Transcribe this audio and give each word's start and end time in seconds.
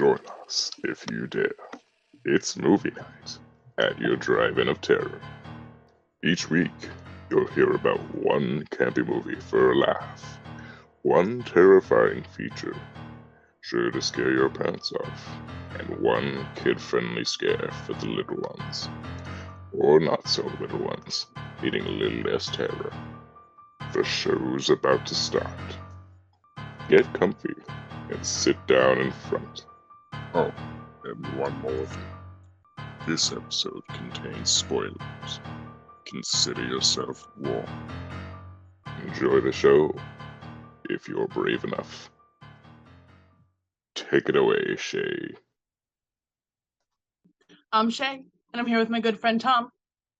Join 0.00 0.18
us 0.46 0.70
if 0.82 1.04
you 1.10 1.26
dare. 1.26 1.52
It's 2.24 2.56
movie 2.56 2.90
night 2.92 3.38
at 3.76 3.98
your 3.98 4.16
drive-in 4.16 4.66
of 4.68 4.80
terror. 4.80 5.20
Each 6.24 6.48
week, 6.48 6.70
you'll 7.28 7.46
hear 7.48 7.70
about 7.72 8.00
one 8.14 8.64
campy 8.70 9.06
movie 9.06 9.38
for 9.38 9.72
a 9.72 9.76
laugh, 9.76 10.38
one 11.02 11.42
terrifying 11.42 12.24
feature 12.34 12.74
sure 13.60 13.90
to 13.90 14.00
scare 14.00 14.32
your 14.32 14.48
pants 14.48 14.90
off, 15.04 15.28
and 15.78 16.00
one 16.00 16.46
kid-friendly 16.54 17.26
scare 17.26 17.70
for 17.84 17.92
the 17.92 18.06
little 18.06 18.38
ones, 18.38 18.88
or 19.70 20.00
not 20.00 20.26
so 20.26 20.50
little 20.60 20.78
ones, 20.78 21.26
needing 21.62 21.84
a 21.84 21.90
little 21.90 22.32
less 22.32 22.46
terror. 22.46 22.90
The 23.92 24.02
show's 24.02 24.70
about 24.70 25.04
to 25.04 25.14
start. 25.14 25.76
Get 26.88 27.12
comfy 27.12 27.54
and 28.08 28.24
sit 28.24 28.56
down 28.66 28.96
in 28.96 29.12
front. 29.28 29.66
Oh, 30.32 30.52
and 31.04 31.26
one 31.38 31.60
more 31.60 31.86
thing. 31.86 32.04
This 33.04 33.32
episode 33.32 33.82
contains 33.88 34.48
spoilers. 34.48 35.40
Consider 36.06 36.64
yourself 36.66 37.26
warned. 37.36 37.68
Enjoy 39.08 39.40
the 39.40 39.50
show, 39.50 39.92
if 40.88 41.08
you're 41.08 41.26
brave 41.26 41.64
enough. 41.64 42.10
Take 43.96 44.28
it 44.28 44.36
away, 44.36 44.76
Shay. 44.76 45.34
I'm 47.72 47.90
Shay, 47.90 48.22
and 48.52 48.60
I'm 48.60 48.66
here 48.66 48.78
with 48.78 48.90
my 48.90 49.00
good 49.00 49.18
friend 49.18 49.40
Tom. 49.40 49.70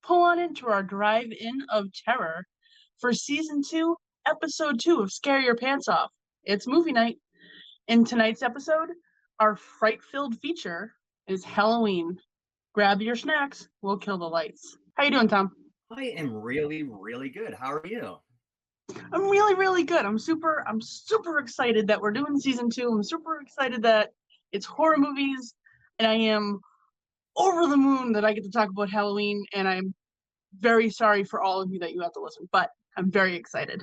Pull 0.02 0.22
on 0.22 0.40
into 0.40 0.66
our 0.66 0.82
drive 0.82 1.30
in 1.30 1.62
of 1.68 1.86
terror 1.92 2.46
for 2.98 3.12
season 3.12 3.62
two, 3.62 3.96
episode 4.26 4.80
two 4.80 5.00
of 5.02 5.12
Scare 5.12 5.40
Your 5.40 5.54
Pants 5.56 5.86
Off. 5.86 6.10
It's 6.42 6.66
movie 6.66 6.92
night. 6.92 7.18
In 7.86 8.04
tonight's 8.04 8.42
episode, 8.42 8.88
our 9.40 9.56
fright 9.56 10.02
filled 10.02 10.38
feature 10.40 10.92
is 11.26 11.42
Halloween. 11.42 12.18
Grab 12.74 13.00
your 13.00 13.16
snacks, 13.16 13.68
we'll 13.82 13.96
kill 13.96 14.18
the 14.18 14.28
lights. 14.28 14.76
How 14.94 15.04
you 15.04 15.10
doing, 15.10 15.28
Tom? 15.28 15.50
I 15.90 16.04
am 16.16 16.32
really, 16.32 16.84
really 16.84 17.30
good. 17.30 17.54
How 17.54 17.72
are 17.72 17.86
you? 17.86 18.18
I'm 19.12 19.28
really, 19.28 19.54
really 19.54 19.82
good. 19.82 20.04
I'm 20.04 20.18
super, 20.18 20.64
I'm 20.68 20.80
super 20.80 21.38
excited 21.38 21.86
that 21.88 22.00
we're 22.00 22.12
doing 22.12 22.38
season 22.38 22.68
two. 22.70 22.88
I'm 22.88 23.02
super 23.02 23.40
excited 23.40 23.82
that 23.82 24.10
it's 24.52 24.66
horror 24.66 24.98
movies, 24.98 25.54
and 25.98 26.06
I 26.06 26.14
am 26.14 26.60
over 27.36 27.66
the 27.66 27.76
moon 27.76 28.12
that 28.12 28.24
I 28.24 28.34
get 28.34 28.44
to 28.44 28.50
talk 28.50 28.68
about 28.68 28.90
Halloween. 28.90 29.44
And 29.54 29.66
I'm 29.66 29.94
very 30.58 30.90
sorry 30.90 31.24
for 31.24 31.40
all 31.40 31.62
of 31.62 31.72
you 31.72 31.78
that 31.80 31.92
you 31.92 32.02
have 32.02 32.12
to 32.12 32.20
listen, 32.20 32.48
but 32.52 32.70
I'm 32.96 33.10
very 33.10 33.36
excited. 33.36 33.80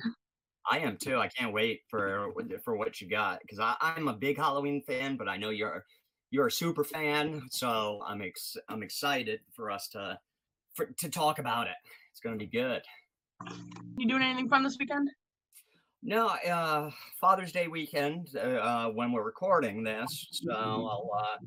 I 0.70 0.78
am 0.78 0.96
too. 0.96 1.18
I 1.18 1.28
can't 1.28 1.52
wait 1.52 1.82
for 1.88 2.32
for 2.64 2.76
what 2.76 3.00
you 3.00 3.08
got 3.08 3.40
because 3.40 3.58
I'm 3.80 4.08
a 4.08 4.12
big 4.12 4.36
Halloween 4.36 4.82
fan, 4.82 5.16
but 5.16 5.28
I 5.28 5.36
know 5.36 5.50
you're 5.50 5.84
you're 6.30 6.48
a 6.48 6.52
super 6.52 6.84
fan, 6.84 7.42
so 7.50 8.02
I'm 8.06 8.22
ex- 8.22 8.56
I'm 8.68 8.82
excited 8.82 9.40
for 9.54 9.70
us 9.70 9.88
to 9.88 10.18
for, 10.74 10.86
to 10.86 11.08
talk 11.08 11.38
about 11.38 11.66
it. 11.66 11.76
It's 12.10 12.20
gonna 12.20 12.36
be 12.36 12.46
good. 12.46 12.82
You 13.96 14.06
doing 14.08 14.22
anything 14.22 14.48
fun 14.48 14.62
this 14.62 14.76
weekend? 14.78 15.10
No, 16.02 16.28
uh, 16.28 16.90
Father's 17.20 17.50
Day 17.50 17.66
weekend 17.66 18.28
uh, 18.36 18.38
uh, 18.38 18.88
when 18.88 19.10
we're 19.10 19.24
recording 19.24 19.82
this, 19.82 20.28
so 20.30 20.52
I'll 20.52 21.10
uh, 21.18 21.44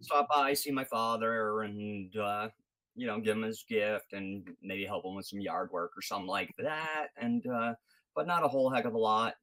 stop 0.00 0.28
by, 0.28 0.52
see 0.52 0.70
my 0.70 0.84
father, 0.84 1.62
and 1.62 2.14
uh, 2.16 2.48
you 2.94 3.06
know, 3.06 3.20
give 3.20 3.36
him 3.36 3.42
his 3.42 3.64
gift, 3.68 4.12
and 4.12 4.48
maybe 4.62 4.84
help 4.84 5.04
him 5.04 5.14
with 5.14 5.26
some 5.26 5.40
yard 5.40 5.70
work 5.72 5.92
or 5.96 6.02
something 6.02 6.26
like 6.26 6.54
that. 6.58 7.08
And 7.16 7.46
uh, 7.46 7.74
but 8.16 8.26
not 8.26 8.42
a 8.42 8.48
whole 8.48 8.70
heck 8.70 8.86
of 8.86 8.94
a 8.94 8.98
lot 8.98 9.34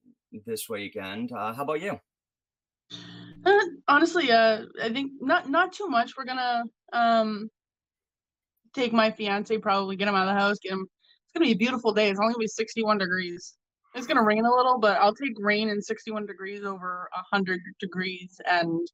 this 0.45 0.67
weekend. 0.67 1.31
Uh, 1.31 1.53
how 1.53 1.63
about 1.63 1.79
you? 1.79 1.97
Uh, 3.45 3.59
honestly, 3.87 4.31
uh, 4.31 4.63
I 4.81 4.89
think 4.89 5.11
not 5.21 5.49
not 5.49 5.71
too 5.71 5.87
much. 5.87 6.13
We're 6.17 6.25
gonna 6.25 6.63
um 6.91 7.49
take 8.73 8.91
my 8.91 9.11
fiance, 9.11 9.55
probably 9.59 9.95
get 9.95 10.07
him 10.07 10.15
out 10.15 10.27
of 10.27 10.33
the 10.33 10.39
house, 10.39 10.57
get 10.61 10.73
him. 10.73 10.81
It's 10.81 11.33
gonna 11.33 11.45
be 11.45 11.51
a 11.51 11.57
beautiful 11.57 11.93
day. 11.93 12.09
It's 12.09 12.19
only 12.19 12.33
gonna 12.33 12.43
be 12.43 12.47
61 12.47 12.97
degrees. 12.97 13.53
It's 13.93 14.07
gonna 14.07 14.23
rain 14.23 14.43
a 14.43 14.53
little, 14.53 14.79
but 14.79 14.97
I'll 14.99 15.13
take 15.13 15.33
rain 15.37 15.69
and 15.69 15.83
61 15.83 16.25
degrees 16.25 16.63
over 16.63 17.07
100 17.13 17.61
degrees 17.79 18.41
and 18.49 18.87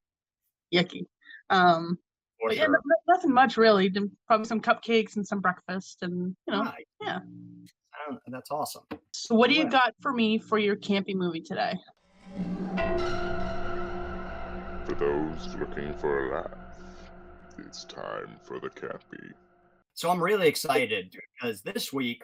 yucky. 0.74 1.06
Um, 1.50 1.98
but 2.44 2.56
yeah, 2.56 2.66
sure. 2.66 2.72
no- 2.74 3.14
nothing 3.16 3.34
much 3.34 3.56
really. 3.56 3.92
Probably 4.28 4.46
some 4.46 4.62
cupcakes 4.62 5.16
and 5.16 5.26
some 5.26 5.40
breakfast, 5.40 6.00
and 6.02 6.36
you 6.48 6.54
know. 6.54 6.72
Yeah. 7.02 7.20
That's 8.28 8.52
awesome. 8.52 8.84
So, 9.12 9.36
what 9.36 9.50
do 9.50 9.56
you 9.56 9.70
got 9.70 9.94
for 10.02 10.14
me 10.14 10.38
for 10.38 10.58
your 10.58 10.76
campy 10.76 11.16
movie 11.16 11.42
today? 11.42 11.74
For 14.86 14.96
those 14.96 15.56
looking 15.56 15.94
for 16.00 16.28
a 16.28 16.36
laugh, 16.36 16.52
it's 17.60 17.86
time 17.86 18.38
for 18.44 18.60
the 18.60 18.70
campy. 18.70 19.34
So 19.94 20.10
I'm 20.10 20.24
really 20.24 20.48
excited 20.48 21.14
because 21.36 21.62
this 21.62 21.92
week, 21.92 22.24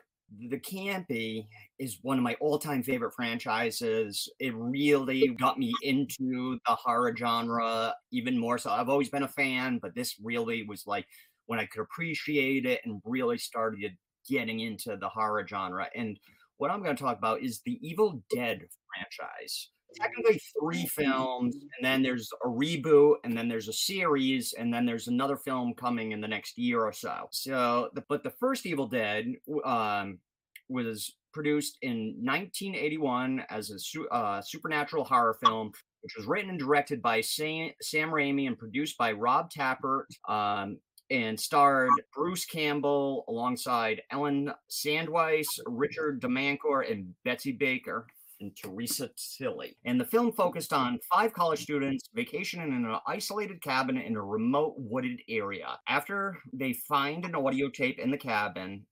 The 0.49 0.59
Campy 0.59 1.45
is 1.77 1.99
one 2.01 2.17
of 2.17 2.23
my 2.23 2.35
all-time 2.39 2.83
favorite 2.83 3.13
franchises. 3.13 4.29
It 4.39 4.53
really 4.55 5.27
got 5.39 5.59
me 5.59 5.73
into 5.83 6.57
the 6.65 6.73
horror 6.73 7.13
genre 7.15 7.93
even 8.11 8.39
more 8.39 8.57
so. 8.57 8.71
I've 8.71 8.89
always 8.89 9.09
been 9.09 9.23
a 9.23 9.27
fan, 9.27 9.79
but 9.81 9.93
this 9.93 10.15
really 10.23 10.65
was 10.65 10.87
like 10.87 11.05
when 11.47 11.59
I 11.59 11.65
could 11.65 11.81
appreciate 11.81 12.65
it 12.65 12.81
and 12.85 13.01
really 13.03 13.37
started 13.37 13.97
getting 14.29 14.59
into 14.59 14.97
the 14.97 15.09
horror 15.09 15.45
genre. 15.47 15.87
And 15.95 16.19
what 16.57 16.71
I'm 16.71 16.83
going 16.83 16.95
to 16.95 17.03
talk 17.03 17.17
about 17.17 17.41
is 17.41 17.61
the 17.65 17.79
Evil 17.81 18.23
Dead 18.33 18.61
franchise. 18.93 19.69
Technically, 19.99 20.41
three 20.59 20.85
films, 20.87 21.55
and 21.55 21.85
then 21.85 22.03
there's 22.03 22.29
a 22.43 22.47
reboot, 22.49 23.15
and 23.23 23.37
then 23.37 23.47
there's 23.47 23.69
a 23.69 23.73
series, 23.73 24.53
and 24.53 24.73
then 24.73 24.85
there's 24.85 25.07
another 25.07 25.37
film 25.37 25.73
coming 25.73 26.11
in 26.11 26.19
the 26.19 26.27
next 26.27 26.57
year 26.57 26.81
or 26.81 26.91
so. 26.91 27.29
So, 27.31 27.89
but 28.09 28.23
the 28.23 28.33
first 28.39 28.65
Evil 28.65 28.87
Dead 28.87 29.33
um, 29.63 30.19
was 30.67 31.13
produced 31.35 31.77
in 31.81 32.15
1981 32.23 33.43
as 33.49 33.69
a 33.69 33.79
su- 33.79 34.07
uh, 34.09 34.41
supernatural 34.41 35.03
horror 35.03 35.37
film, 35.43 35.71
which 36.01 36.15
was 36.17 36.25
written 36.25 36.49
and 36.49 36.59
directed 36.59 37.01
by 37.01 37.21
Sam, 37.21 37.71
Sam 37.81 38.09
Raimi 38.09 38.47
and 38.47 38.57
produced 38.57 38.97
by 38.97 39.11
Rob 39.11 39.49
Tapert. 39.51 40.05
Um, 40.27 40.77
and 41.09 41.39
starred 41.39 41.91
Bruce 42.13 42.45
Campbell 42.45 43.25
alongside 43.27 44.01
Ellen 44.11 44.51
Sandweiss, 44.69 45.47
Richard 45.65 46.21
DeManincor, 46.21 46.91
and 46.91 47.13
Betsy 47.23 47.51
Baker 47.51 48.07
and 48.41 48.55
Theresa 48.55 49.09
Tilly. 49.37 49.77
And 49.85 49.99
the 49.99 50.05
film 50.05 50.31
focused 50.31 50.73
on 50.73 50.99
five 51.13 51.33
college 51.33 51.61
students 51.61 52.09
vacationing 52.13 52.69
in 52.69 52.85
an 52.85 52.97
isolated 53.07 53.61
cabin 53.61 53.97
in 53.97 54.15
a 54.15 54.21
remote 54.21 54.75
wooded 54.77 55.21
area. 55.29 55.77
After 55.87 56.37
they 56.51 56.73
find 56.73 57.25
an 57.25 57.35
audio 57.35 57.69
tape 57.69 57.99
in 57.99 58.11
the 58.11 58.17
cabin, 58.17 58.85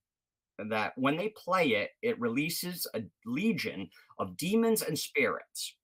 that 0.69 0.93
when 0.95 1.17
they 1.17 1.29
play 1.29 1.69
it, 1.69 1.91
it 2.01 2.19
releases 2.19 2.87
a 2.93 3.01
legion 3.25 3.89
of 4.19 4.37
demons 4.37 4.83
and 4.83 4.97
spirits. 4.97 5.75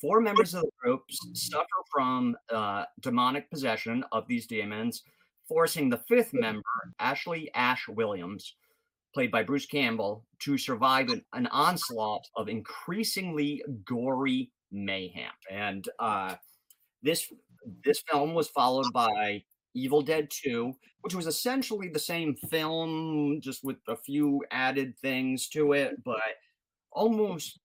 Four 0.00 0.20
members 0.20 0.54
of 0.54 0.62
the 0.62 0.70
group 0.82 1.02
suffer 1.34 1.66
from 1.92 2.36
uh, 2.50 2.84
demonic 3.00 3.50
possession 3.50 4.04
of 4.12 4.26
these 4.28 4.46
demons, 4.46 5.02
forcing 5.50 5.90
the 5.90 6.00
fifth 6.08 6.32
member, 6.32 6.62
Ashley 7.00 7.50
Ash 7.54 7.88
Williams, 7.88 8.54
played 9.12 9.32
by 9.32 9.42
Bruce 9.42 9.66
Campbell, 9.66 10.24
to 10.44 10.56
survive 10.56 11.08
an, 11.08 11.24
an 11.32 11.48
onslaught 11.48 12.24
of 12.36 12.48
increasingly 12.48 13.60
gory 13.84 14.52
mayhem. 14.70 15.32
And 15.50 15.84
uh, 15.98 16.36
this 17.02 17.26
this 17.84 18.00
film 18.10 18.32
was 18.32 18.48
followed 18.48 18.92
by 18.94 19.42
Evil 19.74 20.02
Dead 20.02 20.28
2, 20.30 20.72
which 21.02 21.14
was 21.14 21.26
essentially 21.26 21.88
the 21.88 21.98
same 21.98 22.36
film, 22.48 23.40
just 23.42 23.64
with 23.64 23.76
a 23.88 23.96
few 23.96 24.42
added 24.52 24.96
things 25.00 25.48
to 25.48 25.72
it, 25.72 26.02
but 26.04 26.20
almost 26.92 27.58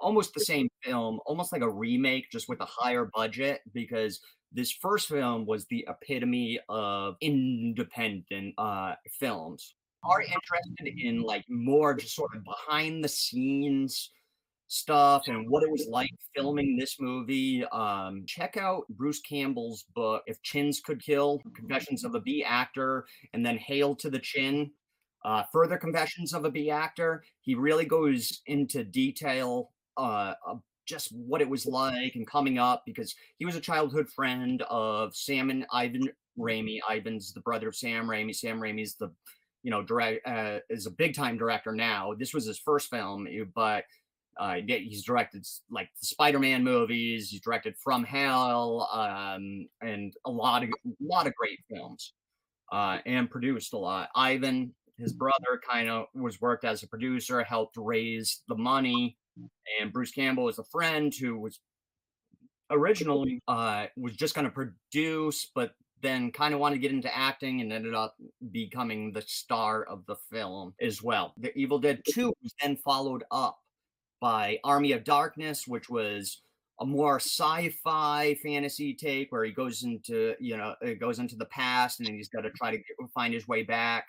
almost 0.00 0.32
the 0.34 0.40
same 0.40 0.68
film, 0.84 1.18
almost 1.26 1.52
like 1.52 1.62
a 1.62 1.70
remake, 1.70 2.30
just 2.30 2.48
with 2.48 2.60
a 2.60 2.66
higher 2.66 3.10
budget, 3.14 3.62
because 3.72 4.20
this 4.56 4.72
first 4.72 5.08
film 5.08 5.46
was 5.46 5.66
the 5.66 5.86
epitome 5.88 6.58
of 6.68 7.16
independent 7.20 8.54
uh, 8.58 8.94
films. 9.20 9.74
Are 10.02 10.22
interested 10.22 11.00
in 11.00 11.22
like 11.22 11.44
more 11.48 11.94
just 11.94 12.14
sort 12.14 12.34
of 12.34 12.42
behind 12.44 13.04
the 13.04 13.08
scenes 13.08 14.10
stuff 14.68 15.22
and 15.28 15.48
what 15.48 15.62
it 15.62 15.70
was 15.70 15.86
like 15.90 16.10
filming 16.34 16.76
this 16.76 16.96
movie, 16.98 17.64
um, 17.66 18.24
check 18.26 18.56
out 18.56 18.84
Bruce 18.90 19.20
Campbell's 19.20 19.84
book, 19.94 20.22
If 20.26 20.42
Chins 20.42 20.80
Could 20.80 21.02
Kill 21.02 21.40
Confessions 21.54 22.04
of 22.04 22.14
a 22.14 22.20
B 22.20 22.44
Actor, 22.44 23.06
and 23.32 23.44
then 23.44 23.58
Hail 23.58 23.94
to 23.96 24.10
the 24.10 24.18
Chin. 24.18 24.70
Uh, 25.24 25.42
Further 25.52 25.76
Confessions 25.76 26.32
of 26.32 26.44
a 26.44 26.50
B 26.50 26.70
Actor. 26.70 27.24
He 27.40 27.54
really 27.56 27.84
goes 27.84 28.42
into 28.46 28.84
detail 28.84 29.70
uh, 29.96 30.34
just 30.86 31.12
what 31.12 31.42
it 31.42 31.48
was 31.48 31.66
like 31.66 32.14
and 32.14 32.26
coming 32.26 32.58
up 32.58 32.84
because 32.86 33.14
he 33.38 33.44
was 33.44 33.56
a 33.56 33.60
childhood 33.60 34.08
friend 34.08 34.62
of 34.70 35.14
Sam 35.14 35.50
and 35.50 35.66
Ivan 35.72 36.08
Raimi. 36.38 36.78
Ivan's 36.90 37.32
the 37.32 37.40
brother 37.40 37.68
of 37.68 37.76
Sam 37.76 38.06
Raimi. 38.06 38.34
Sam 38.34 38.60
Raimi's 38.60 38.94
the, 38.94 39.10
you 39.62 39.70
know, 39.70 39.82
direct 39.82 40.26
uh, 40.26 40.60
is 40.70 40.86
a 40.86 40.90
big 40.90 41.14
time 41.14 41.36
director 41.36 41.72
now. 41.72 42.14
This 42.18 42.32
was 42.32 42.46
his 42.46 42.58
first 42.58 42.88
film, 42.90 43.26
eh, 43.26 43.44
but 43.54 43.84
Uh, 44.38 44.60
he's 44.68 45.02
directed 45.02 45.42
like 45.70 45.88
Spider-Man 46.02 46.62
movies. 46.62 47.30
He's 47.30 47.40
directed 47.40 47.74
From 47.78 48.04
Hell, 48.04 48.86
um, 48.92 49.66
and 49.80 50.12
a 50.26 50.30
lot 50.30 50.62
of 50.62 50.68
a 50.68 50.92
lot 51.00 51.26
of 51.26 51.34
great 51.34 51.58
films, 51.70 52.12
uh, 52.70 52.98
and 53.06 53.30
produced 53.30 53.72
a 53.72 53.78
lot. 53.78 54.10
Ivan, 54.14 54.74
his 54.98 55.14
brother, 55.14 55.58
kind 55.66 55.88
of 55.88 56.08
was 56.14 56.38
worked 56.38 56.66
as 56.66 56.82
a 56.82 56.86
producer, 56.88 57.42
helped 57.44 57.78
raise 57.78 58.42
the 58.46 58.56
money, 58.56 59.16
and 59.80 59.92
Bruce 59.92 60.12
Campbell 60.12 60.48
is 60.48 60.58
a 60.58 60.64
friend 60.64 61.12
who 61.14 61.38
was 61.38 61.60
originally 62.70 63.40
uh, 63.48 63.86
was 63.96 64.16
just 64.16 64.34
going 64.34 64.46
to 64.46 64.50
produce, 64.50 65.50
but 65.54 65.72
then 66.02 66.30
kind 66.30 66.52
of 66.54 66.60
wanted 66.60 66.76
to 66.76 66.80
get 66.80 66.92
into 66.92 67.16
acting 67.16 67.60
and 67.60 67.72
ended 67.72 67.94
up 67.94 68.16
becoming 68.50 69.12
the 69.12 69.22
star 69.22 69.82
of 69.84 70.04
the 70.06 70.16
film 70.30 70.74
as 70.80 71.02
well. 71.02 71.32
The 71.38 71.56
Evil 71.56 71.78
Dead 71.78 72.02
2 72.12 72.28
was 72.42 72.54
then 72.62 72.76
followed 72.76 73.24
up 73.30 73.58
by 74.20 74.58
Army 74.64 74.92
of 74.92 75.04
Darkness, 75.04 75.66
which 75.66 75.88
was 75.88 76.42
a 76.80 76.86
more 76.86 77.16
sci-fi 77.16 78.34
fantasy 78.42 78.94
take 78.94 79.32
where 79.32 79.44
he 79.44 79.50
goes 79.50 79.82
into 79.82 80.34
you 80.38 80.56
know 80.56 80.74
it 80.82 81.00
goes 81.00 81.18
into 81.18 81.36
the 81.36 81.46
past 81.46 82.00
and 82.00 82.06
then 82.06 82.14
he's 82.14 82.28
got 82.28 82.42
to 82.42 82.50
try 82.50 82.70
to 82.70 82.82
find 83.14 83.32
his 83.32 83.48
way 83.48 83.62
back 83.62 84.08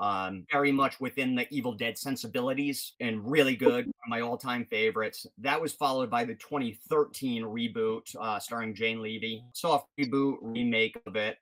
um, 0.00 0.44
very 0.50 0.72
much 0.72 1.00
within 1.00 1.34
the 1.34 1.46
Evil 1.50 1.72
Dead 1.72 1.96
sensibilities 1.96 2.94
and 3.00 3.28
really 3.28 3.56
good. 3.56 3.90
my 4.08 4.20
all-time 4.20 4.66
favorites. 4.70 5.26
That 5.38 5.60
was 5.60 5.72
followed 5.72 6.10
by 6.10 6.24
the 6.24 6.34
2013 6.34 7.42
reboot 7.42 8.02
uh, 8.20 8.38
starring 8.38 8.74
Jane 8.74 9.02
Levy, 9.02 9.42
soft 9.52 9.88
reboot 9.98 10.36
remake 10.40 10.96
of 11.06 11.16
it, 11.16 11.38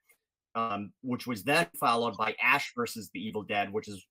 um, 0.55 0.91
which 1.01 1.27
was 1.27 1.43
then 1.43 1.67
followed 1.79 2.17
by 2.17 2.35
Ash 2.41 2.71
versus 2.75 3.09
the 3.13 3.19
Evil 3.19 3.43
Dead, 3.43 3.71
which 3.71 3.87
is 3.87 4.05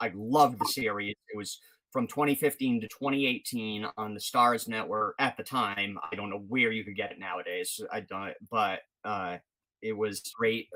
I 0.00 0.12
loved 0.14 0.60
the 0.60 0.66
series. 0.66 1.16
It 1.32 1.36
was 1.36 1.58
from 1.90 2.06
2015 2.06 2.82
to 2.82 2.88
2018 2.88 3.86
on 3.96 4.14
the 4.14 4.20
Starz 4.20 4.68
Network 4.68 5.14
at 5.18 5.36
the 5.36 5.42
time. 5.42 5.98
I 6.10 6.14
don't 6.14 6.30
know 6.30 6.44
where 6.48 6.70
you 6.70 6.84
could 6.84 6.96
get 6.96 7.10
it 7.12 7.18
nowadays. 7.18 7.80
I 7.92 8.00
don't, 8.00 8.34
but 8.50 8.80
uh, 9.04 9.38
it 9.82 9.96
was 9.96 10.22
great 10.38 10.68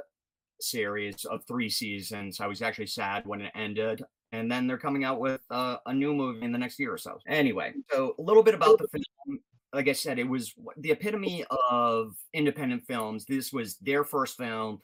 series 0.63 1.25
of 1.25 1.45
three 1.47 1.69
seasons. 1.69 2.41
I 2.41 2.47
was 2.47 2.63
actually 2.63 2.87
sad 2.87 3.27
when 3.27 3.41
it 3.43 3.53
ended. 3.55 4.03
And 4.33 4.51
then 4.51 4.67
they're 4.67 4.79
coming 4.79 5.05
out 5.05 5.21
with 5.21 5.43
uh, 5.51 5.77
a 5.85 5.93
new 5.93 6.15
movie 6.15 6.43
in 6.45 6.53
the 6.53 6.59
next 6.59 6.79
year 6.79 6.93
or 6.93 6.99
so. 6.99 7.19
Anyway, 7.27 7.75
so 7.91 8.15
a 8.19 8.23
little 8.23 8.43
bit 8.43 8.55
about 8.55 8.79
the 8.79 8.89
film. 8.89 9.41
Like 9.75 9.89
I 9.89 9.93
said, 9.93 10.19
it 10.19 10.29
was 10.29 10.55
the 10.79 10.91
epitome 10.91 11.45
of 11.71 12.15
independent 12.33 12.85
films. 12.87 13.25
This 13.27 13.53
was 13.53 13.77
their 13.77 14.05
first 14.05 14.37
film. 14.39 14.81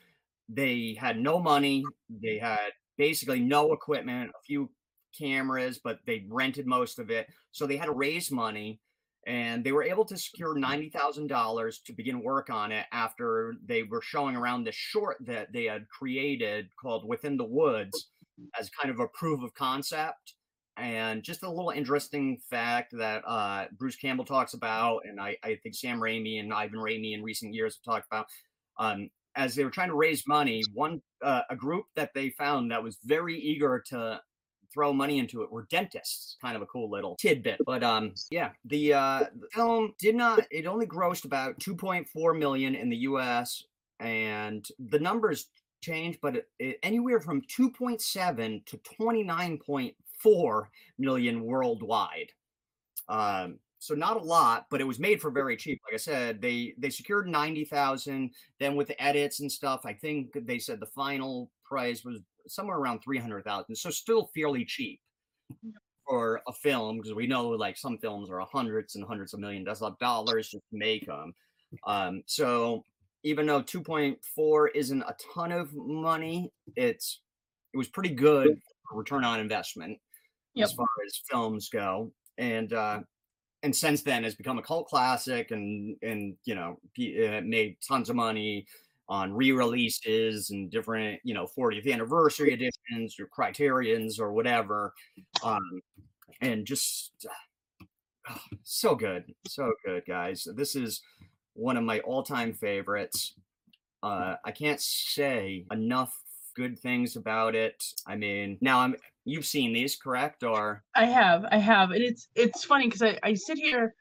They 0.49 0.97
had 0.99 1.19
no 1.19 1.41
money. 1.41 1.85
They 2.11 2.39
had 2.39 2.73
basically 2.97 3.41
no 3.41 3.73
equipment, 3.73 4.31
a 4.31 4.43
few 4.45 4.71
cameras, 5.19 5.81
but 5.83 5.99
they 6.07 6.27
rented 6.29 6.67
most 6.67 6.99
of 6.99 7.11
it. 7.11 7.29
So 7.53 7.67
they 7.67 7.77
had 7.77 7.87
to 7.87 7.93
raise 7.93 8.31
money 8.31 8.81
and 9.29 9.63
they 9.63 9.73
were 9.73 9.83
able 9.83 10.07
to 10.07 10.17
secure 10.17 10.57
$90,000 10.57 11.85
to 11.85 11.93
begin 11.93 12.23
work 12.23 12.49
on 12.49 12.73
it 12.73 12.87
after 12.93 13.57
they 13.63 13.83
were 13.83 14.01
showing 14.01 14.35
around 14.35 14.65
this 14.65 14.75
short 14.75 15.19
that 15.21 15.53
they 15.53 15.65
had 15.65 15.87
created 15.91 16.69
called 16.81 17.07
Within 17.07 17.37
the 17.37 17.45
Woods 17.45 18.09
as 18.59 18.71
kind 18.71 18.91
of 18.91 19.01
a 19.01 19.09
proof 19.09 19.43
of 19.43 19.53
concept. 19.53 20.33
And 20.79 21.23
just 21.23 21.43
a 21.43 21.51
little 21.51 21.71
interesting 21.71 22.39
fact 22.49 22.95
that 22.97 23.23
uh, 23.27 23.67
Bruce 23.77 23.97
Campbell 23.97 24.25
talks 24.25 24.55
about, 24.55 25.03
and 25.05 25.21
I, 25.21 25.37
I, 25.45 25.57
think 25.63 25.75
Sam 25.75 26.01
Raimi 26.01 26.41
and 26.41 26.55
Ivan 26.55 26.79
Raimi 26.79 27.13
in 27.13 27.23
recent 27.23 27.53
years 27.53 27.77
have 27.77 27.95
talked 27.95 28.07
about, 28.11 28.27
um, 28.79 29.11
as 29.37 29.55
they 29.55 29.65
were 29.65 29.71
trying 29.71 29.89
to 29.89 29.95
raise 29.95 30.27
money, 30.27 30.63
one 30.73 31.03
uh, 31.21 31.43
a 31.51 31.57
group 31.57 31.85
that 31.97 32.15
they 32.15 32.31
found 32.31 32.71
that 32.71 32.83
was 32.83 32.97
very 33.05 33.39
eager 33.39 33.83
to 33.89 34.21
throw 34.73 34.93
money 34.93 35.19
into 35.19 35.43
it 35.43 35.51
were 35.51 35.67
dentists. 35.71 36.37
Kind 36.41 36.57
of 36.57 36.63
a 36.63 36.67
cool 36.67 36.91
little 36.91 37.17
tidbit. 37.17 37.61
But 37.65 37.83
um, 37.83 38.15
yeah, 38.31 38.51
the 38.65 38.95
uh, 38.95 39.25
the 39.41 39.49
film 39.53 39.95
did 39.99 40.15
not. 40.15 40.41
It 40.51 40.67
only 40.67 40.87
grossed 40.87 41.25
about 41.25 41.59
2.4 41.59 42.39
million 42.39 42.75
in 42.75 42.89
the 42.89 42.97
U.S. 42.99 43.65
and 44.01 44.67
the 44.79 44.99
numbers 44.99 45.47
change, 45.81 46.19
but 46.21 46.37
it, 46.37 46.49
it, 46.59 46.79
anywhere 46.83 47.21
from 47.21 47.43
2.7 47.43 48.67
to 48.67 48.81
29.4 49.01 50.67
million 50.99 51.43
worldwide. 51.45 52.33
Um, 53.09 53.59
so 53.81 53.95
not 53.95 54.17
a 54.17 54.25
lot, 54.25 54.67
but 54.71 54.81
it 54.81 54.85
was 54.85 54.99
made 54.99 55.21
for 55.21 55.31
very 55.31 55.57
cheap. 55.57 55.81
Like 55.87 55.95
I 55.95 55.99
said, 55.99 56.43
they 56.43 56.75
they 56.79 56.91
secured 56.91 57.29
ninety 57.29 57.65
thousand. 57.65 58.33
Then 58.59 58.75
with 58.75 58.89
the 58.89 59.01
edits 59.01 59.41
and 59.41 59.51
stuff, 59.51 59.83
I 59.85 59.93
think 59.93 60.37
they 60.47 60.59
said 60.59 60.81
the 60.81 60.87
final 60.87 61.51
price 61.65 62.05
was 62.05 62.19
somewhere 62.51 62.79
around 62.79 63.01
300,000. 63.01 63.75
So 63.75 63.91
still 63.91 64.31
fairly 64.35 64.65
cheap 64.65 65.01
for 66.09 66.41
a 66.47 66.53
film 66.53 66.97
because 66.97 67.15
we 67.15 67.27
know 67.27 67.49
like 67.49 67.77
some 67.77 67.99
films 67.99 68.31
are 68.31 68.41
hundreds 68.41 68.97
and 68.97 69.05
hundreds 69.05 69.35
of 69.35 69.41
millions 69.41 69.83
of 69.83 69.99
dollars 69.99 70.49
just 70.49 70.65
to 70.71 70.77
make 70.77 71.07
them. 71.07 71.35
Um, 71.87 72.23
so 72.27 72.85
even 73.25 73.47
though 73.47 73.63
2.4 73.63 74.69
isn't 74.75 75.03
a 75.03 75.15
ton 75.35 75.53
of 75.53 75.75
money, 75.75 76.51
it's 76.77 77.21
it 77.75 77.77
was 77.77 77.89
pretty 77.89 78.11
good 78.11 78.59
return 78.91 79.25
on 79.25 79.41
investment 79.41 79.99
yep. 80.55 80.65
as 80.65 80.73
far 80.73 80.87
as 81.07 81.21
films 81.31 81.69
go. 81.69 82.11
And 82.39 82.73
uh, 82.73 83.01
and 83.63 83.75
since 83.75 84.03
then 84.03 84.25
has 84.25 84.35
become 84.35 84.59
a 84.59 84.63
cult 84.63 84.87
classic 84.87 85.51
and 85.51 85.97
and 86.03 86.37
you 86.45 86.55
know 86.55 86.79
made 86.97 87.77
tons 87.87 88.09
of 88.09 88.17
money 88.17 88.67
on 89.09 89.33
re-releases 89.33 90.51
and 90.51 90.71
different, 90.71 91.21
you 91.25 91.35
know, 91.35 91.47
40th 91.47 91.91
anniversary 91.91 92.53
editions 92.53 93.19
or 93.19 93.27
criterions 93.27 94.21
or 94.21 94.33
whatever. 94.33 94.93
Um, 95.43 95.81
and 96.41 96.67
just 96.67 97.13
oh, 98.29 98.41
so 98.63 98.95
good. 98.95 99.25
So 99.47 99.73
good, 99.85 100.05
guys. 100.07 100.47
This 100.55 100.77
is 100.77 101.01
one 101.55 101.77
of 101.77 101.85
my 101.85 102.01
all-time 102.01 102.53
favorites. 102.53 103.35
Uh, 104.03 104.37
I 104.45 104.53
can't 104.53 104.81
say 104.81 105.65
enough 105.73 106.15
good 106.55 106.79
things 106.79 107.17
about 107.17 107.55
it. 107.55 107.83
I 108.07 108.17
mean, 108.17 108.59
now 108.61 108.81
I'm 108.81 108.97
you've 109.25 109.47
seen 109.47 109.73
these, 109.73 109.97
correct? 109.97 110.43
Or 110.43 110.83
I 110.95 111.07
have, 111.07 111.45
I 111.51 111.59
have. 111.59 111.93
And 111.93 112.03
it's 112.03 112.29
it's 112.35 112.65
funny 112.65 112.87
because 112.87 113.03
I, 113.03 113.19
I 113.23 113.35
sit 113.35 113.59
here 113.59 113.95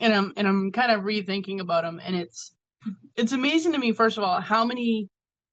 and 0.00 0.12
I'm 0.12 0.32
and 0.36 0.48
I'm 0.48 0.72
kind 0.72 0.90
of 0.90 1.02
rethinking 1.02 1.60
about 1.60 1.84
them 1.84 2.00
and 2.04 2.16
it's 2.16 2.52
it's 3.16 3.32
amazing 3.32 3.72
to 3.72 3.78
me 3.78 3.92
first 3.92 4.18
of 4.18 4.24
all 4.24 4.40
how 4.40 4.64
many 4.64 5.08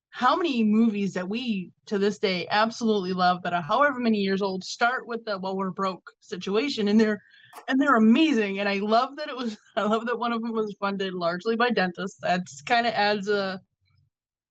how 0.10 0.36
many 0.36 0.64
movies 0.64 1.14
that 1.14 1.28
we 1.28 1.72
to 1.86 1.98
this 1.98 2.18
day 2.20 2.48
absolutely 2.50 3.12
love 3.12 3.44
that 3.44 3.54
are 3.54 3.62
however 3.62 4.00
many 4.00 4.20
years 4.20 4.42
old 4.42 4.64
start 4.64 5.06
with 5.08 5.24
the 5.26 5.38
well 5.38 5.58
we're 5.58 5.72
broke 5.72 6.10
situation 6.22 6.88
and 6.88 7.00
they're 7.00 7.22
and 7.68 7.82
they're 7.82 7.96
amazing 7.96 8.60
and 8.60 8.70
i 8.70 8.76
love 8.76 9.16
that 9.16 9.30
it 9.30 9.36
was 9.36 9.58
i 9.76 9.84
love 9.84 10.06
that 10.06 10.18
one 10.18 10.32
of 10.32 10.42
them 10.42 10.54
was 10.54 10.76
funded 10.80 11.14
largely 11.14 11.56
by 11.56 11.70
dentists. 11.70 12.20
That's 12.22 12.62
kind 12.62 12.88
of 12.88 12.94
adds 12.94 13.28
a 13.28 13.60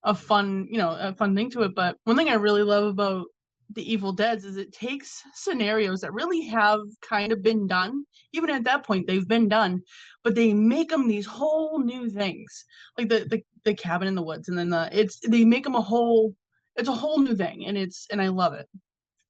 a 0.02 0.14
fun 0.14 0.66
you 0.70 0.76
know 0.76 0.96
a 1.00 1.14
fun 1.14 1.34
thing 1.34 1.50
to 1.50 1.62
it 1.62 1.74
but 1.74 1.96
one 2.04 2.16
thing 2.16 2.28
i 2.28 2.34
really 2.34 2.62
love 2.62 2.84
about 2.84 3.26
the 3.72 3.92
evil 3.92 4.12
deads 4.12 4.44
is 4.44 4.56
it 4.56 4.72
takes 4.72 5.22
scenarios 5.34 6.00
that 6.00 6.12
really 6.12 6.42
have 6.42 6.80
kind 7.00 7.32
of 7.32 7.42
been 7.42 7.66
done 7.66 8.04
even 8.32 8.50
at 8.50 8.64
that 8.64 8.84
point 8.84 9.06
they've 9.06 9.28
been 9.28 9.48
done 9.48 9.82
but 10.24 10.34
they 10.34 10.52
make 10.54 10.88
them 10.88 11.06
these 11.06 11.26
whole 11.26 11.78
new 11.78 12.10
things. 12.10 12.64
Like 12.98 13.08
the 13.08 13.26
the, 13.30 13.42
the 13.64 13.74
cabin 13.74 14.08
in 14.08 14.14
the 14.14 14.22
woods 14.22 14.48
and 14.48 14.58
then 14.58 14.70
the 14.70 14.88
it's 14.90 15.20
they 15.20 15.44
make 15.44 15.64
them 15.64 15.76
a 15.76 15.80
whole 15.80 16.34
it's 16.76 16.88
a 16.88 16.92
whole 16.92 17.20
new 17.20 17.36
thing 17.36 17.66
and 17.66 17.78
it's 17.78 18.06
and 18.10 18.20
i 18.20 18.28
love 18.28 18.54
it. 18.54 18.66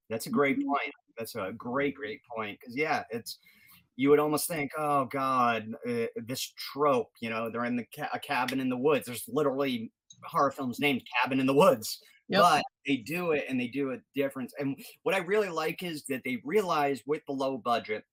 That's 0.08 0.26
a 0.26 0.30
great 0.30 0.58
mm-hmm. 0.58 0.68
point. 0.68 0.92
That's 1.18 1.34
a 1.34 1.52
great 1.56 1.96
great 1.96 2.20
point 2.34 2.58
because 2.60 2.76
yeah 2.76 3.02
it's 3.10 3.38
you 3.96 4.08
would 4.10 4.18
almost 4.18 4.48
think 4.48 4.70
oh 4.78 5.04
god 5.06 5.66
uh, 5.88 6.06
this 6.16 6.52
trope 6.56 7.10
you 7.20 7.28
know 7.28 7.50
they're 7.50 7.64
in 7.64 7.76
the 7.76 7.86
ca- 7.94 8.10
a 8.12 8.18
cabin 8.18 8.60
in 8.60 8.68
the 8.68 8.76
woods 8.76 9.06
there's 9.06 9.24
literally 9.28 9.92
horror 10.24 10.50
films 10.50 10.80
named 10.80 11.02
cabin 11.20 11.38
in 11.38 11.46
the 11.46 11.54
woods 11.54 12.00
Yep. 12.28 12.40
But 12.40 12.62
they 12.86 12.96
do 12.96 13.32
it 13.32 13.44
and 13.48 13.60
they 13.60 13.68
do 13.68 13.92
a 13.92 13.98
difference. 14.14 14.54
And 14.58 14.76
what 15.02 15.14
I 15.14 15.18
really 15.18 15.48
like 15.48 15.82
is 15.82 16.04
that 16.08 16.22
they 16.24 16.40
realize 16.44 17.02
with 17.06 17.22
the 17.26 17.32
low 17.32 17.58
budget 17.58 18.04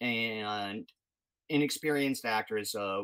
and 0.00 0.88
inexperienced 1.50 2.24
actors 2.24 2.74
uh, 2.76 3.02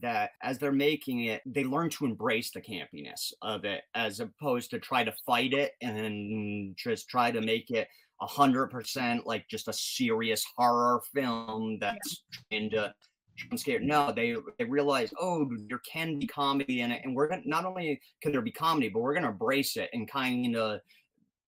that 0.00 0.30
as 0.42 0.58
they're 0.58 0.72
making 0.72 1.26
it 1.26 1.42
they 1.44 1.62
learn 1.62 1.90
to 1.90 2.06
embrace 2.06 2.50
the 2.50 2.60
campiness 2.60 3.32
of 3.42 3.66
it 3.66 3.82
as 3.94 4.18
opposed 4.18 4.70
to 4.70 4.78
try 4.78 5.04
to 5.04 5.12
fight 5.26 5.52
it 5.52 5.72
and 5.82 6.74
just 6.74 7.06
try 7.08 7.30
to 7.30 7.42
make 7.42 7.70
it 7.70 7.86
a 8.22 8.26
hundred 8.26 8.68
percent 8.68 9.26
like 9.26 9.46
just 9.48 9.68
a 9.68 9.72
serious 9.74 10.42
horror 10.56 11.02
film 11.14 11.76
that's 11.80 12.22
yeah. 12.50 12.58
trying 12.58 12.70
to 12.70 12.94
Scared. 13.56 13.82
No, 13.82 14.12
they 14.12 14.36
they 14.58 14.64
realize, 14.64 15.12
oh, 15.20 15.48
there 15.68 15.80
can 15.90 16.18
be 16.18 16.26
comedy 16.26 16.80
in 16.80 16.92
it, 16.92 17.02
and 17.04 17.14
we're 17.14 17.28
gonna 17.28 17.42
not 17.44 17.64
only 17.64 18.00
can 18.20 18.32
there 18.32 18.42
be 18.42 18.52
comedy, 18.52 18.88
but 18.88 19.00
we're 19.00 19.14
gonna 19.14 19.30
embrace 19.30 19.76
it 19.76 19.90
and 19.92 20.10
kind 20.10 20.54
of 20.56 20.80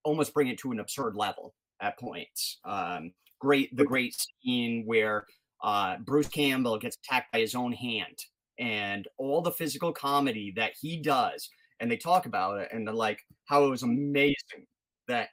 almost 0.03 0.35
bring 0.35 0.49
it 0.49 0.59
to 0.59 0.73
an 0.73 0.81
absurd 0.81 1.15
level 1.15 1.55
at 1.81 1.99
points. 1.99 2.59
Um, 2.65 3.13
great, 3.41 3.75
the 3.77 3.85
great 3.85 4.17
scene 4.43 4.85
where 4.87 5.27
uh, 5.63 5.97
Bruce 5.99 6.29
Campbell 6.29 6.79
gets 6.79 6.97
attacked 6.97 7.33
by 7.33 7.41
his 7.41 7.55
own 7.55 7.73
hand, 7.73 8.19
and 8.59 9.07
all 9.19 9.43
the 9.43 9.53
physical 9.53 9.93
comedy 9.93 10.53
that 10.57 10.73
he 10.81 11.01
does, 11.01 11.49
and 11.81 11.91
they 11.91 11.97
talk 11.97 12.27
about 12.27 12.61
it, 12.61 12.69
and 12.73 12.87
they're 12.87 12.95
like 12.95 13.21
how 13.47 13.65
it 13.65 13.71
was 13.71 13.83
amazing 13.83 14.67
that 15.09 15.29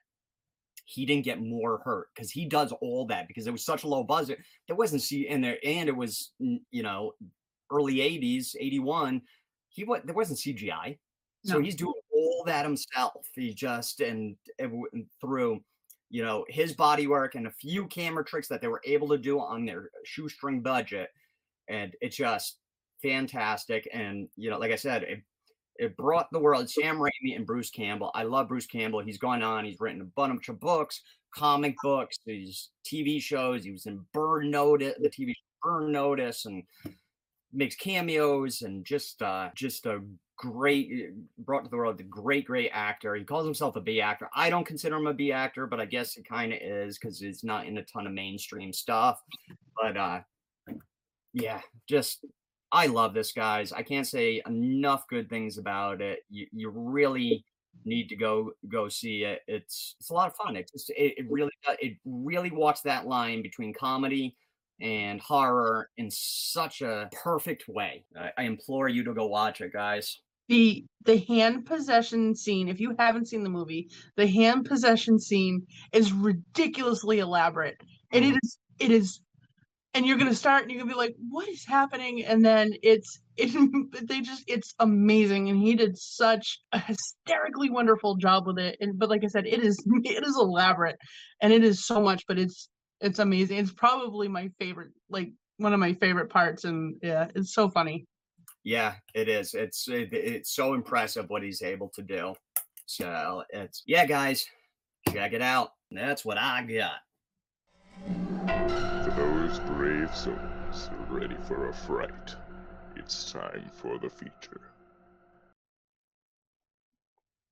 he 0.91 1.05
didn't 1.05 1.23
get 1.25 1.41
more 1.41 1.79
hurt 1.85 2.09
because 2.13 2.29
he 2.31 2.45
does 2.45 2.71
all 2.81 3.05
that 3.07 3.27
because 3.27 3.47
it 3.47 3.51
was 3.51 3.63
such 3.65 3.83
a 3.83 3.87
low 3.87 4.03
budget. 4.03 4.39
There 4.67 4.75
wasn't 4.75 5.01
see 5.01 5.27
in 5.27 5.41
there, 5.41 5.57
and 5.63 5.87
it 5.89 5.95
was 5.95 6.31
you 6.39 6.83
know 6.83 7.13
early 7.71 7.95
'80s, 7.97 8.55
'81. 8.59 9.21
He 9.69 9.83
what 9.85 10.05
there 10.05 10.15
wasn't 10.15 10.39
CGI, 10.39 10.97
so 11.45 11.57
No. 11.57 11.59
he's 11.59 11.75
doing 11.75 11.93
all 12.13 12.43
that 12.45 12.65
himself. 12.65 13.27
He 13.33 13.53
just 13.53 14.01
and, 14.01 14.35
and 14.59 14.85
through 15.21 15.63
you 16.09 16.23
know 16.23 16.45
his 16.49 16.73
body 16.73 17.07
work 17.07 17.35
and 17.35 17.47
a 17.47 17.51
few 17.51 17.87
camera 17.87 18.25
tricks 18.25 18.49
that 18.49 18.61
they 18.61 18.67
were 18.67 18.81
able 18.85 19.07
to 19.09 19.17
do 19.17 19.39
on 19.39 19.65
their 19.65 19.89
shoestring 20.03 20.61
budget, 20.61 21.09
and 21.69 21.95
it's 22.01 22.17
just 22.17 22.57
fantastic. 23.01 23.87
And 23.93 24.27
you 24.35 24.49
know, 24.49 24.59
like 24.59 24.71
I 24.71 24.75
said, 24.75 25.03
it 25.03 25.21
it 25.81 25.97
brought 25.97 26.31
the 26.31 26.39
world 26.39 26.69
Sam 26.69 26.97
Raimi 26.97 27.35
and 27.35 27.45
Bruce 27.45 27.71
Campbell. 27.71 28.11
I 28.13 28.21
love 28.21 28.47
Bruce 28.47 28.67
Campbell. 28.67 28.99
He's 28.99 29.17
gone 29.17 29.41
on. 29.41 29.65
He's 29.65 29.79
written 29.79 30.01
a 30.01 30.05
bunch 30.05 30.47
of 30.47 30.59
books, 30.59 31.01
comic 31.35 31.75
books, 31.81 32.19
these 32.23 32.69
TV 32.85 33.19
shows. 33.19 33.63
He 33.63 33.71
was 33.71 33.87
in 33.87 34.05
Burn 34.13 34.51
Notice, 34.51 34.93
the 34.99 35.09
TV 35.09 35.29
show 35.29 35.41
Burn 35.63 35.91
Notice, 35.91 36.45
and 36.45 36.63
makes 37.51 37.75
cameos 37.75 38.61
and 38.61 38.85
just 38.85 39.21
uh 39.21 39.49
just 39.55 39.85
a 39.85 39.99
great 40.37 41.09
brought 41.39 41.65
to 41.65 41.69
the 41.69 41.75
world 41.75 41.99
a 41.99 42.03
great 42.03 42.45
great 42.45 42.71
actor 42.73 43.13
he 43.13 43.25
calls 43.25 43.45
himself 43.45 43.75
a 43.75 43.81
b 43.81 43.99
actor 43.99 44.29
i 44.33 44.49
don't 44.49 44.65
consider 44.65 44.95
him 44.95 45.05
a 45.05 45.13
b 45.13 45.33
actor 45.33 45.67
but 45.67 45.79
i 45.79 45.85
guess 45.85 46.15
it 46.15 46.25
kind 46.25 46.53
of 46.53 46.59
is 46.61 46.97
because 46.97 47.19
he's 47.19 47.43
not 47.43 47.65
in 47.65 47.77
a 47.77 47.83
ton 47.83 48.07
of 48.07 48.13
mainstream 48.13 48.71
stuff 48.71 49.21
but 49.81 49.97
uh 49.97 50.21
yeah 51.33 51.59
just 51.89 52.25
i 52.71 52.87
love 52.87 53.13
this 53.13 53.31
guys. 53.31 53.71
I 53.71 53.83
can't 53.83 54.07
say 54.07 54.41
enough 54.47 55.07
good 55.07 55.29
things 55.29 55.57
about 55.57 56.01
it. 56.01 56.19
You, 56.29 56.47
you 56.51 56.69
really 56.69 57.43
need 57.85 58.09
to 58.09 58.15
go 58.15 58.51
go 58.71 58.89
see 58.89 59.23
it. 59.23 59.41
It's 59.47 59.95
it's 59.99 60.09
a 60.09 60.13
lot 60.13 60.27
of 60.27 60.35
fun. 60.35 60.55
It 60.55 60.69
just 60.71 60.89
it, 60.91 61.13
it 61.17 61.25
really 61.29 61.51
does- 61.65 61.77
it 61.79 61.97
really 62.05 62.51
walks 62.51 62.81
that 62.81 63.07
line 63.07 63.41
between 63.41 63.73
comedy 63.73 64.35
and 64.79 65.21
horror 65.21 65.89
in 65.97 66.09
such 66.09 66.81
a 66.81 67.09
perfect 67.11 67.67
way. 67.67 68.03
I, 68.17 68.31
I 68.37 68.43
implore 68.43 68.89
you 68.89 69.03
to 69.03 69.13
go 69.13 69.27
watch 69.27 69.61
it 69.61 69.73
guys. 69.73 70.19
The 70.49 70.85
the 71.05 71.19
hand 71.19 71.65
possession 71.65 72.35
scene 72.35 72.67
if 72.67 72.79
you 72.79 72.95
haven't 72.99 73.27
seen 73.27 73.43
the 73.43 73.49
movie 73.49 73.89
the 74.17 74.27
hand 74.27 74.65
possession 74.65 75.17
scene 75.19 75.65
is 75.93 76.11
ridiculously 76.11 77.19
elaborate 77.19 77.77
and 78.11 78.25
it 78.25 78.29
mm-hmm. 78.29 78.37
is 78.43 78.57
it 78.79 78.91
is 78.91 79.21
and 79.93 80.05
you're 80.05 80.17
gonna 80.17 80.33
start 80.33 80.63
and 80.63 80.71
you're 80.71 80.79
gonna 80.79 80.91
be 80.91 80.97
like 80.97 81.15
what 81.29 81.47
is 81.49 81.65
happening 81.65 82.23
and 82.25 82.43
then 82.43 82.71
it's 82.81 83.19
it, 83.37 83.51
they 84.07 84.21
just 84.21 84.43
it's 84.47 84.73
amazing 84.79 85.49
and 85.49 85.61
he 85.61 85.75
did 85.75 85.97
such 85.97 86.59
a 86.71 86.79
hysterically 86.79 87.69
wonderful 87.69 88.15
job 88.15 88.47
with 88.47 88.57
it 88.57 88.77
and 88.81 88.97
but 88.97 89.09
like 89.09 89.23
i 89.23 89.27
said 89.27 89.45
it 89.45 89.63
is 89.63 89.81
it 90.03 90.23
is 90.23 90.37
elaborate 90.37 90.97
and 91.41 91.51
it 91.51 91.63
is 91.63 91.85
so 91.85 92.01
much 92.01 92.23
but 92.27 92.39
it's 92.39 92.69
it's 93.01 93.19
amazing 93.19 93.57
it's 93.57 93.73
probably 93.73 94.27
my 94.27 94.49
favorite 94.59 94.91
like 95.09 95.31
one 95.57 95.73
of 95.73 95.79
my 95.79 95.93
favorite 95.93 96.29
parts 96.29 96.63
and 96.63 96.95
yeah 97.01 97.27
it's 97.35 97.53
so 97.53 97.69
funny 97.69 98.05
Yeah, 98.63 98.93
it 99.13 99.27
is. 99.27 99.53
It's 99.53 99.87
it, 99.87 100.13
it's 100.13 100.53
so 100.53 100.73
impressive 100.73 101.29
what 101.29 101.43
he's 101.43 101.61
able 101.61 101.89
to 101.95 102.03
do. 102.03 102.35
So 102.85 103.43
it's 103.49 103.83
yeah, 103.87 104.05
guys, 104.05 104.45
check 105.09 105.33
it 105.33 105.41
out. 105.41 105.71
That's 105.89 106.23
what 106.23 106.37
I 106.37 106.63
got. 106.63 108.30
For 109.51 109.57
those 109.57 109.69
brave 109.69 110.15
souls 110.15 110.89
ready 111.09 111.35
for 111.43 111.69
a 111.69 111.73
fright, 111.73 112.35
it's 112.95 113.31
time 113.31 113.69
for 113.73 113.97
the 113.97 114.09
feature. 114.09 114.61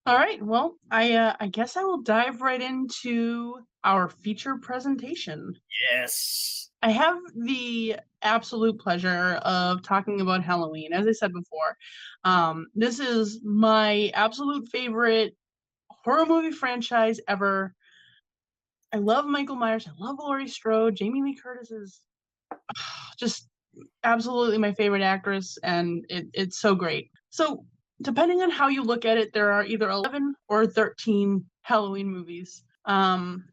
All 0.05 0.15
right. 0.15 0.41
Well, 0.41 0.75
I 0.89 1.13
uh, 1.13 1.35
I 1.39 1.47
guess 1.47 1.75
I 1.75 1.83
will 1.83 2.01
dive 2.01 2.41
right 2.41 2.61
into 2.61 3.59
our 3.83 4.07
feature 4.07 4.55
presentation. 4.57 5.53
Yes. 5.91 6.69
I 6.81 6.91
have 6.91 7.17
the 7.35 7.97
absolute 8.21 8.79
pleasure 8.79 9.33
of 9.43 9.81
talking 9.81 10.21
about 10.21 10.43
Halloween. 10.43 10.93
As 10.93 11.05
I 11.05 11.11
said 11.11 11.33
before, 11.33 11.77
um, 12.23 12.67
this 12.75 12.99
is 12.99 13.41
my 13.43 14.11
absolute 14.13 14.69
favorite 14.69 15.35
horror 15.89 16.25
movie 16.25 16.51
franchise 16.51 17.19
ever. 17.27 17.75
I 18.91 18.97
love 18.97 19.25
Michael 19.25 19.55
Myers. 19.55 19.87
I 19.87 20.03
love 20.03 20.17
Laurie 20.19 20.47
Strode. 20.47 20.95
Jamie 20.95 21.21
Lee 21.21 21.35
Curtis 21.35 21.71
is 21.71 22.01
just 23.19 23.47
absolutely 24.03 24.57
my 24.57 24.73
favorite 24.73 25.03
actress, 25.03 25.57
and 25.63 26.05
it, 26.09 26.27
it's 26.33 26.59
so 26.59 26.75
great. 26.75 27.11
So, 27.29 27.65
depending 28.01 28.41
on 28.41 28.49
how 28.49 28.67
you 28.67 28.83
look 28.83 29.05
at 29.05 29.17
it, 29.17 29.33
there 29.33 29.51
are 29.51 29.63
either 29.63 29.89
11 29.89 30.33
or 30.47 30.65
13 30.65 31.45
Halloween 31.61 32.09
movies. 32.09 32.63
Um, 32.85 33.43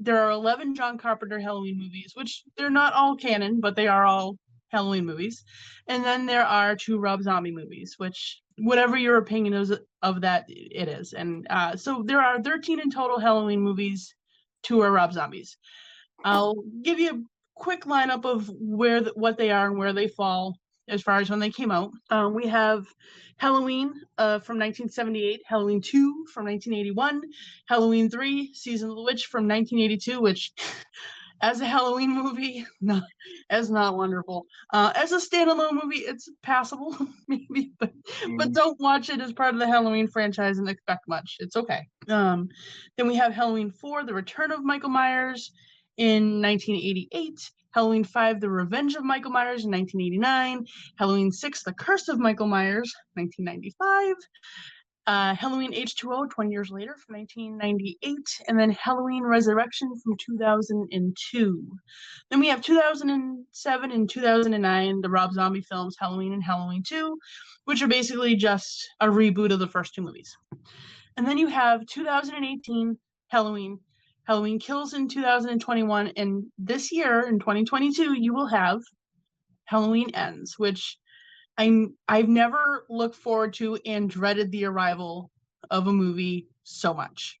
there 0.00 0.18
are 0.18 0.32
11 0.32 0.74
John 0.74 0.98
Carpenter 0.98 1.38
Halloween 1.38 1.78
movies, 1.78 2.12
which 2.14 2.42
they're 2.56 2.70
not 2.70 2.92
all 2.92 3.14
canon, 3.14 3.60
but 3.60 3.76
they 3.76 3.86
are 3.86 4.04
all 4.04 4.36
Halloween 4.70 5.06
movies. 5.06 5.44
And 5.86 6.04
then 6.04 6.26
there 6.26 6.44
are 6.44 6.74
two 6.74 6.98
Rob 6.98 7.22
Zombie 7.22 7.52
movies, 7.52 7.94
which 7.98 8.40
whatever 8.58 8.96
your 8.96 9.18
opinion 9.18 9.54
is 9.54 9.72
of 10.02 10.20
that, 10.22 10.44
it 10.48 10.88
is. 10.88 11.12
And 11.12 11.46
uh, 11.50 11.76
so 11.76 12.02
there 12.04 12.20
are 12.20 12.42
13 12.42 12.80
in 12.80 12.90
total 12.90 13.20
Halloween 13.20 13.60
movies, 13.60 14.14
two 14.62 14.80
are 14.80 14.90
Rob 14.90 15.12
Zombies. 15.12 15.56
I'll 16.24 16.62
give 16.82 16.98
you 16.98 17.10
a 17.10 17.22
quick 17.54 17.84
lineup 17.84 18.24
of 18.24 18.48
where 18.58 19.00
th- 19.00 19.14
what 19.14 19.36
they 19.36 19.50
are 19.50 19.66
and 19.66 19.78
where 19.78 19.92
they 19.92 20.08
fall 20.08 20.56
as 20.88 21.02
far 21.02 21.18
as 21.18 21.30
when 21.30 21.38
they 21.38 21.50
came 21.50 21.70
out. 21.70 21.90
Um, 22.10 22.34
we 22.34 22.46
have 22.46 22.86
Halloween 23.38 23.94
uh, 24.18 24.38
from 24.38 24.58
1978, 24.58 25.42
Halloween 25.46 25.80
2 25.80 26.26
from 26.32 26.44
1981, 26.46 27.22
Halloween 27.66 28.10
3, 28.10 28.52
Season 28.54 28.90
of 28.90 28.96
the 28.96 29.02
Witch 29.02 29.26
from 29.26 29.48
1982, 29.48 30.20
which 30.20 30.52
as 31.42 31.60
a 31.60 31.66
Halloween 31.66 32.10
movie, 32.14 32.64
not 32.80 33.02
as 33.50 33.70
not 33.70 33.96
wonderful. 33.96 34.46
Uh, 34.72 34.92
as 34.94 35.12
a 35.12 35.18
standalone 35.18 35.82
movie, 35.82 35.98
it's 35.98 36.28
passable, 36.42 36.96
maybe, 37.28 37.72
but 37.78 37.92
but 38.38 38.48
Mhm. 38.48 38.54
don't 38.54 38.80
watch 38.80 39.10
it 39.10 39.20
as 39.20 39.32
part 39.32 39.52
of 39.54 39.60
the 39.60 39.66
Halloween 39.66 40.08
franchise 40.08 40.58
and 40.58 40.68
expect 40.68 41.06
much. 41.08 41.36
It's 41.40 41.56
okay. 41.56 41.86
Um, 42.08 42.48
then 42.96 43.08
we 43.08 43.16
have 43.16 43.32
Halloween 43.34 43.70
4, 43.70 44.04
The 44.04 44.14
Return 44.14 44.52
of 44.52 44.64
Michael 44.64 44.90
Myers 44.90 45.52
in 45.96 46.40
1988. 46.40 47.50
Halloween 47.74 48.04
5, 48.04 48.40
The 48.40 48.50
Revenge 48.50 48.94
of 48.96 49.04
Michael 49.04 49.30
Myers 49.30 49.64
in 49.64 49.70
1989. 49.70 50.66
Halloween 50.98 51.32
6, 51.32 51.62
The 51.64 51.72
Curse 51.72 52.08
of 52.08 52.18
Michael 52.18 52.46
Myers, 52.46 52.92
1995. 53.14 54.16
Uh, 55.06 55.34
Halloween 55.34 55.72
H2O 55.72 56.30
20 56.30 56.50
years 56.50 56.70
later 56.70 56.94
from 56.94 57.16
1998. 57.16 58.18
And 58.46 58.58
then 58.58 58.70
Halloween 58.70 59.24
Resurrection 59.24 59.88
from 60.02 60.16
2002. 60.16 61.76
Then 62.30 62.40
we 62.40 62.46
have 62.46 62.62
2007 62.62 63.90
and 63.90 64.08
2009, 64.08 65.00
the 65.00 65.10
Rob 65.10 65.32
Zombie 65.32 65.60
films 65.60 65.96
Halloween 65.98 66.32
and 66.32 66.44
Halloween 66.44 66.84
2, 66.86 67.18
which 67.64 67.82
are 67.82 67.88
basically 67.88 68.36
just 68.36 68.88
a 69.00 69.06
reboot 69.06 69.52
of 69.52 69.58
the 69.58 69.66
first 69.66 69.94
two 69.94 70.02
movies. 70.02 70.36
And 71.16 71.26
then 71.26 71.36
you 71.36 71.48
have 71.48 71.84
2018 71.86 72.96
Halloween, 73.28 73.80
Halloween 74.24 74.60
Kills 74.60 74.94
in 74.94 75.08
2021, 75.08 76.12
and 76.16 76.44
this 76.58 76.92
year 76.92 77.22
in 77.22 77.40
2022 77.40 78.14
you 78.20 78.32
will 78.32 78.46
have 78.46 78.80
Halloween 79.64 80.10
Ends, 80.14 80.58
which 80.58 80.96
I'm 81.58 81.94
I've 82.08 82.28
never 82.28 82.84
looked 82.88 83.16
forward 83.16 83.54
to 83.54 83.78
and 83.86 84.08
dreaded 84.08 84.50
the 84.50 84.64
arrival 84.64 85.30
of 85.70 85.86
a 85.86 85.92
movie 85.92 86.48
so 86.64 86.94
much. 86.94 87.38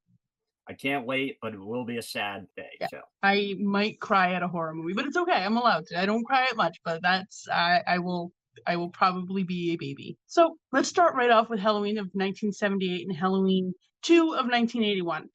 I 0.68 0.74
can't 0.74 1.06
wait, 1.06 1.38
but 1.42 1.54
it 1.54 1.60
will 1.60 1.84
be 1.84 1.98
a 1.98 2.02
sad 2.02 2.46
day. 2.56 2.70
Yeah. 2.80 2.86
So 2.90 3.00
I 3.22 3.56
might 3.58 4.00
cry 4.00 4.34
at 4.34 4.42
a 4.42 4.48
horror 4.48 4.74
movie, 4.74 4.92
but 4.94 5.06
it's 5.06 5.16
okay. 5.16 5.32
I'm 5.32 5.56
allowed 5.56 5.86
to. 5.86 6.00
I 6.00 6.06
don't 6.06 6.24
cry 6.24 6.44
at 6.44 6.56
much, 6.56 6.78
but 6.84 7.02
that's 7.02 7.48
I 7.48 7.82
I 7.86 7.98
will 7.98 8.32
I 8.66 8.76
will 8.76 8.90
probably 8.90 9.42
be 9.42 9.72
a 9.72 9.76
baby. 9.76 10.16
So 10.26 10.56
let's 10.72 10.88
start 10.88 11.14
right 11.14 11.30
off 11.30 11.48
with 11.48 11.60
Halloween 11.60 11.98
of 11.98 12.06
1978 12.12 13.08
and 13.08 13.16
Halloween 13.16 13.74
2 14.02 14.22
of 14.22 14.46
1981. 14.46 15.28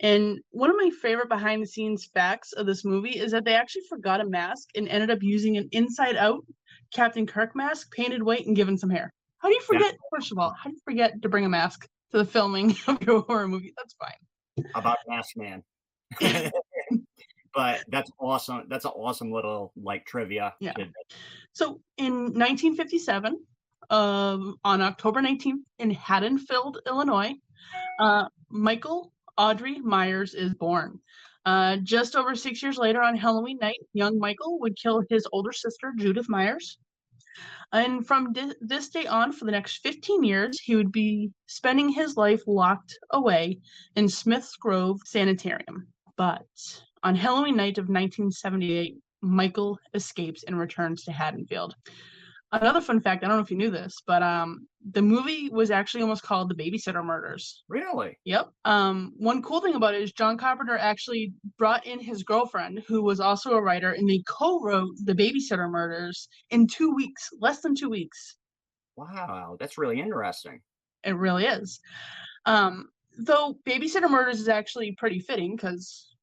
And 0.00 0.40
one 0.50 0.70
of 0.70 0.76
my 0.76 0.90
favorite 1.00 1.28
behind 1.28 1.62
the 1.62 1.66
scenes 1.66 2.10
facts 2.12 2.52
of 2.52 2.66
this 2.66 2.84
movie 2.84 3.18
is 3.18 3.30
that 3.32 3.44
they 3.44 3.54
actually 3.54 3.84
forgot 3.88 4.20
a 4.20 4.24
mask 4.24 4.68
and 4.74 4.88
ended 4.88 5.10
up 5.10 5.22
using 5.22 5.56
an 5.56 5.68
inside 5.70 6.16
out 6.16 6.44
Captain 6.92 7.26
Kirk 7.26 7.54
mask 7.56 7.92
painted 7.92 8.22
white 8.22 8.46
and 8.46 8.54
given 8.56 8.76
some 8.78 8.90
hair. 8.90 9.12
How 9.38 9.48
do 9.48 9.54
you 9.54 9.60
Yeah. 9.60 9.66
forget, 9.78 9.96
first 10.14 10.30
of 10.32 10.38
all, 10.38 10.50
how 10.52 10.70
do 10.70 10.74
you 10.76 10.80
forget 10.84 11.20
to 11.22 11.28
bring 11.28 11.44
a 11.44 11.48
mask 11.48 11.86
to 12.12 12.18
the 12.18 12.24
filming 12.24 12.76
of 12.86 13.02
your 13.02 13.22
horror 13.22 13.48
movie? 13.48 13.72
That's 13.76 13.94
fine. 13.94 14.66
about 14.74 14.98
Mask 15.08 15.36
Man. 15.36 15.62
but 17.54 17.84
that's 17.88 18.10
awesome. 18.18 18.64
That's 18.68 18.84
an 18.84 18.92
awesome 18.94 19.32
little 19.32 19.72
like 19.76 20.04
trivia. 20.06 20.54
Yeah. 20.60 20.74
So 21.52 21.80
in 21.96 22.12
1957, 22.34 23.38
um, 23.90 24.56
on 24.64 24.80
October 24.82 25.20
19th 25.20 25.62
in 25.78 25.90
Haddonfield, 25.90 26.78
Illinois, 26.86 27.32
uh, 27.98 28.26
Michael 28.50 29.12
Audrey 29.36 29.78
Myers 29.78 30.34
is 30.34 30.54
born. 30.54 30.98
Uh, 31.44 31.76
just 31.78 32.14
over 32.14 32.34
six 32.34 32.62
years 32.62 32.78
later, 32.78 33.02
on 33.02 33.16
Halloween 33.16 33.58
night, 33.60 33.78
young 33.92 34.18
Michael 34.18 34.60
would 34.60 34.76
kill 34.76 35.02
his 35.10 35.26
older 35.32 35.52
sister, 35.52 35.92
Judith 35.96 36.28
Myers. 36.28 36.78
And 37.72 38.06
from 38.06 38.32
di- 38.32 38.54
this 38.60 38.90
day 38.90 39.06
on, 39.06 39.32
for 39.32 39.46
the 39.46 39.50
next 39.50 39.78
15 39.78 40.22
years, 40.22 40.60
he 40.60 40.76
would 40.76 40.92
be 40.92 41.30
spending 41.46 41.88
his 41.88 42.16
life 42.16 42.42
locked 42.46 42.98
away 43.10 43.60
in 43.96 44.08
Smith's 44.08 44.56
Grove 44.56 45.00
Sanitarium. 45.04 45.88
But 46.16 46.46
on 47.02 47.16
Halloween 47.16 47.56
night 47.56 47.78
of 47.78 47.88
1978, 47.88 48.98
Michael 49.22 49.78
escapes 49.94 50.44
and 50.44 50.58
returns 50.58 51.04
to 51.04 51.12
Haddonfield. 51.12 51.74
Another 52.54 52.82
fun 52.82 53.00
fact, 53.00 53.24
I 53.24 53.28
don't 53.28 53.38
know 53.38 53.42
if 53.42 53.50
you 53.50 53.56
knew 53.56 53.70
this, 53.70 54.02
but 54.06 54.22
um 54.22 54.66
the 54.90 55.00
movie 55.00 55.48
was 55.48 55.70
actually 55.70 56.02
almost 56.02 56.22
called 56.22 56.50
The 56.50 56.54
Babysitter 56.54 57.02
Murders. 57.02 57.64
Really? 57.68 58.18
Yep. 58.24 58.50
Um 58.66 59.14
one 59.16 59.42
cool 59.42 59.62
thing 59.62 59.74
about 59.74 59.94
it 59.94 60.02
is 60.02 60.12
John 60.12 60.36
Carpenter 60.36 60.76
actually 60.76 61.32
brought 61.56 61.86
in 61.86 61.98
his 61.98 62.22
girlfriend 62.22 62.82
who 62.86 63.02
was 63.02 63.20
also 63.20 63.52
a 63.52 63.62
writer 63.62 63.92
and 63.92 64.08
they 64.08 64.22
co-wrote 64.28 64.90
The 65.04 65.14
Babysitter 65.14 65.70
Murders 65.70 66.28
in 66.50 66.66
2 66.66 66.94
weeks, 66.94 67.30
less 67.40 67.62
than 67.62 67.74
2 67.74 67.88
weeks. 67.88 68.36
Wow, 68.96 69.56
that's 69.58 69.78
really 69.78 70.00
interesting. 70.00 70.60
It 71.04 71.16
really 71.16 71.46
is. 71.46 71.80
Um 72.46 72.90
though 73.18 73.58
Babysitter 73.66 74.10
Murders 74.10 74.40
is 74.40 74.48
actually 74.48 74.92
pretty 74.92 75.20
fitting 75.20 75.56
cuz 75.56 76.14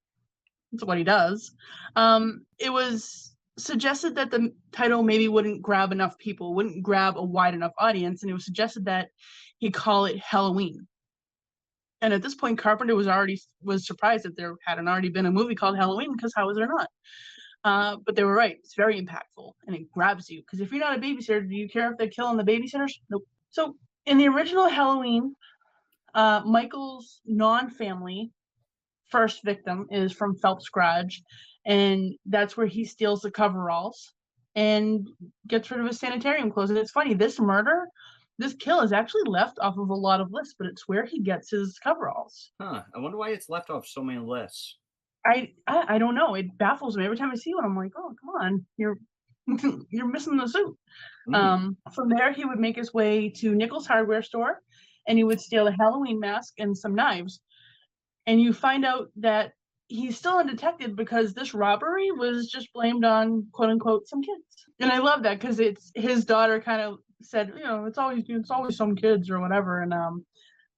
it's 0.74 0.83
what 0.86 0.98
he 1.00 1.03
does. 1.03 1.51
Um 1.95 2.45
it 2.59 2.71
was 2.71 3.36
suggested 3.60 4.16
that 4.16 4.32
the 4.32 4.54
title 4.72 5.04
maybe 5.04 5.28
wouldn't 5.28 5.62
grab 5.62 5.92
enough 5.92 6.18
people, 6.18 6.56
wouldn't 6.56 6.84
grab 6.84 7.18
a 7.18 7.24
wide 7.24 7.54
enough 7.54 7.74
audience, 7.78 8.22
and 8.22 8.30
it 8.30 8.34
was 8.34 8.46
suggested 8.46 8.86
that 8.86 9.10
he 9.58 9.72
call 9.72 10.06
it 10.06 10.20
Halloween. 10.20 10.88
And 12.01 12.13
at 12.13 12.22
this 12.22 12.36
point, 12.36 12.58
Carpenter 12.58 12.96
was 12.96 13.08
already 13.08 13.42
was 13.62 13.86
surprised 13.86 14.24
that 14.25 14.38
there 14.38 14.56
hadn't 14.66 14.88
already 14.88 15.10
been 15.10 15.25
a 15.25 15.32
movie 15.32 15.56
called 15.56 15.78
Halloween 15.78 16.16
because 16.16 16.34
how 16.36 16.48
was 16.48 16.58
there 16.58 16.68
not? 16.68 16.89
Uh, 17.63 17.98
but 18.06 18.16
they 18.16 18.24
were 18.24 18.34
right; 18.34 18.56
it's 18.60 18.75
very 18.75 19.00
impactful 19.01 19.51
and 19.68 19.75
it 19.75 19.92
grabs 19.92 20.30
you. 20.30 20.42
Because 20.42 20.62
if 20.62 20.72
you're 20.72 20.80
not 20.80 20.98
a 20.98 21.01
babysitter, 21.01 21.48
do 21.48 21.56
you 21.56 21.68
care 21.68 21.92
if 21.92 21.98
they're 21.98 22.08
killing 22.08 22.38
the 22.38 22.44
babysitters? 22.44 22.94
Nope. 23.10 23.24
So 23.50 23.75
in 24.06 24.18
the 24.18 24.28
original 24.28 24.70
Halloween, 24.70 25.36
uh, 26.13 26.42
Michael's 26.46 27.20
non-family 27.25 28.32
first 29.10 29.44
victim 29.44 29.88
is 29.92 30.13
from 30.13 30.36
Phelps 30.36 30.70
Garage, 30.70 31.20
and 31.66 32.13
that's 32.25 32.56
where 32.56 32.68
he 32.68 32.86
steals 32.86 33.22
the 33.22 33.32
coveralls 33.32 34.13
and 34.56 35.08
gets 35.48 35.70
rid 35.72 35.80
of 35.80 35.88
his 35.88 36.00
sanitarium 36.00 36.51
clothes. 36.51 36.70
And 36.70 36.80
it's 36.80 36.92
funny, 36.92 37.13
this 37.13 37.39
murder, 37.39 37.88
this 38.38 38.54
kill 38.54 38.82
is 38.82 38.94
actually 38.94 39.24
left 39.25 39.60
off 39.60 39.78
of 39.78 39.89
a 39.89 39.96
lot 39.96 40.22
of 40.22 40.32
lists, 40.32 40.56
but 40.58 40.68
it's 40.68 40.88
where 40.88 41.06
he 41.06 41.22
gets 41.22 41.51
his 41.51 41.78
coveralls. 41.84 42.51
Huh. 42.60 42.84
I 42.96 43.00
wonder 43.00 43.18
why 43.18 43.30
it's 43.30 43.50
left 43.50 43.70
off 43.70 43.86
so 43.86 44.01
many 44.01 44.20
lists. 44.20 44.78
I, 45.25 45.51
I 45.68 45.96
I 45.96 45.98
don't 45.98 46.16
know. 46.16 46.36
It 46.36 46.58
baffles 46.58 46.96
me 46.96 47.04
every 47.04 47.18
time 47.18 47.32
I 47.32 47.36
see 47.36 47.54
one. 47.54 47.66
I'm 47.66 47.75
like, 47.75 47.92
oh 47.98 48.13
come 48.20 48.42
on, 48.42 48.66
you're 48.78 48.98
you're 49.89 50.08
missing 50.08 50.38
the 50.38 50.48
suit. 50.48 50.78
Mm. 51.28 51.36
Um, 51.36 51.78
from 51.94 52.10
there, 52.10 52.32
he 52.32 52.46
would 52.46 52.60
make 52.60 52.78
his 52.78 52.94
way 52.94 53.30
to 53.38 53.54
Nichols 53.54 53.88
Hardware 53.88 54.24
Store, 54.24 54.62
and 55.08 55.18
he 55.18 55.24
would 55.24 55.42
steal 55.42 55.68
a 55.68 55.72
Halloween 55.72 56.20
mask 56.20 56.54
and 56.60 56.78
some 56.78 56.96
knives. 56.96 57.42
And 58.25 58.42
you 58.42 58.54
find 58.54 58.86
out 58.86 59.08
that 59.18 59.51
he's 59.89 60.17
still 60.17 60.38
undetected 60.38 60.96
because 60.96 61.34
this 61.34 61.53
robbery 61.53 62.12
was 62.12 62.48
just 62.48 62.72
blamed 62.74 63.03
on 63.03 63.48
quote 63.51 63.72
unquote 63.72 64.08
some 64.08 64.22
kids. 64.22 64.43
And 64.79 64.91
I 64.91 65.00
love 65.00 65.24
that 65.24 65.39
because 65.39 65.60
it's 65.60 65.91
his 65.96 66.24
daughter 66.24 66.62
kind 66.62 66.81
of 66.81 67.00
said, 67.22 67.51
you 67.58 67.63
know, 67.63 67.86
it's 67.86 67.98
always 67.98 68.24
it's 68.27 68.51
always 68.51 68.77
some 68.77 68.96
kids 68.96 69.29
or 69.29 69.41
whatever. 69.41 69.81
And 69.81 69.93
um, 69.93 70.25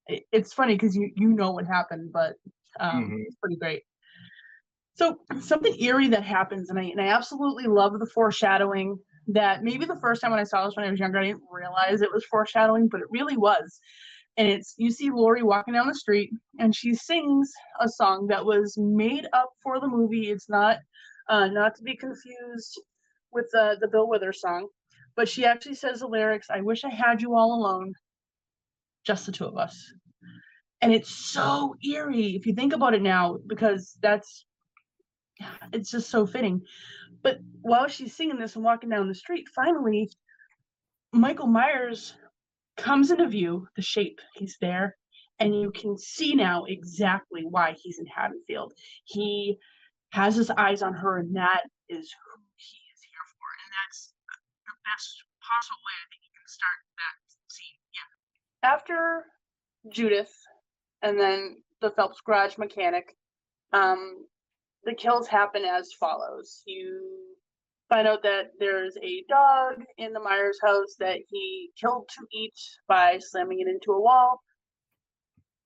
it, 0.07 0.23
it's 0.31 0.53
funny 0.53 0.73
because 0.75 0.95
you 0.95 1.11
you 1.15 1.27
know 1.27 1.51
what 1.51 1.67
happened, 1.67 2.11
but 2.11 2.33
um, 2.79 3.03
mm-hmm. 3.03 3.17
it's 3.27 3.35
pretty 3.35 3.57
great. 3.57 3.83
So 4.95 5.19
something 5.41 5.75
eerie 5.79 6.09
that 6.09 6.23
happens, 6.23 6.69
and 6.69 6.79
I 6.79 6.83
and 6.83 7.01
I 7.01 7.07
absolutely 7.07 7.65
love 7.65 7.99
the 7.99 8.07
foreshadowing. 8.07 8.97
That 9.27 9.63
maybe 9.63 9.85
the 9.85 9.99
first 9.99 10.21
time 10.21 10.31
when 10.31 10.39
I 10.39 10.45
saw 10.45 10.65
this 10.65 10.75
when 10.75 10.85
I 10.85 10.89
was 10.89 10.99
younger, 10.99 11.19
I 11.19 11.27
didn't 11.27 11.43
realize 11.51 12.01
it 12.01 12.11
was 12.11 12.25
foreshadowing, 12.25 12.87
but 12.87 13.01
it 13.01 13.07
really 13.11 13.37
was 13.37 13.79
and 14.37 14.47
it's 14.47 14.73
you 14.77 14.91
see 14.91 15.09
Laurie 15.09 15.43
walking 15.43 15.73
down 15.73 15.87
the 15.87 15.95
street 15.95 16.31
and 16.59 16.75
she 16.75 16.93
sings 16.93 17.51
a 17.79 17.89
song 17.89 18.27
that 18.27 18.45
was 18.45 18.77
made 18.77 19.27
up 19.33 19.51
for 19.61 19.79
the 19.79 19.87
movie. 19.87 20.31
It's 20.31 20.49
not 20.49 20.77
uh, 21.29 21.47
not 21.47 21.75
to 21.75 21.83
be 21.83 21.95
confused 21.95 22.81
with 23.31 23.47
the 23.51 23.77
the 23.79 23.87
Bill 23.87 24.07
Withers 24.07 24.41
song, 24.41 24.67
but 25.15 25.27
she 25.27 25.45
actually 25.45 25.75
says 25.75 25.99
the 25.99 26.07
lyrics, 26.07 26.47
"I 26.49 26.61
wish 26.61 26.83
I 26.83 26.89
had 26.89 27.21
you 27.21 27.35
all 27.35 27.53
alone, 27.53 27.93
just 29.05 29.25
the 29.25 29.31
two 29.31 29.45
of 29.45 29.57
us." 29.57 29.93
And 30.81 30.93
it's 30.93 31.09
so 31.09 31.75
eerie 31.85 32.35
if 32.35 32.45
you 32.47 32.53
think 32.53 32.73
about 32.73 32.93
it 32.95 33.01
now 33.01 33.37
because 33.47 33.97
that's 34.01 34.45
it's 35.73 35.91
just 35.91 36.09
so 36.09 36.25
fitting. 36.25 36.61
But 37.21 37.39
while 37.61 37.87
she's 37.87 38.15
singing 38.15 38.39
this 38.39 38.55
and 38.55 38.63
walking 38.63 38.89
down 38.89 39.07
the 39.07 39.15
street, 39.15 39.47
finally 39.53 40.09
Michael 41.13 41.47
Myers 41.47 42.15
comes 42.81 43.11
into 43.11 43.27
view, 43.27 43.67
the 43.75 43.81
shape, 43.81 44.19
he's 44.35 44.57
there, 44.59 44.97
and 45.39 45.55
you 45.55 45.71
can 45.71 45.97
see 45.97 46.35
now 46.35 46.65
exactly 46.65 47.43
why 47.43 47.75
he's 47.81 47.99
in 47.99 48.05
Haddonfield. 48.05 48.73
He 49.05 49.57
has 50.11 50.35
his 50.35 50.51
eyes 50.51 50.81
on 50.81 50.93
her, 50.93 51.17
and 51.17 51.35
that 51.35 51.63
is 51.89 52.11
who 52.11 52.41
he 52.55 52.77
is 52.93 53.01
here 53.01 53.25
for. 53.37 53.47
And 53.63 53.71
that's 53.81 54.13
the 54.67 54.73
best 54.85 55.23
possible 55.41 55.81
way 55.85 55.93
I 55.97 56.05
think 56.09 56.21
you 56.23 56.33
can 56.35 56.47
start 56.47 56.79
that 56.97 57.15
scene. 57.47 57.79
Yeah. 57.93 58.69
After 58.69 59.25
Judith 59.89 60.33
and 61.01 61.19
then 61.19 61.63
the 61.81 61.91
Phelps 61.91 62.21
garage 62.21 62.57
mechanic, 62.57 63.15
um, 63.73 64.25
the 64.83 64.93
kills 64.93 65.27
happen 65.27 65.63
as 65.63 65.93
follows. 65.93 66.61
You 66.65 67.30
find 67.91 68.07
out 68.07 68.23
that 68.23 68.51
there's 68.57 68.95
a 69.03 69.25
dog 69.27 69.83
in 69.97 70.13
the 70.13 70.19
Myers 70.19 70.57
house 70.63 70.95
that 70.99 71.17
he 71.27 71.71
killed 71.79 72.07
to 72.07 72.25
eat 72.31 72.53
by 72.87 73.19
slamming 73.19 73.59
it 73.59 73.67
into 73.67 73.91
a 73.91 74.01
wall. 74.01 74.39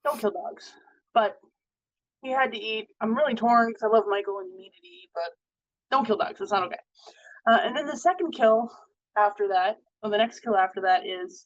Don't 0.04 0.20
kill 0.20 0.32
dogs. 0.32 0.74
But 1.14 1.36
he 2.24 2.32
had 2.32 2.52
to 2.54 2.60
eat. 2.60 2.88
I'm 3.00 3.16
really 3.16 3.36
torn 3.36 3.70
because 3.70 3.84
I 3.84 3.96
love 3.96 4.06
Michael 4.10 4.40
and 4.40 4.52
need 4.56 4.72
to 4.82 4.88
eat, 4.88 5.10
but 5.14 5.30
don't 5.92 6.08
kill 6.08 6.18
dogs. 6.18 6.42
It's 6.42 6.52
not 6.52 6.64
okay. 6.64 6.80
Uh, 7.48 7.60
and 7.64 7.78
then 7.78 7.86
the 7.86 7.96
second 7.96 8.32
kill 8.32 8.72
after 9.16 9.48
that, 9.50 9.78
or 10.02 10.10
the 10.10 10.18
next 10.18 10.40
kill 10.40 10.58
after 10.58 10.82
that 10.82 11.06
is 11.06 11.46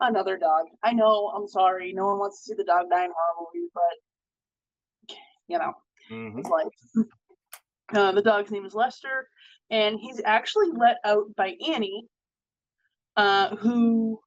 another 0.00 0.36
dog. 0.36 0.64
I 0.82 0.92
know, 0.92 1.32
I'm 1.36 1.46
sorry. 1.46 1.92
No 1.92 2.06
one 2.06 2.18
wants 2.18 2.42
to 2.42 2.48
see 2.48 2.54
the 2.56 2.64
dog 2.64 2.86
die 2.90 3.04
in 3.04 3.12
horror 3.12 3.46
movie, 3.54 3.68
but 3.72 5.16
you 5.46 5.58
know, 5.58 5.72
mm-hmm. 6.10 6.40
it's 6.40 6.50
life. 6.50 6.66
Uh, 7.94 8.10
the 8.10 8.20
dog's 8.20 8.50
name 8.50 8.64
is 8.64 8.74
Lester 8.74 9.28
and 9.70 9.98
he's 10.00 10.20
actually 10.24 10.68
let 10.76 10.96
out 11.04 11.34
by 11.36 11.54
Annie, 11.66 12.06
uh, 13.16 13.56
who 13.56 14.20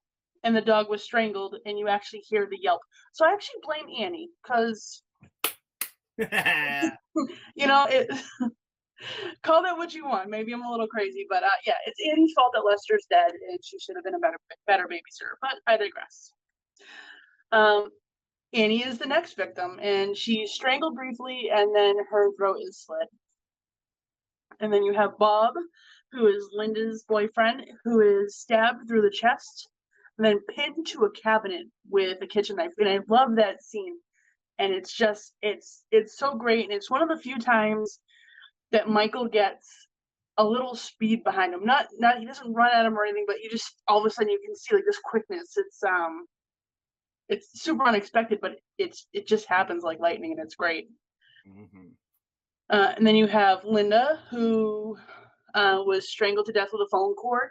and 0.44 0.56
the 0.56 0.62
dog 0.62 0.90
was 0.90 1.04
strangled, 1.04 1.56
and 1.66 1.78
you 1.78 1.88
actually 1.88 2.20
hear 2.20 2.48
the 2.50 2.60
yelp. 2.62 2.82
So 3.14 3.26
I 3.26 3.34
actually 3.34 3.62
blame 3.62 4.04
Annie 4.04 4.30
because 4.44 5.04
you 7.56 7.68
know 7.68 7.86
it. 7.90 8.10
call 9.44 9.64
that 9.64 9.78
what 9.78 9.94
you 9.94 10.06
want. 10.06 10.30
Maybe 10.30 10.54
I'm 10.54 10.64
a 10.64 10.70
little 10.70 10.88
crazy, 10.88 11.26
but 11.30 11.44
uh, 11.44 11.60
yeah, 11.66 11.76
it's 11.86 12.00
Annie's 12.12 12.34
fault 12.36 12.52
that 12.54 12.66
Lester's 12.66 13.06
dead, 13.10 13.32
and 13.32 13.60
she 13.64 13.80
should 13.80 13.96
have 13.96 14.04
been 14.04 14.16
a 14.16 14.20
better 14.20 14.38
better 14.68 14.88
babysitter. 14.88 15.36
But 15.42 15.56
I 15.68 15.78
digress. 15.78 16.34
Um, 17.52 17.90
Annie 18.54 18.84
is 18.84 18.98
the 18.98 19.06
next 19.06 19.36
victim, 19.36 19.80
and 19.82 20.16
she's 20.16 20.52
strangled 20.52 20.96
briefly, 20.96 21.50
and 21.54 21.76
then 21.76 21.96
her 22.10 22.30
throat 22.38 22.58
is 22.62 22.84
slit. 22.86 23.08
And 24.60 24.72
then 24.72 24.84
you 24.84 24.94
have 24.94 25.18
Bob, 25.18 25.54
who 26.12 26.28
is 26.28 26.50
Linda's 26.54 27.04
boyfriend, 27.08 27.66
who 27.84 28.02
is 28.02 28.38
stabbed 28.38 28.88
through 28.88 29.02
the 29.02 29.12
chest 29.12 29.70
and 30.18 30.26
then 30.26 30.40
pinned 30.54 30.86
to 30.88 31.06
a 31.06 31.12
cabinet 31.12 31.68
with 31.90 32.22
a 32.22 32.28
kitchen 32.28 32.58
knife. 32.58 32.72
And 32.78 32.90
I 32.90 33.00
love 33.08 33.36
that 33.36 33.64
scene. 33.64 33.96
And 34.58 34.74
it's 34.74 34.94
just 34.94 35.34
it's 35.42 35.86
it's 35.92 36.18
so 36.18 36.36
great. 36.36 36.66
And 36.66 36.74
it's 36.74 36.92
one 36.92 37.02
of 37.02 37.08
the 37.08 37.22
few 37.22 37.40
times 37.40 38.00
that 38.72 38.90
Michael 38.90 39.28
gets 39.28 39.88
a 40.38 40.44
little 40.44 40.76
speed 40.76 41.24
behind 41.24 41.54
him. 41.54 41.66
Not 41.66 41.88
not 41.98 42.20
he 42.20 42.26
doesn't 42.26 42.54
run 42.54 42.72
at 42.74 42.86
him 42.86 42.98
or 42.98 43.06
anything, 43.06 43.26
but 43.28 43.42
you 43.42 43.50
just 43.50 43.74
all 43.88 44.00
of 44.00 44.06
a 44.06 44.10
sudden 44.10 44.30
you 44.30 44.42
can 44.46 44.56
see 44.56 44.76
like 44.76 44.86
this 44.86 45.00
quickness. 45.04 45.54
It's 45.56 45.82
um 45.84 46.26
it's 47.30 47.62
super 47.62 47.86
unexpected, 47.86 48.40
but 48.42 48.58
it's 48.78 49.08
it 49.14 49.28
just 49.28 49.46
happens 49.46 49.84
like 49.84 50.00
lightning 50.00 50.32
and 50.32 50.42
it's 50.42 50.56
great. 50.56 50.90
Mm-hmm. 51.48 51.88
Uh, 52.70 52.94
and 52.96 53.06
then 53.06 53.16
you 53.16 53.28
have 53.28 53.64
Linda, 53.66 54.20
who 54.30 54.98
uh, 55.56 55.82
was 55.86 56.10
strangled 56.10 56.46
to 56.46 56.52
death 56.52 56.70
with 56.72 56.82
a 56.82 56.90
phone 56.92 57.16
cord. 57.16 57.50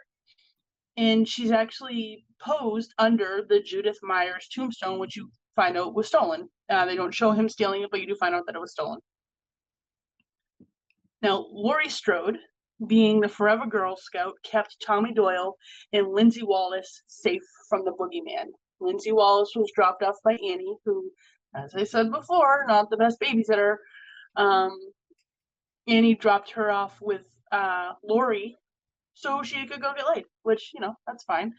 And 0.97 1.27
she's 1.27 1.51
actually 1.51 2.25
posed 2.41 2.93
under 2.97 3.45
the 3.47 3.61
Judith 3.61 3.97
Myers 4.01 4.47
tombstone, 4.53 4.99
which 4.99 5.15
you 5.15 5.29
find 5.55 5.77
out 5.77 5.93
was 5.93 6.07
stolen. 6.07 6.49
Uh, 6.69 6.85
they 6.85 6.95
don't 6.95 7.13
show 7.13 7.31
him 7.31 7.49
stealing 7.49 7.83
it, 7.83 7.91
but 7.91 7.99
you 7.99 8.07
do 8.07 8.15
find 8.15 8.33
out 8.33 8.45
that 8.45 8.55
it 8.55 8.61
was 8.61 8.71
stolen. 8.71 8.99
Now, 11.21 11.45
Laurie 11.51 11.89
Strode, 11.89 12.37
being 12.87 13.19
the 13.19 13.27
Forever 13.27 13.65
Girl 13.65 13.97
Scout, 13.97 14.35
kept 14.43 14.77
Tommy 14.85 15.13
Doyle 15.13 15.55
and 15.91 16.07
Lindsay 16.07 16.43
Wallace 16.43 17.03
safe 17.07 17.43
from 17.67 17.83
the 17.83 17.91
boogeyman. 17.91 18.45
Lindsay 18.79 19.11
Wallace 19.11 19.51
was 19.55 19.71
dropped 19.75 20.01
off 20.01 20.15
by 20.23 20.33
Annie, 20.33 20.77
who, 20.85 21.11
as 21.55 21.75
I 21.75 21.83
said 21.83 22.11
before, 22.11 22.63
not 22.69 22.89
the 22.89 22.95
best 22.95 23.19
babysitter. 23.19 23.75
Um, 24.37 24.79
Annie 25.89 26.13
dropped 26.13 26.51
her 26.51 26.69
off 26.69 26.97
with 27.01 27.25
uh, 27.51 27.93
Laurie 28.03 28.55
so 29.15 29.41
she 29.43 29.65
could 29.65 29.81
go 29.81 29.93
get 29.95 30.05
laid, 30.07 30.25
which, 30.43 30.71
you 30.73 30.79
know, 30.79 30.93
that's 31.07 31.23
fine. 31.23 31.53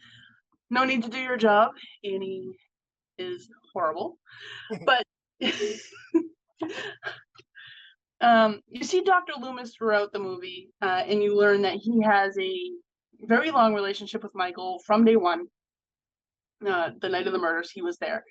No 0.69 0.85
need 0.85 1.03
to 1.03 1.09
do 1.09 1.19
your 1.19 1.37
job. 1.37 1.71
Annie 2.03 2.47
is 3.17 3.49
horrible. 3.73 4.17
but 4.85 5.03
um, 8.21 8.61
you 8.69 8.83
see 8.83 9.01
Dr. 9.01 9.33
Loomis 9.39 9.75
throughout 9.75 10.13
the 10.13 10.19
movie, 10.19 10.69
uh, 10.81 11.03
and 11.05 11.21
you 11.21 11.37
learn 11.37 11.61
that 11.63 11.75
he 11.75 12.01
has 12.01 12.37
a 12.39 12.55
very 13.25 13.51
long 13.51 13.75
relationship 13.75 14.23
with 14.23 14.33
Michael 14.33 14.79
from 14.85 15.03
day 15.03 15.17
one. 15.17 15.45
Uh, 16.65 16.91
the 17.01 17.09
night 17.09 17.27
of 17.27 17.33
the 17.33 17.39
murders, 17.39 17.71
he 17.71 17.81
was 17.81 17.97
there. 17.97 18.23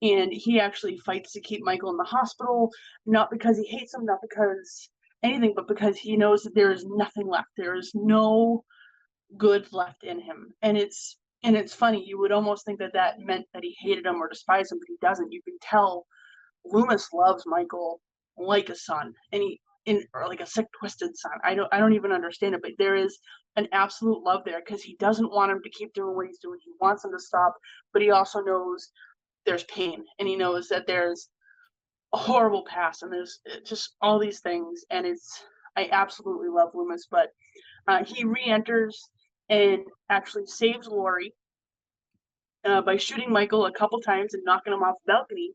And 0.00 0.32
he 0.32 0.60
actually 0.60 0.98
fights 0.98 1.32
to 1.32 1.40
keep 1.40 1.62
Michael 1.64 1.90
in 1.90 1.96
the 1.96 2.04
hospital, 2.04 2.70
not 3.06 3.30
because 3.30 3.58
he 3.58 3.64
hates 3.66 3.94
him, 3.94 4.04
not 4.04 4.18
because 4.22 4.88
anything, 5.22 5.52
but 5.54 5.68
because 5.68 5.96
he 5.96 6.16
knows 6.16 6.42
that 6.42 6.54
there 6.54 6.72
is 6.72 6.84
nothing 6.86 7.28
left. 7.28 7.48
There 7.56 7.74
is 7.74 7.92
no 7.94 8.64
good 9.36 9.66
left 9.72 10.04
in 10.04 10.20
him. 10.20 10.52
And 10.62 10.76
it's 10.76 11.18
and 11.42 11.56
it's 11.56 11.74
funny. 11.74 12.04
You 12.04 12.18
would 12.18 12.32
almost 12.32 12.64
think 12.64 12.78
that 12.78 12.94
that 12.94 13.20
meant 13.20 13.46
that 13.52 13.62
he 13.62 13.76
hated 13.80 14.06
him 14.06 14.16
or 14.16 14.28
despised 14.28 14.72
him, 14.72 14.78
but 14.78 14.88
he 14.88 14.96
doesn't. 15.00 15.32
You 15.32 15.42
can 15.42 15.58
tell 15.62 16.06
Loomis 16.64 17.12
loves 17.12 17.44
Michael 17.46 18.00
like 18.38 18.68
a 18.68 18.74
son, 18.74 19.14
and 19.32 19.42
he 19.42 19.60
in 19.86 20.04
or 20.14 20.26
like 20.26 20.40
a 20.40 20.46
sick, 20.46 20.66
twisted 20.78 21.16
son. 21.16 21.32
I 21.44 21.54
don't 21.54 21.72
I 21.72 21.78
don't 21.78 21.94
even 21.94 22.12
understand 22.12 22.54
it, 22.54 22.62
but 22.62 22.72
there 22.78 22.96
is 22.96 23.18
an 23.56 23.68
absolute 23.72 24.22
love 24.22 24.42
there 24.44 24.60
because 24.64 24.82
he 24.82 24.96
doesn't 24.96 25.30
want 25.30 25.52
him 25.52 25.62
to 25.62 25.70
keep 25.70 25.94
doing 25.94 26.14
what 26.16 26.26
he's 26.26 26.40
doing. 26.40 26.58
He 26.64 26.72
wants 26.80 27.04
him 27.04 27.12
to 27.12 27.18
stop, 27.18 27.54
but 27.92 28.02
he 28.02 28.10
also 28.10 28.40
knows 28.40 28.90
there's 29.46 29.64
pain, 29.64 30.04
and 30.18 30.28
he 30.28 30.36
knows 30.36 30.68
that 30.68 30.86
there's 30.86 31.28
horrible 32.16 32.64
past, 32.64 33.02
and 33.02 33.12
there's 33.12 33.40
eh, 33.46 33.58
just 33.64 33.96
all 34.00 34.18
these 34.18 34.40
things, 34.40 34.84
and 34.90 35.06
it's 35.06 35.42
I 35.76 35.88
absolutely 35.92 36.48
love 36.48 36.70
Loomis, 36.74 37.06
but 37.10 37.28
uh, 37.86 38.04
he 38.04 38.24
re-enters 38.24 39.08
and 39.48 39.84
actually 40.10 40.46
saves 40.46 40.88
Laurie 40.88 41.34
uh, 42.64 42.80
by 42.80 42.96
shooting 42.96 43.30
Michael 43.30 43.66
a 43.66 43.72
couple 43.72 44.00
times 44.00 44.34
and 44.34 44.42
knocking 44.44 44.72
him 44.72 44.82
off 44.82 44.96
the 45.06 45.12
balcony. 45.12 45.52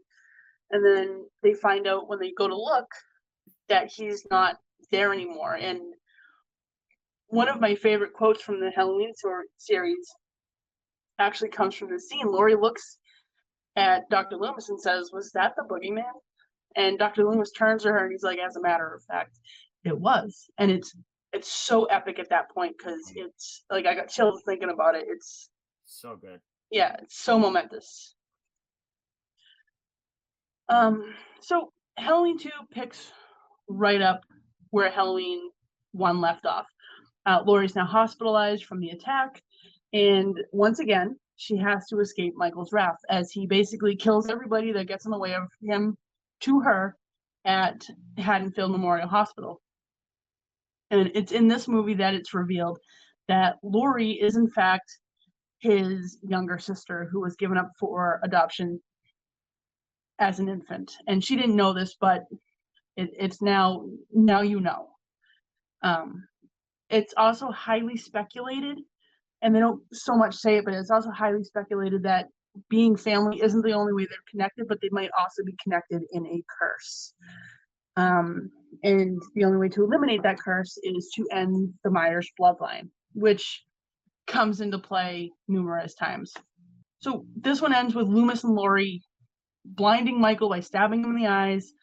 And 0.70 0.86
then 0.86 1.26
they 1.44 1.54
find 1.54 1.88
out 1.88 2.08
when 2.08 2.20
they 2.20 2.32
go 2.32 2.48
to 2.48 2.56
look 2.56 2.88
that 3.68 3.92
he's 3.92 4.26
not 4.32 4.58
there 4.92 5.12
anymore. 5.12 5.56
And 5.56 5.82
one 7.28 7.50
of 7.50 7.60
my 7.60 7.76
favorite 7.76 8.14
quotes 8.14 8.42
from 8.42 8.60
the 8.60 8.72
Halloween 8.72 9.14
series 9.58 10.08
actually 11.20 11.50
comes 11.50 11.76
from 11.76 11.90
this 11.90 12.08
scene. 12.08 12.28
Laurie 12.28 12.56
looks 12.56 12.98
at 13.76 14.10
Dr. 14.10 14.38
Loomis 14.38 14.70
and 14.70 14.80
says, 14.80 15.12
Was 15.12 15.32
that 15.34 15.54
the 15.58 15.64
boogeyman? 15.64 16.04
And 16.76 16.98
Dr. 16.98 17.24
Loomis 17.24 17.52
turns 17.52 17.84
to 17.84 17.90
her 17.90 18.04
and 18.04 18.12
he's 18.12 18.24
like, 18.24 18.40
As 18.40 18.56
a 18.56 18.62
matter 18.62 18.94
of 18.94 19.04
fact, 19.04 19.40
it 19.84 19.98
was. 19.98 20.50
And 20.58 20.72
it's 20.72 20.96
it's 21.34 21.52
so 21.52 21.86
epic 21.86 22.20
at 22.20 22.30
that 22.30 22.50
point 22.52 22.76
because 22.78 23.12
it's 23.16 23.64
like 23.70 23.86
I 23.86 23.96
got 23.96 24.10
chills 24.10 24.42
thinking 24.46 24.70
about 24.70 24.96
it. 24.96 25.06
It's 25.08 25.50
so 25.86 26.18
good. 26.20 26.40
Yeah, 26.70 26.96
it's 27.02 27.20
so 27.20 27.40
momentous. 27.40 28.16
Um, 30.70 31.14
so 31.42 31.72
Halloween 31.98 32.38
2 32.38 32.50
picks 32.72 33.12
right 33.68 34.02
up 34.02 34.22
where 34.70 34.90
Halloween 34.90 35.52
1 35.92 36.22
left 36.22 36.46
off. 36.46 36.66
Uh, 37.26 37.44
Laurie's 37.46 37.76
now 37.76 37.86
hospitalized 37.86 38.66
from 38.66 38.80
the 38.80 38.90
attack, 38.90 39.42
and 39.94 40.36
once 40.52 40.80
again, 40.80 41.18
she 41.36 41.58
has 41.58 41.88
to 41.88 42.00
escape 42.00 42.34
Michael's 42.36 42.72
wrath 42.72 42.98
as 43.10 43.32
he 43.32 43.46
basically 43.46 43.96
kills 43.96 44.30
everybody 44.30 44.72
that 44.72 44.88
gets 44.88 45.06
in 45.06 45.12
the 45.12 45.18
way 45.18 45.34
of 45.34 45.44
him 45.62 45.98
to 46.42 46.62
her 46.62 46.96
at 47.46 47.88
Haddonfield 48.18 48.72
Memorial 48.72 49.08
Hospital. 49.08 49.62
And 50.90 51.12
it's 51.16 51.32
in 51.32 51.48
this 51.48 51.68
movie 51.68 51.94
that 51.96 52.14
it's 52.14 52.34
revealed 52.34 52.80
that 53.28 53.56
Laurie 53.64 54.12
is, 54.12 54.36
in 54.36 54.50
fact, 54.50 54.92
his 55.60 56.18
younger 56.22 56.60
sister 56.60 57.08
who 57.12 57.22
was 57.22 57.36
given 57.36 57.58
up 57.58 57.72
for 57.80 58.20
adoption 58.24 58.82
as 60.20 60.40
an 60.40 60.50
infant. 60.50 60.92
And 61.08 61.24
she 61.24 61.36
didn't 61.36 61.56
know 61.56 61.74
this, 61.74 61.96
but 62.00 62.24
it, 62.98 63.10
it's 63.18 63.42
now, 63.42 63.86
now 64.12 64.42
you 64.42 64.60
know. 64.60 64.90
Um, 65.82 66.24
it's 66.90 67.14
also 67.16 67.50
highly 67.52 67.96
speculated, 67.98 68.80
and 69.42 69.56
they 69.56 69.60
don't 69.60 69.82
so 69.94 70.16
much 70.16 70.36
say 70.36 70.58
it, 70.58 70.66
but 70.66 70.74
it's 70.74 70.92
also 70.92 71.10
highly 71.10 71.44
speculated 71.44 72.04
that 72.04 72.28
being 72.70 72.96
family 72.96 73.42
isn't 73.42 73.64
the 73.64 73.74
only 73.74 73.94
way 73.94 74.06
they're 74.06 74.18
connected, 74.30 74.68
but 74.68 74.80
they 74.82 74.90
might 74.92 75.10
also 75.18 75.44
be 75.44 75.56
connected 75.64 76.02
in 76.12 76.26
a 76.26 76.44
curse. 76.60 77.14
Um, 77.98 78.52
and 78.84 79.22
the 79.36 79.44
only 79.44 79.58
way 79.58 79.70
to 79.70 79.84
eliminate 79.84 80.24
that 80.24 80.40
curse 80.40 80.78
is 80.84 81.12
to 81.16 81.28
end 81.32 81.74
the 81.84 81.92
Myers 81.92 82.30
bloodline, 82.40 82.90
which 83.14 83.64
comes 84.28 84.62
into 84.62 84.80
play 84.80 85.32
numerous 85.48 85.94
times. 85.96 86.34
So 87.00 87.26
this 87.36 87.62
one 87.62 87.74
ends 87.74 87.96
with 87.96 88.08
Loomis 88.08 88.44
and 88.44 88.56
Laurie 88.56 89.04
blinding 89.66 90.20
Michael 90.20 90.50
by 90.50 90.60
stabbing 90.60 91.04
him 91.04 91.16
in 91.16 91.22
the 91.22 91.28
eyes 91.28 91.74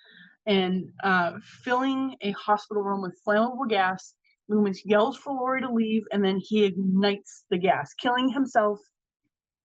and 0.46 0.88
uh, 1.04 1.32
filling 1.62 2.16
a 2.22 2.32
hospital 2.32 2.82
room 2.82 3.02
with 3.02 3.18
flammable 3.26 3.68
gas. 3.68 4.14
Loomis 4.48 4.82
yells 4.84 5.18
for 5.18 5.34
Laurie 5.34 5.60
to 5.60 5.70
leave, 5.70 6.04
and 6.10 6.24
then 6.24 6.40
he 6.42 6.64
ignites 6.64 7.44
the 7.50 7.58
gas, 7.58 7.92
killing 7.94 8.30
himself. 8.30 8.78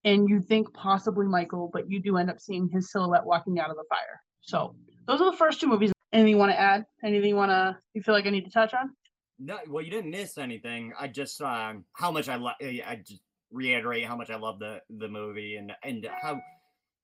And 0.06 0.28
you 0.30 0.42
think 0.42 0.74
possibly 0.74 1.26
Michael, 1.26 1.70
but 1.72 1.90
you 1.90 2.02
do 2.02 2.18
end 2.18 2.30
up 2.30 2.40
seeing 2.40 2.68
his 2.68 2.92
silhouette 2.92 3.26
walking 3.26 3.60
out 3.60 3.70
of 3.70 3.78
the 3.78 3.86
fire. 3.90 4.22
So 4.42 4.76
those 5.08 5.22
are 5.22 5.32
the 5.32 5.38
first 5.38 5.62
two 5.62 5.68
movies. 5.68 5.92
Anything 6.12 6.32
you 6.32 6.38
want 6.38 6.52
to 6.52 6.60
add? 6.60 6.86
Anything 7.04 7.30
you 7.30 7.36
want 7.36 7.52
to? 7.52 7.78
You 7.94 8.02
feel 8.02 8.14
like 8.14 8.28
I 8.28 8.30
need 8.30 8.46
to 8.46 8.52
touch 8.52 8.74
on? 8.74 8.92
No, 9.40 9.58
well, 9.68 9.84
you 9.84 9.90
didn't 9.90 10.12
miss 10.12 10.38
anything. 10.38 10.94
I 11.00 11.08
just 11.08 11.42
um, 11.42 11.86
how 11.94 12.12
much 12.12 12.30
I 12.30 12.36
love. 12.36 12.56
I 12.62 13.02
just 13.06 13.22
reiterate 13.52 14.06
how 14.06 14.16
much 14.16 14.30
I 14.30 14.36
love 14.36 14.60
the 14.60 14.82
the 14.90 15.08
movie 15.08 15.56
and 15.56 15.72
and 15.84 16.08
how, 16.22 16.40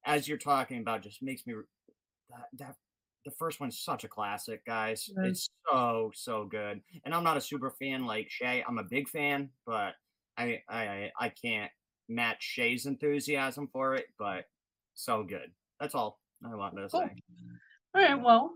as 0.06 0.28
you're 0.28 0.38
talking 0.38 0.80
about, 0.80 1.02
just 1.02 1.22
makes 1.22 1.48
me 1.48 1.56
that, 2.30 2.48
that 2.58 2.76
the 3.26 3.32
first 3.32 3.60
one's 3.60 3.80
such 3.80 4.04
a 4.04 4.08
classic, 4.08 4.66
guys. 4.66 5.10
It's 5.24 5.50
so 5.70 6.12
so 6.14 6.46
good. 6.46 6.82
And 7.04 7.14
I'm 7.14 7.24
not 7.24 7.38
a 7.38 7.42
super 7.42 7.72
fan 7.72 8.06
like 8.06 8.30
Shay. 8.30 8.64
I'm 8.68 8.78
a 8.78 8.84
big 8.84 9.10
fan, 9.10 9.50
but 9.66 9.94
I 10.38 10.62
I 10.70 11.12
I 11.20 11.30
can't 11.30 11.72
match 12.10 12.44
Shay's 12.44 12.86
enthusiasm 12.86 13.70
for 13.72 13.96
it. 13.96 14.08
But 14.18 14.46
so 14.94 15.24
good. 15.24 15.52
That's 15.80 15.96
all 15.96 16.20
I 16.46 16.56
wanted 16.56 16.82
to 16.82 16.90
cool. 16.90 17.02
say. 17.02 17.24
All 17.96 18.02
right. 18.02 18.22
Well, 18.22 18.52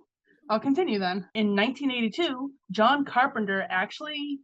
I'll 0.50 0.60
continue 0.60 1.00
then. 1.00 1.28
In 1.36 1.56
1982, 1.56 2.52
John 2.72 3.06
Carpenter 3.06 3.66
actually 3.70 4.39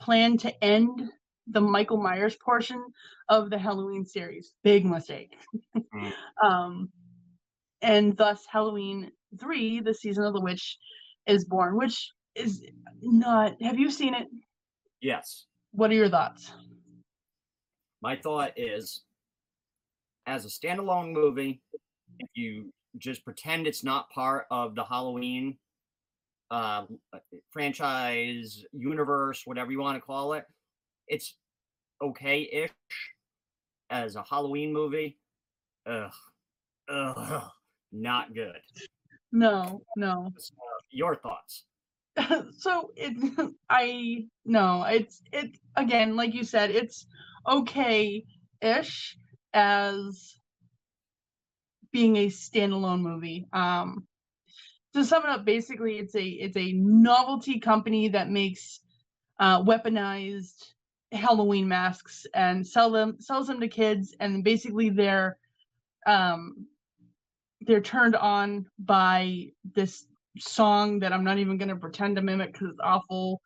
planned 0.00 0.40
to 0.40 0.64
end 0.64 1.02
the 1.50 1.60
Michael 1.60 1.96
Myers 1.96 2.36
portion 2.36 2.84
of 3.28 3.50
the 3.50 3.58
Halloween 3.58 4.04
series. 4.04 4.52
Big 4.62 4.84
mistake. 4.84 5.36
Mm. 5.94 6.12
um, 6.42 6.88
and 7.80 8.16
thus, 8.16 8.44
Halloween 8.50 9.10
3, 9.40 9.80
the 9.80 9.94
season 9.94 10.24
of 10.24 10.34
the 10.34 10.40
witch, 10.40 10.78
is 11.26 11.44
born, 11.44 11.76
which 11.76 12.10
is 12.34 12.62
not. 13.00 13.60
Have 13.62 13.78
you 13.78 13.90
seen 13.90 14.14
it? 14.14 14.26
Yes. 15.00 15.46
What 15.72 15.90
are 15.90 15.94
your 15.94 16.08
thoughts? 16.08 16.50
My 18.00 18.16
thought 18.16 18.52
is 18.56 19.02
as 20.26 20.44
a 20.44 20.48
standalone 20.48 21.12
movie, 21.12 21.62
if 22.18 22.28
you 22.34 22.72
just 22.98 23.24
pretend 23.24 23.66
it's 23.66 23.84
not 23.84 24.10
part 24.10 24.46
of 24.50 24.74
the 24.74 24.84
Halloween 24.84 25.56
uh, 26.50 26.84
franchise 27.50 28.64
universe, 28.72 29.42
whatever 29.44 29.70
you 29.70 29.80
want 29.80 29.96
to 29.96 30.00
call 30.00 30.34
it. 30.34 30.44
It's 31.06 31.36
okay-ish 32.02 32.70
as 33.90 34.16
a 34.16 34.22
Halloween 34.22 34.72
movie. 34.72 35.18
Ugh, 35.86 36.12
ugh, 36.90 37.50
not 37.92 38.34
good. 38.34 38.60
No, 39.32 39.82
no. 39.96 40.32
your 40.90 41.16
thoughts? 41.16 41.64
so 42.58 42.90
it, 42.96 43.54
I 43.70 44.26
no, 44.44 44.84
it's 44.84 45.22
it 45.32 45.58
again, 45.76 46.16
like 46.16 46.34
you 46.34 46.44
said, 46.44 46.70
it's 46.70 47.06
okay-ish 47.46 49.16
as 49.52 50.38
being 51.92 52.16
a 52.16 52.26
standalone 52.26 53.00
movie. 53.00 53.46
Um, 53.52 54.06
to 54.94 55.04
sum 55.04 55.24
it 55.24 55.28
up, 55.28 55.44
basically, 55.44 55.98
it's 55.98 56.14
a 56.14 56.24
it's 56.24 56.56
a 56.56 56.72
novelty 56.72 57.60
company 57.60 58.08
that 58.08 58.30
makes 58.30 58.80
uh, 59.38 59.62
weaponized 59.62 60.64
Halloween 61.12 61.68
masks 61.68 62.26
and 62.34 62.66
sell 62.66 62.90
them 62.90 63.16
sells 63.20 63.46
them 63.46 63.60
to 63.60 63.68
kids, 63.68 64.14
and 64.20 64.42
basically 64.42 64.90
they're 64.90 65.38
um, 66.06 66.66
they're 67.60 67.80
turned 67.80 68.16
on 68.16 68.66
by 68.78 69.52
this 69.74 70.06
song 70.40 70.98
that 71.00 71.12
I'm 71.12 71.24
not 71.24 71.38
even 71.38 71.58
going 71.58 71.68
to 71.68 71.76
pretend 71.76 72.16
to 72.16 72.22
mimic 72.22 72.52
because 72.52 72.68
it's 72.68 72.80
awful. 72.82 73.40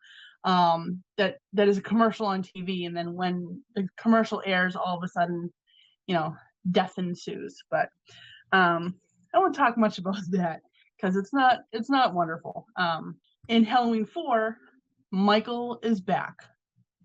Um, 0.45 1.01
that 1.17 1.37
that 1.53 1.69
is 1.69 1.77
a 1.77 1.81
commercial 1.81 2.25
on 2.25 2.43
TV, 2.43 2.85
and 2.85 2.95
then 2.95 3.13
when 3.13 3.61
the 3.75 3.87
commercial 3.97 4.41
airs, 4.45 4.75
all 4.75 4.97
of 4.97 5.03
a 5.03 5.07
sudden, 5.07 5.51
you 6.07 6.15
know, 6.15 6.35
death 6.71 6.93
ensues. 6.97 7.57
But 7.71 7.89
um, 8.51 8.95
I 9.33 9.39
won't 9.39 9.55
talk 9.55 9.77
much 9.77 9.97
about 9.99 10.17
that 10.31 10.61
because 10.97 11.15
it's 11.15 11.33
not 11.33 11.59
it's 11.71 11.89
not 11.89 12.13
wonderful. 12.13 12.65
Um, 12.77 13.15
in 13.47 13.63
Halloween 13.63 14.05
four, 14.05 14.57
Michael 15.11 15.79
is 15.83 16.01
back. 16.01 16.35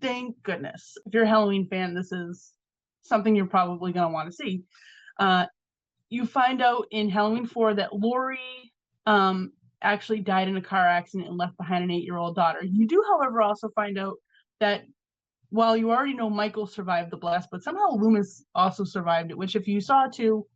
Thank 0.01 0.41
goodness. 0.43 0.97
If 1.05 1.13
you're 1.13 1.23
a 1.23 1.27
Halloween 1.27 1.67
fan, 1.67 1.93
this 1.93 2.11
is 2.11 2.53
something 3.01 3.35
you're 3.35 3.45
probably 3.45 3.91
gonna 3.91 4.13
want 4.13 4.29
to 4.29 4.35
see. 4.35 4.63
Uh, 5.17 5.45
you 6.09 6.25
find 6.25 6.61
out 6.61 6.87
in 6.91 7.09
Halloween 7.09 7.45
four 7.45 7.73
that 7.73 7.95
Laurie 7.95 8.73
um, 9.05 9.51
actually 9.81 10.19
died 10.21 10.47
in 10.47 10.57
a 10.57 10.61
car 10.61 10.85
accident 10.87 11.29
and 11.29 11.37
left 11.37 11.57
behind 11.57 11.83
an 11.83 11.91
eight 11.91 12.03
year 12.03 12.17
old 12.17 12.35
daughter. 12.35 12.63
You 12.63 12.87
do, 12.87 13.03
however, 13.07 13.41
also 13.41 13.69
find 13.69 13.97
out 13.97 14.17
that 14.59 14.83
while 15.49 15.75
you 15.77 15.91
already 15.91 16.13
know 16.13 16.29
Michael 16.29 16.67
survived 16.67 17.11
the 17.11 17.17
blast, 17.17 17.49
but 17.51 17.63
somehow 17.63 17.91
Loomis 17.91 18.45
also 18.55 18.83
survived 18.83 19.31
it, 19.31 19.37
which 19.37 19.55
if 19.55 19.67
you 19.67 19.81
saw 19.81 20.07
too, 20.07 20.47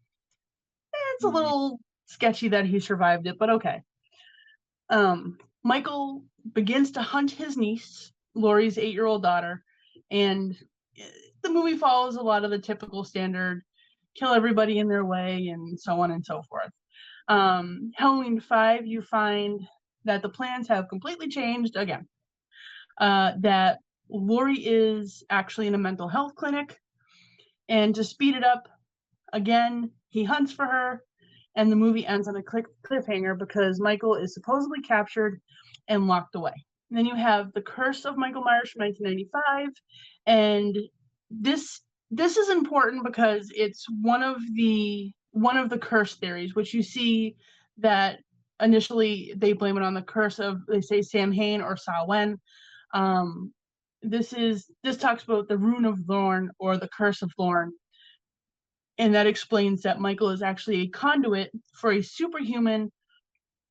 eh, 0.94 0.98
it's 1.16 1.24
a 1.24 1.28
Mhm. 1.28 1.34
little 1.34 1.80
sketchy 2.06 2.50
that 2.50 2.66
he 2.66 2.80
survived 2.80 3.28
it, 3.28 3.38
but 3.40 3.50
okay. 3.50 3.82
Um, 4.90 5.40
Michael 5.64 6.24
begins 6.54 6.92
to 6.92 7.02
hunt 7.02 7.32
his 7.32 7.58
niece, 7.58 8.12
Laurie's 8.36 8.78
eight 8.78 8.94
year 8.94 9.06
old 9.06 9.24
daughter, 9.24 9.64
and 10.12 10.56
eh, 10.98 11.10
the 11.42 11.50
movie 11.50 11.78
follows 11.78 12.16
a 12.16 12.22
lot 12.22 12.44
of 12.44 12.52
the 12.52 12.60
typical 12.60 13.04
standard 13.04 13.64
kill 14.16 14.34
everybody 14.34 14.78
in 14.80 14.88
their 14.88 15.06
way 15.06 15.48
and 15.48 15.80
so 15.80 16.00
on 16.02 16.12
and 16.12 16.24
so 16.26 16.44
forth. 16.44 16.70
Um, 17.28 17.92
Halloween 17.96 18.40
5, 18.40 18.86
you 18.86 19.02
find 19.02 19.62
that 20.06 20.22
the 20.22 20.30
plans 20.30 20.68
have 20.68 20.90
completely 20.90 21.28
changed 21.30 21.76
again. 21.76 22.08
Uh, 23.00 23.34
that 23.40 23.80
Laurie 24.10 24.60
is 24.60 25.24
actually 25.30 25.68
in 25.68 25.76
a 25.76 25.80
mental 25.80 26.08
health 26.08 26.36
clinic. 26.36 26.78
And 27.70 27.96
to 27.96 28.04
speed 28.04 28.36
it 28.36 28.44
up, 28.44 28.68
again, 29.32 29.92
he 30.10 30.24
hunts 30.24 30.52
for 30.52 30.66
her, 30.66 31.02
and 31.56 31.72
the 31.72 31.76
movie 31.76 32.06
ends 32.06 32.28
on 32.28 32.36
a 32.36 32.44
cliff- 32.44 32.66
cliffhanger 32.86 33.38
because 33.38 33.80
Michael 33.80 34.16
is 34.16 34.34
supposedly 34.34 34.82
captured 34.82 35.42
and 35.88 36.08
locked 36.08 36.36
away. 36.36 36.54
And 36.90 36.98
then 36.98 37.06
you 37.06 37.16
have 37.16 37.52
The 37.54 37.62
Curse 37.62 38.06
of 38.06 38.18
Michael 38.18 38.44
Myers 38.44 38.70
from 38.72 38.82
1995, 38.82 39.70
and 40.28 40.78
this 41.32 41.82
this 42.12 42.38
is 42.38 42.50
important 42.50 43.04
because 43.04 43.52
it's 43.56 43.88
one 44.02 44.22
of 44.22 44.38
the 44.54 45.12
one 45.34 45.58
of 45.58 45.69
the 45.69 45.78
curse 45.78 46.15
theories, 46.15 46.56
which 46.56 46.74
you 46.74 46.82
see 46.82 47.36
that 47.80 48.19
initially 48.62 49.34
they 49.36 49.54
blame 49.54 49.78
it 49.78 49.84
on 49.84 49.96
the 49.96 50.02
curse 50.02 50.39
of 50.39 50.62
they 50.67 50.80
say 50.80 51.02
Sam 51.02 51.32
Hain 51.32 51.62
or 51.62 51.76
Samhain. 51.76 52.39
Um, 52.93 53.52
this 54.02 54.32
is 54.32 54.67
this 54.84 54.98
talks 54.98 55.24
about 55.24 55.48
the 55.48 55.58
rune 55.58 55.86
of 55.86 56.00
Thorn 56.08 56.52
or 56.60 56.78
the 56.78 56.88
curse 56.88 57.22
of 57.24 57.32
Thorn, 57.36 57.74
and 58.98 59.15
that 59.15 59.28
explains 59.28 59.82
that 59.82 60.00
Michael 60.00 60.30
is 60.30 60.43
actually 60.43 60.82
a 60.82 60.88
conduit 60.89 61.52
for 61.74 61.91
a 61.91 62.02
superhuman 62.02 62.91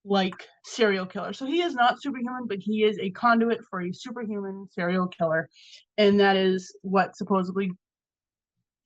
like 0.04 0.48
serial 0.64 1.06
killer. 1.06 1.32
So 1.32 1.46
he 1.46 1.62
is 1.62 1.74
not 1.74 2.02
superhuman, 2.02 2.48
but 2.48 2.58
he 2.58 2.82
is 2.82 2.98
a 2.98 3.10
conduit 3.10 3.60
for 3.70 3.82
a 3.82 3.92
superhuman 3.92 4.66
serial 4.72 5.06
killer, 5.06 5.48
and 5.96 6.18
that 6.18 6.36
is 6.36 6.76
what 6.82 7.16
supposedly 7.16 7.70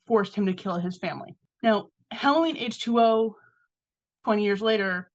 forced 0.07 0.35
him 0.35 0.45
to 0.45 0.53
kill 0.53 0.77
his 0.79 0.99
family. 0.99 1.35
Now, 1.63 1.89
Halloween 2.11 2.57
H2O 2.57 3.35
20 4.25 4.45
years 4.45 4.61
later 4.61 5.11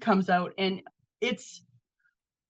comes 0.00 0.28
out 0.28 0.52
and 0.58 0.82
it's 1.20 1.62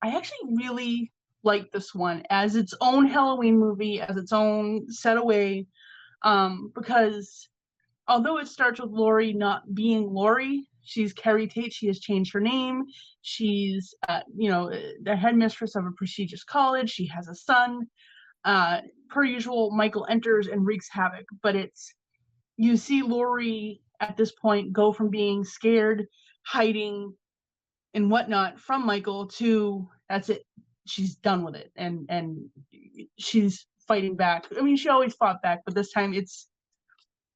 I 0.03 0.17
actually 0.17 0.57
really 0.57 1.13
like 1.43 1.71
this 1.73 1.95
one 1.95 2.23
as 2.31 2.57
its 2.57 2.75
own 2.81 3.07
Halloween 3.07 3.59
movie, 3.59 4.01
as 4.01 4.17
its 4.17 4.33
own 4.33 4.91
set 4.91 5.17
away 5.17 5.67
um 6.23 6.73
because 6.75 7.49
although 8.09 8.39
it 8.39 8.49
starts 8.49 8.81
with 8.81 8.91
Laurie 8.91 9.33
not 9.33 9.75
being 9.75 10.13
Laurie, 10.13 10.67
she's 10.85 11.13
Keri 11.13 11.47
Tate, 11.47 11.73
she 11.73 11.87
has 11.87 12.01
changed 12.01 12.33
her 12.33 12.41
name. 12.41 12.85
She's 13.23 13.95
uh, 14.09 14.21
you 14.37 14.51
know, 14.51 14.71
the 15.03 15.17
headmistress 15.17 15.77
of 15.77 15.85
a 15.85 15.93
prestigious 15.93 16.45
college, 16.45 16.91
she 16.91 17.07
has 17.07 17.29
a 17.29 17.35
son. 17.35 17.87
Uh 18.45 18.81
per 19.09 19.25
usual, 19.25 19.71
Michael 19.71 20.07
enters 20.09 20.49
and 20.49 20.67
wreaks 20.67 20.89
havoc, 20.91 21.27
but 21.43 21.55
it's 21.55 21.95
you 22.57 22.77
see 22.77 23.03
Laurie 23.03 23.83
at 24.01 24.17
this 24.17 24.33
point 24.33 24.73
go 24.73 24.93
from 24.93 25.11
being 25.11 25.45
scared, 25.45 26.07
hiding, 26.45 27.15
and 27.95 28.11
whatnot 28.11 28.59
from 28.59 28.85
Michael 28.87 29.27
to 29.29 29.89
that's 30.09 30.29
it. 30.29 30.45
She's 30.87 31.17
done 31.17 31.45
with 31.45 31.55
it, 31.57 31.73
and 31.77 32.07
and 32.09 32.49
she's 33.19 33.67
fighting 33.89 34.17
back. 34.17 34.47
I 34.57 34.63
mean, 34.63 34.77
she 34.77 34.89
always 34.89 35.15
fought 35.15 35.43
back, 35.43 35.61
but 35.65 35.75
this 35.75 35.93
time 35.93 36.15
it's 36.15 36.49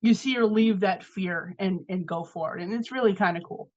you 0.03 0.15
see 0.15 0.35
her 0.35 0.47
leave 0.47 0.81
that 0.81 1.05
fear 1.05 1.55
and 1.59 1.81
and 1.89 2.07
go 2.07 2.25
for 2.25 2.57
it, 2.57 2.63
and 2.63 2.73
it's 2.73 2.93
really 2.93 3.15
kind 3.15 3.37
of 3.37 3.43
cool. 3.43 3.71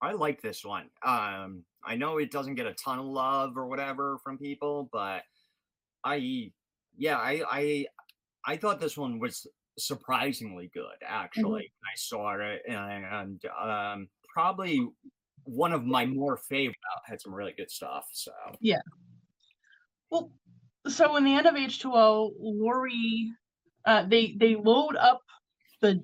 I 0.00 0.12
like 0.12 0.42
this 0.42 0.64
one. 0.64 0.90
Um, 1.02 1.64
I 1.82 1.96
know 1.96 2.18
it 2.18 2.30
doesn't 2.30 2.56
get 2.56 2.66
a 2.66 2.74
ton 2.74 2.98
of 2.98 3.06
love 3.06 3.56
or 3.56 3.66
whatever 3.66 4.18
from 4.22 4.38
people, 4.38 4.88
but 4.92 5.22
I, 6.04 6.50
yeah, 6.96 7.16
I, 7.16 7.42
I, 7.50 7.86
I 8.44 8.56
thought 8.56 8.80
this 8.80 8.96
one 8.96 9.18
was 9.18 9.46
surprisingly 9.78 10.70
good. 10.72 10.96
Actually, 11.06 11.72
I 11.84 11.96
saw 11.96 12.34
it, 12.38 12.62
and 12.68 13.40
um, 13.60 14.08
probably 14.32 14.86
one 15.44 15.72
of 15.72 15.84
my 15.84 16.06
more 16.06 16.36
favorite. 16.36 16.76
Had 17.04 17.20
some 17.20 17.34
really 17.34 17.54
good 17.56 17.70
stuff. 17.70 18.06
So 18.12 18.32
yeah. 18.60 18.80
Well, 20.10 20.32
so 20.88 21.16
in 21.16 21.24
the 21.24 21.34
end 21.34 21.46
of 21.46 21.54
H2O, 21.54 22.32
Laurie, 22.38 23.30
uh, 23.84 24.04
they 24.08 24.36
they 24.38 24.56
load 24.56 24.96
up 24.96 25.20
the 25.80 26.02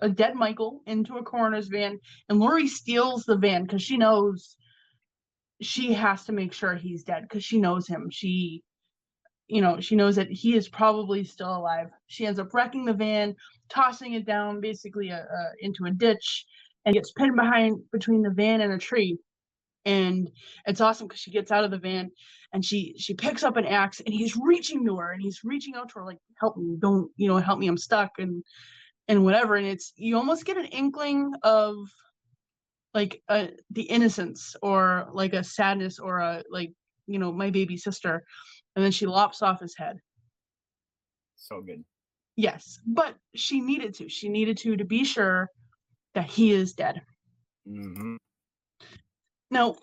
a 0.00 0.08
dead 0.08 0.34
Michael 0.34 0.82
into 0.86 1.16
a 1.16 1.22
coroner's 1.22 1.68
van, 1.68 1.98
and 2.28 2.38
Laurie 2.38 2.68
steals 2.68 3.24
the 3.24 3.36
van 3.36 3.64
because 3.64 3.82
she 3.82 3.96
knows 3.96 4.56
she 5.60 5.92
has 5.92 6.24
to 6.24 6.32
make 6.32 6.52
sure 6.52 6.74
he's 6.74 7.02
dead 7.02 7.22
because 7.22 7.44
she 7.44 7.60
knows 7.60 7.88
him. 7.88 8.08
She, 8.10 8.62
you 9.48 9.62
know, 9.62 9.80
she 9.80 9.96
knows 9.96 10.16
that 10.16 10.30
he 10.30 10.54
is 10.54 10.68
probably 10.68 11.24
still 11.24 11.56
alive. 11.56 11.88
She 12.06 12.26
ends 12.26 12.38
up 12.38 12.52
wrecking 12.52 12.84
the 12.84 12.92
van, 12.92 13.34
tossing 13.68 14.12
it 14.12 14.26
down 14.26 14.60
basically 14.60 15.10
uh, 15.10 15.20
uh, 15.20 15.50
into 15.60 15.86
a 15.86 15.90
ditch, 15.90 16.44
and 16.84 16.94
gets 16.94 17.12
pinned 17.12 17.36
behind 17.36 17.80
between 17.90 18.22
the 18.22 18.30
van 18.30 18.60
and 18.60 18.72
a 18.72 18.78
tree. 18.78 19.18
And 19.84 20.30
it's 20.66 20.80
awesome 20.80 21.08
because 21.08 21.20
she 21.20 21.30
gets 21.30 21.50
out 21.50 21.64
of 21.64 21.70
the 21.70 21.78
van 21.78 22.10
and 22.52 22.64
she 22.64 22.94
she 22.98 23.14
picks 23.14 23.42
up 23.42 23.56
an 23.56 23.66
axe 23.66 24.00
and 24.04 24.14
he's 24.14 24.36
reaching 24.36 24.84
to 24.86 24.96
her 24.96 25.12
and 25.12 25.22
he's 25.22 25.40
reaching 25.44 25.74
out 25.74 25.88
to 25.90 25.98
her 25.98 26.04
like 26.04 26.18
help 26.40 26.56
me 26.56 26.76
don't 26.78 27.10
you 27.16 27.28
know 27.28 27.36
help 27.36 27.58
me 27.58 27.66
i'm 27.66 27.76
stuck 27.76 28.10
and 28.18 28.42
and 29.06 29.24
whatever 29.24 29.56
and 29.56 29.66
it's 29.66 29.92
you 29.96 30.16
almost 30.16 30.44
get 30.44 30.56
an 30.56 30.66
inkling 30.66 31.32
of 31.42 31.76
like 32.94 33.22
uh 33.28 33.46
the 33.70 33.82
innocence 33.82 34.56
or 34.62 35.08
like 35.12 35.34
a 35.34 35.44
sadness 35.44 35.98
or 35.98 36.18
a 36.18 36.42
like 36.50 36.72
you 37.06 37.18
know 37.18 37.32
my 37.32 37.50
baby 37.50 37.76
sister 37.76 38.24
and 38.78 38.84
then 38.84 38.92
she 38.92 39.06
lops 39.06 39.42
off 39.42 39.58
his 39.60 39.74
head 39.76 39.98
so 41.34 41.60
good. 41.60 41.82
yes 42.36 42.78
but 42.86 43.16
she 43.34 43.60
needed 43.60 43.92
to 43.92 44.08
she 44.08 44.28
needed 44.28 44.56
to 44.56 44.76
to 44.76 44.84
be 44.84 45.02
sure 45.04 45.50
that 46.14 46.30
he 46.30 46.52
is 46.52 46.74
dead 46.74 47.02
hmm 47.66 48.14
Now, 49.50 49.76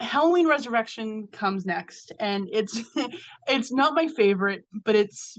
Halloween 0.00 0.48
Resurrection 0.48 1.28
comes 1.28 1.64
next, 1.66 2.12
and 2.18 2.48
it's 2.50 2.80
it's 3.46 3.70
not 3.70 3.94
my 3.94 4.08
favorite, 4.08 4.64
but 4.84 4.96
it's 4.96 5.38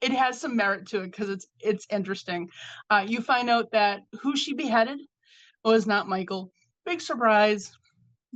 it 0.00 0.12
has 0.12 0.40
some 0.40 0.54
merit 0.54 0.86
to 0.88 1.00
it 1.02 1.10
because 1.10 1.30
it's 1.30 1.46
it's 1.60 1.86
interesting. 1.90 2.50
Uh, 2.90 3.04
you 3.08 3.20
find 3.22 3.48
out 3.50 3.72
that 3.72 4.02
who 4.20 4.36
she 4.36 4.52
beheaded 4.54 5.00
was 5.64 5.86
not 5.86 6.08
Michael. 6.08 6.52
Big 6.84 7.00
surprise. 7.00 7.72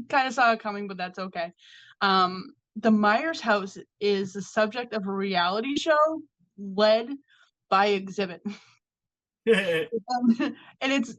Kind 0.09 0.27
of 0.29 0.35
saw 0.35 0.53
it 0.53 0.61
coming, 0.61 0.89
but 0.89 0.97
that's 0.97 1.19
okay. 1.19 1.53
Um, 2.01 2.56
the 2.77 2.91
Myers 2.91 3.41
house 3.41 3.79
is 4.01 4.33
the 4.33 4.43
subject 4.43 4.93
of 4.93 5.07
a 5.07 5.13
reality 5.13 5.77
show 5.77 6.23
led 6.59 7.09
by 7.71 7.87
Exhibit. 7.87 8.43
Um, 8.45 8.55
and 10.81 10.93
it's 10.93 11.17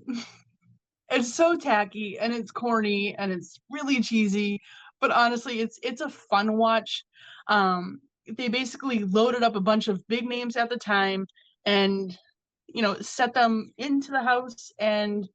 it's 1.10 1.34
so 1.34 1.56
tacky 1.56 2.20
and 2.20 2.34
it's 2.34 2.52
corny 2.52 3.15
and 3.17 3.32
it's 3.32 3.62
really 3.72 4.02
cheesy 4.02 4.62
but 5.00 5.10
honestly 5.12 5.62
it's 5.62 5.80
it's 5.82 6.02
a 6.02 6.10
fun 6.10 6.58
watch. 6.58 7.04
Um 7.48 8.02
they 8.30 8.50
basically 8.50 9.00
loaded 9.00 9.41
up 9.41 9.56
a 9.56 9.62
bunch 9.62 9.88
of 9.88 10.06
big 10.08 10.26
names 10.28 10.58
at 10.58 10.70
the 10.70 10.78
time 10.78 11.26
and 11.65 12.17
you 12.67 12.82
know 12.82 12.96
set 13.00 13.34
them 13.34 13.74
into 13.78 14.12
the 14.12 14.22
house 14.22 14.72
and 14.80 15.28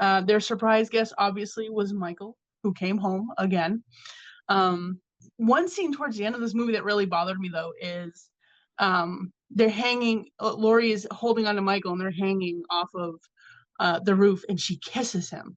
uh, 0.00 0.20
their 0.22 0.40
surprise 0.40 0.88
guest 0.88 1.14
obviously 1.18 1.70
was 1.70 1.92
michael 1.92 2.36
who 2.64 2.74
came 2.74 2.98
home 2.98 3.30
again. 3.38 3.84
Um 4.48 5.00
one 5.36 5.68
scene 5.68 5.92
towards 5.92 6.16
the 6.16 6.24
end 6.24 6.34
of 6.34 6.40
this 6.40 6.54
movie 6.54 6.72
that 6.72 6.84
really 6.84 7.06
bothered 7.06 7.38
me 7.38 7.48
though 7.52 7.72
is 7.80 8.30
um 8.78 9.32
they're 9.50 9.68
hanging 9.68 10.26
uh, 10.40 10.52
Laurie 10.52 10.92
is 10.92 11.06
holding 11.10 11.46
on 11.46 11.54
to 11.56 11.60
Michael 11.62 11.92
and 11.92 12.00
they're 12.00 12.10
hanging 12.10 12.62
off 12.70 12.88
of 12.94 13.14
uh, 13.80 13.98
the 14.00 14.14
roof 14.14 14.44
and 14.48 14.60
she 14.60 14.78
kisses 14.78 15.28
him. 15.30 15.56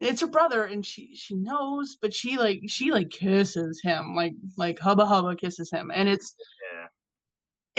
It's 0.00 0.20
her 0.20 0.26
brother 0.28 0.64
and 0.64 0.84
she 0.86 1.14
she 1.16 1.34
knows, 1.34 1.96
but 2.00 2.14
she 2.14 2.36
like 2.38 2.60
she 2.68 2.92
like 2.92 3.10
kisses 3.10 3.80
him 3.82 4.14
like 4.14 4.32
like 4.56 4.78
hubba 4.78 5.04
hubba 5.06 5.34
kisses 5.36 5.70
him 5.70 5.90
and 5.94 6.08
it's 6.08 6.34
Yeah. 6.72 6.86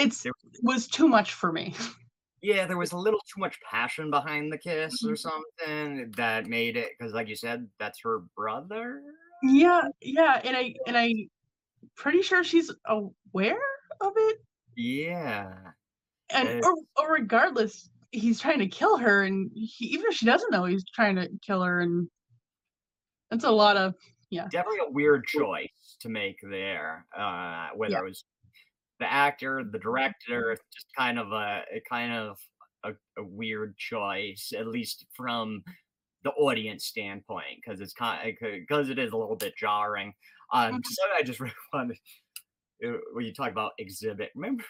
it's 0.03 0.23
There- 0.23 0.33
was 0.63 0.87
too 0.87 1.07
much 1.07 1.33
for 1.33 1.51
me. 1.51 1.73
Yeah, 2.41 2.65
there 2.67 2.77
was 2.77 2.93
a 2.93 2.97
little 2.97 3.19
too 3.19 3.41
much 3.41 3.59
passion 3.69 4.09
behind 4.09 4.49
the 4.49 4.57
kiss 4.57 5.03
or 5.03 5.17
something 5.17 6.09
that 6.15 6.45
made 6.47 6.77
it 6.77 6.91
because, 6.97 7.13
like 7.13 7.27
you 7.27 7.35
said, 7.35 7.67
that's 7.79 7.99
her 8.03 8.19
brother. 8.33 9.01
Yeah, 9.43 9.83
yeah, 10.01 10.41
and 10.43 10.55
I 10.55 10.73
and 10.87 10.97
I 10.97 11.13
pretty 11.95 12.21
sure 12.21 12.43
she's 12.43 12.71
aware 12.87 13.59
of 14.01 14.13
it 14.15 14.37
Yeah. 14.75 15.53
and 16.29 16.63
or, 16.63 16.75
or 16.97 17.11
regardless 17.13 17.89
he's 18.11 18.39
trying 18.39 18.59
to 18.59 18.67
kill 18.67 18.97
her 18.97 19.23
and 19.23 19.51
he, 19.53 19.85
even 19.87 20.05
if 20.09 20.15
she 20.15 20.25
doesn't 20.25 20.51
know 20.51 20.65
he's 20.65 20.85
trying 20.95 21.15
to 21.17 21.29
kill 21.45 21.61
her 21.61 21.81
and 21.81 22.07
that's 23.29 23.43
a 23.43 23.51
lot 23.51 23.77
of 23.77 23.95
yeah. 24.31 24.47
Definitely 24.51 24.79
a 24.87 24.91
weird 24.91 25.25
choice 25.25 25.97
to 26.01 26.07
make 26.09 26.37
there. 26.43 27.05
Uh, 27.17 27.69
whether 27.75 27.93
Yeah. 27.93 27.99
it 27.99 28.05
was 28.05 28.23
the 28.99 29.11
actor, 29.11 29.63
the 29.63 29.79
director, 29.79 30.55
just 30.73 30.87
kind 30.97 31.17
of 31.17 31.31
a, 31.31 31.63
a 31.73 31.81
kind 31.89 32.13
of 32.13 32.37
a, 32.83 32.91
a 33.17 33.23
weird 33.23 33.75
choice, 33.77 34.53
at 34.55 34.67
least 34.67 35.05
from 35.15 35.63
the 36.23 36.31
audience 36.31 36.85
standpoint, 36.85 37.59
because 37.63 37.79
it's 37.81 37.93
kind 37.93 38.35
because 38.41 38.89
it 38.89 38.99
is 38.99 39.11
a 39.13 39.17
little 39.17 39.35
bit 39.37 39.55
jarring. 39.57 40.13
Um, 40.51 40.75
Mhm. 40.75 40.85
so 40.85 41.03
I 41.15 41.23
just 41.23 41.39
really 41.39 41.53
wanted 41.73 41.97
uh, 42.85 42.97
when 43.13 43.25
you 43.25 43.33
talk 43.33 43.51
about 43.51 43.71
Xzibit. 43.79 44.29
Remember, 44.35 44.63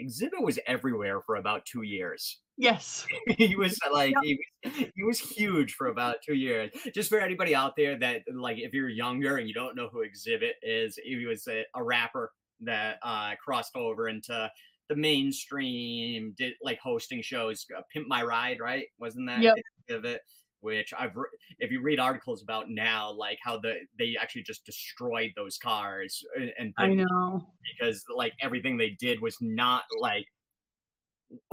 Xzibit 0.00 0.42
was 0.42 0.58
everywhere 0.66 1.20
for 1.22 1.36
about 1.36 1.66
two 1.66 1.82
years. 1.82 2.40
Yes. 2.56 3.06
he 3.38 3.56
was 3.56 3.78
uh, 3.86 3.92
like 3.92 4.14
Yep. 4.22 4.22
he 4.24 4.38
was 4.64 4.90
he 4.94 5.02
was 5.02 5.18
huge 5.20 5.74
for 5.74 5.88
about 5.88 6.16
two 6.26 6.34
years. 6.34 6.70
Just 6.94 7.08
for 7.08 7.18
anybody 7.20 7.54
out 7.54 7.74
there 7.76 7.98
that 7.98 8.22
like 8.32 8.58
if 8.58 8.72
you're 8.72 8.88
younger 8.88 9.36
and 9.38 9.48
you 9.48 9.54
don't 9.54 9.76
know 9.76 9.88
who 9.92 10.04
Xzibit 10.06 10.52
is, 10.62 10.98
he 11.02 11.26
was 11.26 11.46
a, 11.48 11.64
a 11.74 11.82
rapper 11.82 12.30
that 12.60 12.98
uh 13.02 13.34
crossed 13.42 13.74
over 13.76 14.08
into 14.08 14.50
the 14.88 14.96
mainstream, 14.96 16.34
did 16.36 16.54
like 16.62 16.78
hosting 16.78 17.22
shows. 17.22 17.66
Uh, 17.76 17.82
Pimp 17.92 18.06
My 18.08 18.22
Ride, 18.22 18.60
right? 18.60 18.86
Wasn't 18.98 19.26
that 19.28 19.40
Yep. 19.42 19.56
Xzibit? 19.90 20.18
Which 20.62 20.92
I've 20.98 21.14
re- 21.16 21.26
if 21.58 21.70
you 21.70 21.82
read 21.82 21.98
articles 22.00 22.42
about 22.42 22.70
now, 22.70 23.10
like 23.12 23.38
how 23.42 23.58
the 23.58 23.74
they 23.98 24.16
actually 24.20 24.44
just 24.44 24.64
destroyed 24.64 25.32
those 25.36 25.58
cars 25.58 26.24
and, 26.36 26.52
and 26.58 26.74
I 26.78 26.86
know. 26.94 27.46
because 27.78 28.04
like 28.14 28.32
everything 28.40 28.76
they 28.76 28.90
did 28.90 29.20
was 29.20 29.36
not 29.40 29.82
like 30.00 30.26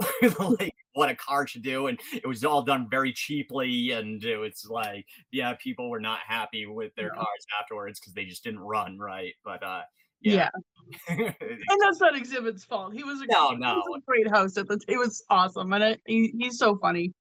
like 0.38 0.74
what 0.94 1.10
a 1.10 1.16
car 1.16 1.46
should 1.46 1.62
do 1.62 1.86
and 1.88 1.98
it 2.12 2.26
was 2.26 2.44
all 2.44 2.62
done 2.62 2.86
very 2.90 3.12
cheaply 3.12 3.92
and 3.92 4.22
it 4.24 4.36
was 4.36 4.66
like 4.68 5.06
yeah 5.32 5.54
people 5.54 5.88
were 5.88 6.00
not 6.00 6.18
happy 6.26 6.66
with 6.66 6.94
their 6.96 7.08
No. 7.08 7.14
cars 7.14 7.46
afterwards 7.60 7.98
because 7.98 8.12
they 8.12 8.24
just 8.24 8.44
didn't 8.44 8.60
run 8.60 8.98
right 8.98 9.32
but 9.44 9.62
uh 9.62 9.82
Yeah. 10.20 10.50
yeah, 11.08 11.32
And 11.38 11.80
that's 11.80 12.00
not 12.00 12.14
Xzibit's 12.14 12.64
fault. 12.64 12.92
He 12.92 13.04
was 13.04 13.20
a, 13.22 13.26
No, 13.26 13.50
he 13.50 13.56
was 13.56 13.84
no. 13.86 13.94
a 13.96 14.00
great 14.06 14.28
host 14.28 14.58
at 14.58 14.68
the. 14.68 14.78
It 14.88 14.98
was 14.98 15.24
awesome, 15.30 15.72
and 15.72 15.82
it, 15.84 16.00
he, 16.06 16.34
he's 16.38 16.58
so 16.58 16.76
funny. 16.76 17.14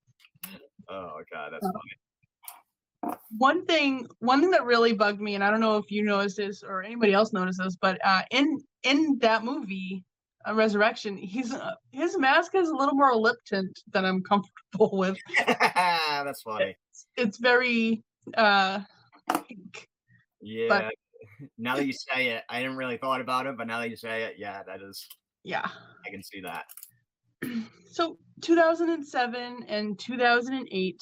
Oh 0.89 1.21
god 1.31 1.51
that's 1.53 1.65
Uh, 1.65 1.71
funny 1.71 3.15
One 3.37 3.65
thing, 3.65 4.07
one 4.19 4.41
thing 4.41 4.51
that 4.51 4.65
really 4.65 4.93
bugged 4.93 5.21
me, 5.21 5.35
and 5.35 5.43
I 5.43 5.49
don't 5.51 5.61
know 5.61 5.77
if 5.77 5.89
you 5.89 6.03
noticed 6.03 6.37
this 6.37 6.63
or 6.63 6.83
anybody 6.83 7.13
else 7.13 7.31
noticed 7.31 7.59
this, 7.63 7.75
but 7.79 7.97
uh, 8.05 8.23
in 8.31 8.59
in 8.83 9.17
that 9.19 9.43
movie, 9.43 10.03
uh, 10.47 10.53
Resurrection, 10.53 11.15
he's 11.15 11.53
uh, 11.53 11.75
his 11.91 12.17
mask 12.17 12.53
has 12.53 12.69
a 12.69 12.75
little 12.75 12.95
more 12.95 13.15
lip 13.15 13.37
tint 13.45 13.79
than 13.93 14.03
I'm 14.05 14.21
comfortable 14.31 14.91
with. 14.97 15.17
that's 15.47 16.41
funny 16.41 16.75
It's 17.15 17.37
very 17.37 18.03
uh, 18.35 18.81
pink. 19.47 19.87
yeah 20.41 20.89
now 21.57 21.75
that 21.75 21.85
you 21.85 21.93
say 21.93 22.29
it 22.31 22.43
i 22.49 22.59
didn't 22.61 22.75
really 22.77 22.97
thought 22.97 23.21
about 23.21 23.45
it 23.47 23.55
but 23.57 23.65
now 23.67 23.79
that 23.79 23.89
you 23.89 23.95
say 23.95 24.23
it 24.23 24.35
yeah 24.37 24.61
that 24.63 24.81
is 24.81 25.07
yeah. 25.43 25.67
i 26.05 26.09
can 26.09 26.21
see 26.23 26.41
that 26.41 26.65
So 27.91 28.17
2007 28.41 29.65
and 29.67 29.99
2008 29.99 31.01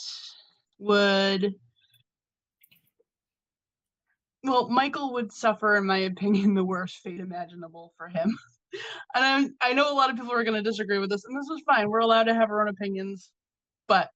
would 0.79 1.55
well, 4.43 4.69
Michael 4.69 5.13
would 5.13 5.31
suffer, 5.31 5.75
in 5.75 5.85
my 5.85 5.97
opinion, 5.97 6.53
the 6.53 6.63
worst 6.63 6.97
fate 6.97 7.19
imaginable 7.19 7.93
for 7.97 8.07
him. 8.07 8.37
And 9.15 9.53
I, 9.61 9.69
I 9.69 9.73
know 9.73 9.91
a 9.91 9.95
lot 9.95 10.09
of 10.09 10.17
people 10.17 10.33
are 10.33 10.43
going 10.43 10.61
to 10.61 10.69
disagree 10.69 10.99
with 10.99 11.09
this, 11.09 11.23
and 11.23 11.35
this 11.35 11.47
was 11.49 11.63
fine. 11.65 11.89
We're 11.89 11.99
allowed 11.99 12.25
to 12.25 12.35
have 12.35 12.51
our 12.51 12.61
own 12.61 12.67
opinions. 12.67 13.31
But 13.87 14.09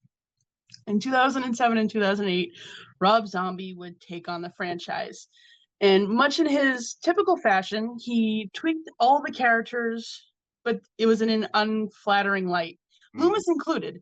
in 0.87 0.99
2007 0.99 1.77
and 1.77 1.89
2008, 1.89 2.51
Rob 2.99 3.27
Zombie 3.27 3.73
would 3.73 3.99
take 4.01 4.27
on 4.27 4.41
the 4.41 4.51
franchise. 4.57 5.29
And 5.79 6.07
much 6.09 6.39
in 6.39 6.45
his 6.45 6.95
typical 7.01 7.37
fashion, 7.37 7.97
he 7.97 8.51
tweaked 8.53 8.89
all 8.99 9.21
the 9.21 9.31
characters, 9.31 10.27
but 10.65 10.81
it 10.97 11.07
was 11.07 11.21
in 11.21 11.29
an 11.29 11.47
unflattering 11.53 12.49
light. 12.49 12.77
Mm. 13.15 13.21
Loomis 13.21 13.47
included, 13.47 14.01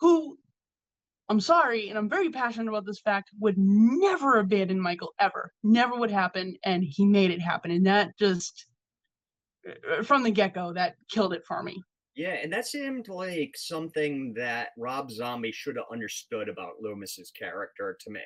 who 0.00 0.38
I'm 1.28 1.40
sorry, 1.40 1.88
and 1.88 1.96
I'm 1.96 2.08
very 2.08 2.30
passionate 2.30 2.68
about 2.68 2.84
this 2.86 3.00
fact, 3.00 3.30
would 3.38 3.56
never 3.56 4.38
abandon 4.40 4.80
Michael 4.80 5.12
ever. 5.20 5.52
Never 5.62 5.96
would 5.96 6.10
happen, 6.10 6.56
and 6.64 6.82
he 6.82 7.06
made 7.06 7.30
it 7.30 7.40
happen. 7.40 7.70
And 7.70 7.86
that 7.86 8.18
just 8.18 8.66
uh, 9.68 10.02
from 10.02 10.24
the 10.24 10.30
get-go, 10.32 10.72
that 10.72 10.96
killed 11.08 11.32
it 11.32 11.44
for 11.46 11.62
me. 11.62 11.80
Yeah, 12.16 12.34
and 12.42 12.52
that 12.52 12.66
seemed 12.66 13.08
like 13.08 13.52
something 13.54 14.34
that 14.34 14.70
Rob 14.76 15.12
Zombie 15.12 15.52
should 15.52 15.76
have 15.76 15.84
understood 15.92 16.48
about 16.48 16.82
Loomis's 16.82 17.30
character 17.30 17.96
to 18.00 18.10
me. 18.10 18.20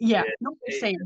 Yeah, 0.00 0.24
Yeah, 0.24 0.30
no, 0.40 0.56
it- 0.64 0.80
same. 0.80 0.98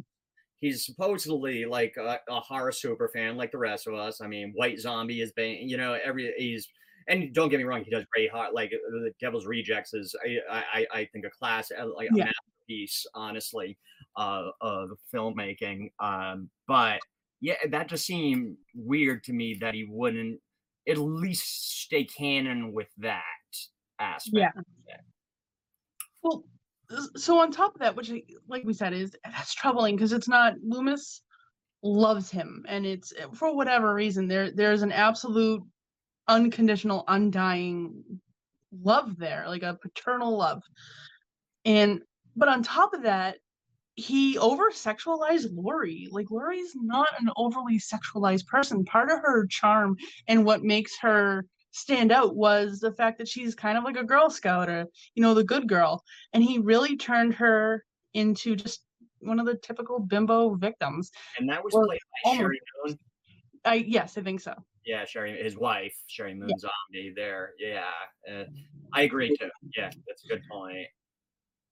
He's 0.60 0.86
supposedly 0.86 1.64
like 1.64 1.96
a, 1.98 2.20
a 2.28 2.38
horror 2.40 2.70
super 2.70 3.08
fan, 3.12 3.36
like 3.36 3.50
the 3.50 3.58
rest 3.58 3.88
of 3.88 3.94
us. 3.94 4.20
I 4.20 4.28
mean, 4.28 4.52
White 4.54 4.78
Zombie 4.78 5.20
is, 5.20 5.32
been, 5.32 5.68
you 5.68 5.76
know, 5.76 5.98
every 6.04 6.32
he's 6.38 6.68
and 7.08 7.34
don't 7.34 7.48
get 7.48 7.58
me 7.58 7.64
wrong, 7.64 7.84
he 7.84 7.90
does 7.90 8.04
great 8.12 8.30
heart. 8.30 8.54
Like 8.54 8.72
uh, 8.72 8.90
the 8.90 9.12
Devil's 9.20 9.46
Rejects 9.46 9.94
is, 9.94 10.14
I 10.24 10.38
I, 10.50 10.86
I 10.92 11.04
think 11.12 11.24
a 11.24 11.30
class, 11.30 11.70
uh, 11.70 11.86
like 11.94 12.10
a 12.10 12.16
Yeah. 12.16 12.24
masterpiece, 12.24 13.06
honestly, 13.14 13.78
uh, 14.16 14.50
of 14.60 14.90
filmmaking. 15.12 15.90
Um, 16.00 16.50
but 16.66 17.00
yeah, 17.40 17.56
that 17.70 17.88
just 17.88 18.06
seemed 18.06 18.56
weird 18.74 19.24
to 19.24 19.32
me 19.32 19.54
that 19.60 19.74
he 19.74 19.84
wouldn't 19.84 20.40
at 20.88 20.98
least 20.98 21.82
stay 21.82 22.04
canon 22.04 22.72
with 22.72 22.88
that 22.98 23.22
aspect. 23.98 24.56
Yeah. 24.88 24.96
Well, 26.22 26.44
so 27.16 27.38
on 27.40 27.50
top 27.50 27.74
of 27.74 27.80
that, 27.80 27.96
which, 27.96 28.12
like 28.48 28.64
we 28.64 28.72
said, 28.72 28.92
is 28.92 29.16
that's 29.24 29.54
troubling 29.54 29.96
because 29.96 30.12
it's 30.12 30.28
not 30.28 30.54
Loomis 30.62 31.22
loves 31.82 32.30
him, 32.30 32.64
and 32.68 32.86
it's 32.86 33.12
eh, 33.18 33.26
for 33.34 33.54
whatever 33.56 33.94
reason 33.94 34.28
there 34.28 34.52
there's 34.52 34.82
an 34.82 34.92
absolute 34.92 35.62
unconditional, 36.28 37.04
undying 37.08 38.20
love 38.82 39.16
there, 39.18 39.44
like 39.48 39.62
a 39.62 39.74
paternal 39.80 40.36
love, 40.36 40.62
and 41.64 42.02
but 42.36 42.48
on 42.48 42.62
top 42.62 42.94
of 42.94 43.02
that, 43.02 43.36
he 43.94 44.38
over 44.38 44.70
sexualized 44.70 45.48
Laurie. 45.52 46.08
Like 46.10 46.30
Laurie's 46.30 46.72
not 46.74 47.08
an 47.20 47.28
overly 47.36 47.78
sexualized 47.78 48.46
person. 48.46 48.84
Part 48.84 49.10
of 49.10 49.18
her 49.20 49.46
charm 49.46 49.96
and 50.28 50.44
what 50.44 50.62
makes 50.62 50.96
her 51.00 51.44
stand 51.72 52.12
out 52.12 52.34
was 52.36 52.80
the 52.80 52.92
fact 52.92 53.18
that 53.18 53.28
she's 53.28 53.54
kind 53.54 53.76
of 53.78 53.84
like 53.84 53.96
a 53.96 54.04
Girl 54.04 54.30
Scout 54.30 54.68
or 54.68 54.86
you 55.14 55.22
know 55.22 55.34
the 55.34 55.44
good 55.44 55.68
girl, 55.68 56.02
and 56.32 56.42
he 56.42 56.58
really 56.58 56.96
turned 56.96 57.34
her 57.34 57.84
into 58.14 58.56
just 58.56 58.82
one 59.20 59.38
of 59.38 59.46
the 59.46 59.56
typical 59.56 60.00
bimbo 60.00 60.54
victims. 60.56 61.10
And 61.38 61.48
that 61.48 61.62
was 61.62 61.72
Well, 61.74 61.86
played 61.86 62.00
by 62.24 62.30
almost- 62.30 62.42
Sheri 62.44 62.56
Moon. 62.86 62.98
I 63.64 63.74
yes, 63.74 64.16
I 64.18 64.22
think 64.22 64.40
so. 64.40 64.54
Yeah, 64.84 65.04
Sheri, 65.04 65.42
his 65.42 65.56
wife, 65.56 65.94
Sheri 66.10 66.36
Moon 66.36 66.50
Zombie. 66.58 67.12
There, 67.14 67.50
yeah, 67.58 67.84
uh, 68.30 68.44
I 68.92 69.02
agree 69.02 69.28
too. 69.38 69.48
Yeah, 69.76 69.90
that's 70.06 70.24
a 70.24 70.28
good 70.28 70.42
point. 70.50 70.86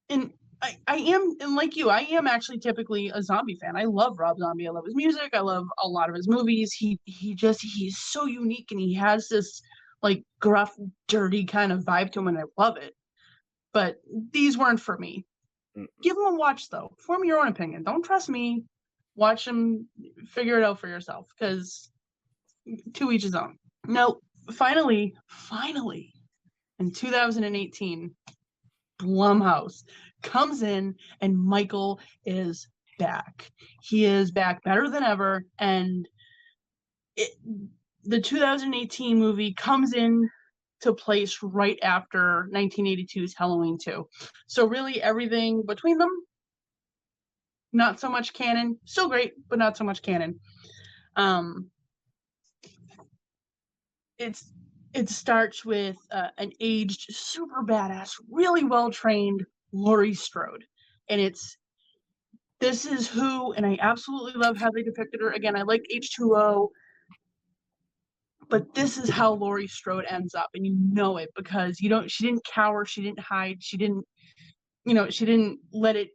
and 0.09 0.33
I, 0.63 0.77
I 0.87 0.97
am 0.97 1.37
and 1.41 1.55
like 1.55 1.77
you, 1.77 1.89
I 1.89 2.01
am 2.01 2.27
actually 2.27 2.59
typically 2.59 3.11
a 3.15 3.23
zombie 3.23 3.57
fan. 3.57 3.77
I 3.77 3.85
love 3.85 4.19
Rob 4.19 4.39
Zombie. 4.39 4.69
I 4.69 4.71
love 4.71 4.85
his 4.85 4.95
music. 4.95 5.31
I 5.33 5.41
love 5.41 5.67
a 5.83 5.89
lot 5.89 6.09
of 6.11 6.15
his 6.15 6.29
movies. 6.29 6.73
He 6.73 6.99
he 7.05 7.35
just 7.35 7.61
he's 7.63 7.99
so 7.99 8.27
unique 8.27 8.69
and 8.71 8.81
he 8.81 8.95
has 8.95 9.29
this 9.29 9.63
like 10.03 10.23
gruff, 10.41 10.75
dirty 11.09 11.45
kind 11.45 11.73
of 11.73 11.85
vibe 11.85 12.13
to 12.13 12.21
him 12.21 12.29
and 12.29 12.39
I 12.39 12.43
love 12.59 12.77
it. 12.77 12.95
But 13.73 13.97
these 14.33 14.59
weren't 14.59 14.81
for 14.81 14.99
me. 14.99 15.25
Mm. 15.77 15.87
Give 16.03 16.17
them 16.17 16.27
a 16.27 16.37
watch 16.37 16.69
though. 16.69 16.95
Form 16.99 17.25
your 17.25 17.41
own 17.41 17.49
opinion. 17.49 17.83
Don't 17.85 18.05
trust 18.05 18.29
me. 18.29 18.65
Watch 19.17 19.45
them 19.45 19.89
figure 20.29 20.59
it 20.59 20.65
out 20.65 20.79
for 20.79 20.89
yourself 20.89 21.27
because 21.39 21.90
to 22.95 23.13
each 23.13 23.23
his 23.23 23.35
own. 23.35 23.57
Now, 23.87 24.17
finally, 24.53 25.15
finally, 25.27 26.13
in 26.79 26.93
2018, 26.93 28.15
Blumhouse 29.01 29.85
comes 30.23 30.63
in 30.63 30.95
and 31.21 31.39
Michael 31.39 32.01
is 32.25 32.69
back. 32.99 33.51
He 33.83 34.05
is 34.05 34.31
back 34.31 34.63
better 34.63 34.89
than 34.89 35.03
ever. 35.03 35.45
And 35.59 36.07
it, 37.17 37.31
the 38.05 38.21
2018 38.21 39.19
movie 39.19 39.55
comes 39.55 39.95
in 39.95 40.29
to 40.83 40.95
place 40.95 41.43
right 41.43 41.79
after 41.83 42.49
1982's 42.53 43.35
Halloween 43.37 43.79
2. 43.83 44.07
So 44.47 44.67
really 44.67 45.03
everything 45.03 45.63
between 45.67 45.99
them, 45.99 46.11
not 47.73 48.01
so 48.01 48.09
much 48.09 48.33
canon. 48.33 48.79
Still 48.85 49.09
great, 49.09 49.33
but 49.49 49.59
not 49.59 49.77
so 49.77 49.85
much 49.85 50.03
canon. 50.03 50.41
Um, 51.17 51.71
it's 54.21 54.53
it 54.93 55.09
starts 55.09 55.65
with 55.65 55.97
uh, 56.11 56.29
an 56.39 56.53
aged, 56.61 57.15
super 57.15 57.63
badass, 57.63 58.11
really 58.29 58.65
well 58.65 58.91
trained 58.91 59.45
Laurie 59.73 60.15
Strode, 60.15 60.65
and 61.09 61.21
it's 61.21 61.57
this 62.61 62.85
is 62.85 63.09
who, 63.09 63.53
and 63.53 63.65
I 63.65 63.79
absolutely 63.81 64.35
love 64.35 64.59
how 64.59 64.71
they 64.71 64.83
depicted 64.83 65.21
her. 65.23 65.31
Again, 65.31 65.57
I 65.57 65.63
like 65.63 65.83
H2O, 65.95 66.69
but 68.51 68.75
this 68.75 68.99
is 68.99 69.09
how 69.09 69.33
Laurie 69.33 69.69
Strode 69.69 70.05
ends 70.09 70.35
up, 70.35 70.51
and 70.55 70.67
you 70.67 70.77
know 70.77 71.17
it 71.17 71.31
because 71.37 71.81
you 71.81 71.89
don't. 71.89 72.11
She 72.11 72.25
didn't 72.25 72.45
cower, 72.45 72.85
she 72.85 73.03
didn't 73.03 73.21
hide, 73.21 73.63
she 73.63 73.77
didn't, 73.77 74.05
you 74.85 74.95
know, 74.95 75.09
she 75.09 75.25
didn't 75.25 75.61
let 75.73 75.97
it 75.97 76.11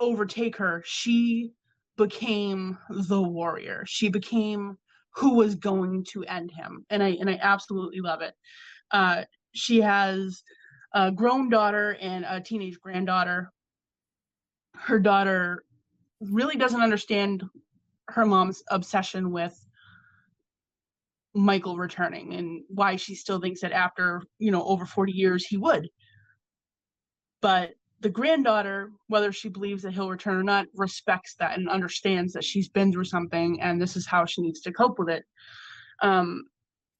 overtake 0.00 0.56
her, 0.56 0.82
she 0.86 1.52
became 1.96 2.78
the 2.88 3.20
warrior. 3.20 3.84
She 3.86 4.08
became 4.08 4.78
who 5.14 5.34
was 5.34 5.54
going 5.54 6.04
to 6.10 6.24
end 6.24 6.50
him, 6.50 6.84
and 6.90 7.02
I 7.02 7.10
and 7.20 7.28
I 7.28 7.38
absolutely 7.42 8.00
love 8.00 8.22
it. 8.22 8.34
Uh, 8.90 9.22
she 9.54 9.80
has 9.80 10.42
a 10.94 11.10
grown 11.10 11.48
daughter 11.48 11.96
and 12.00 12.24
a 12.28 12.40
teenage 12.40 12.78
granddaughter. 12.80 13.52
Her 14.74 14.98
daughter 14.98 15.64
really 16.20 16.56
doesn't 16.56 16.80
understand 16.80 17.44
her 18.08 18.26
mom's 18.26 18.62
obsession 18.70 19.30
with 19.30 19.58
Michael 21.34 21.76
returning 21.76 22.34
and 22.34 22.62
why 22.68 22.96
she 22.96 23.14
still 23.14 23.40
thinks 23.40 23.60
that 23.62 23.72
after, 23.72 24.22
you 24.38 24.50
know, 24.50 24.64
over 24.64 24.84
40 24.84 25.12
years 25.12 25.46
he 25.46 25.56
would. 25.56 25.88
But 27.40 27.70
the 28.02 28.10
granddaughter, 28.10 28.90
whether 29.06 29.32
she 29.32 29.48
believes 29.48 29.82
that 29.82 29.92
he'll 29.92 30.10
return 30.10 30.36
or 30.36 30.42
not, 30.42 30.66
respects 30.74 31.34
that 31.38 31.56
and 31.56 31.68
understands 31.68 32.32
that 32.32 32.44
she's 32.44 32.68
been 32.68 32.92
through 32.92 33.04
something 33.04 33.60
and 33.60 33.80
this 33.80 33.96
is 33.96 34.06
how 34.06 34.24
she 34.24 34.42
needs 34.42 34.60
to 34.60 34.72
cope 34.72 34.98
with 34.98 35.08
it. 35.08 35.24
Um, 36.02 36.44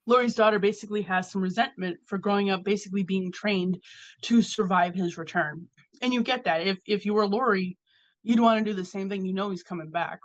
Laurie's 0.06 0.34
daughter 0.34 0.58
basically 0.58 1.02
has 1.02 1.30
some 1.30 1.42
resentment 1.42 1.98
for 2.06 2.18
growing 2.18 2.50
up 2.50 2.64
basically 2.64 3.02
being 3.02 3.30
trained 3.32 3.78
to 4.22 4.42
survive 4.42 4.94
his 4.94 5.18
return. 5.18 5.66
And 6.00 6.12
you 6.12 6.22
get 6.22 6.44
that. 6.44 6.66
If 6.66 6.78
if 6.86 7.04
you 7.04 7.14
were 7.14 7.26
Laurie, 7.26 7.78
you'd 8.22 8.40
want 8.40 8.58
to 8.58 8.64
do 8.64 8.74
the 8.74 8.84
same 8.84 9.08
thing. 9.08 9.24
You 9.24 9.32
know 9.32 9.50
he's 9.50 9.62
coming 9.62 9.90
back. 9.90 10.20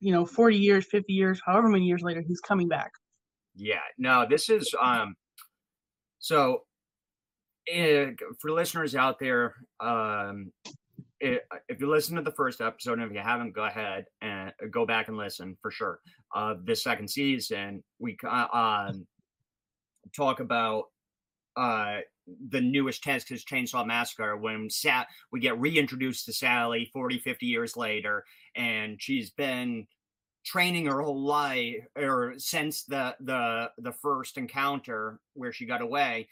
You 0.00 0.12
know, 0.12 0.26
40 0.26 0.56
years, 0.56 0.86
50 0.86 1.12
years, 1.12 1.40
however 1.44 1.68
many 1.68 1.86
years 1.86 2.02
later, 2.02 2.22
he's 2.26 2.40
coming 2.40 2.68
back. 2.68 2.92
Yeah. 3.54 3.80
No, 3.98 4.26
this 4.28 4.48
is 4.48 4.72
um 4.80 5.14
so 6.18 6.62
uh, 7.72 8.12
for 8.40 8.50
listeners 8.50 8.94
out 8.94 9.18
there, 9.18 9.54
um 9.80 10.52
it, 11.24 11.46
if 11.68 11.80
you 11.80 11.88
listen 11.88 12.16
to 12.16 12.22
the 12.22 12.32
first 12.32 12.60
episode, 12.60 12.98
and 12.98 13.02
if 13.02 13.12
you 13.12 13.22
haven't, 13.22 13.54
go 13.54 13.64
ahead 13.64 14.04
and 14.20 14.52
go 14.70 14.84
back 14.84 15.08
and 15.08 15.16
listen 15.16 15.56
for 15.62 15.70
sure. 15.70 16.00
Uh, 16.34 16.54
this 16.64 16.82
second 16.82 17.08
season, 17.08 17.82
we 17.98 18.16
uh, 18.28 18.46
um, 18.52 19.06
talk 20.14 20.40
about 20.40 20.84
uh, 21.56 22.00
the 22.50 22.60
newest 22.60 23.02
Texas 23.02 23.44
Chainsaw 23.44 23.86
Massacre 23.86 24.36
when 24.36 24.68
Sa- 24.68 25.06
we 25.32 25.40
get 25.40 25.58
reintroduced 25.58 26.26
to 26.26 26.32
Sally 26.32 26.90
40, 26.92 27.18
50 27.18 27.46
years 27.46 27.76
later, 27.76 28.24
and 28.54 29.00
she's 29.00 29.30
been 29.30 29.86
training 30.44 30.84
her 30.86 31.00
whole 31.00 31.24
life 31.24 31.76
or 31.96 32.34
since 32.36 32.84
the 32.84 33.16
the 33.20 33.70
the 33.78 33.92
first 33.92 34.36
encounter 34.36 35.18
where 35.32 35.54
she 35.54 35.64
got 35.64 35.80
away 35.80 36.28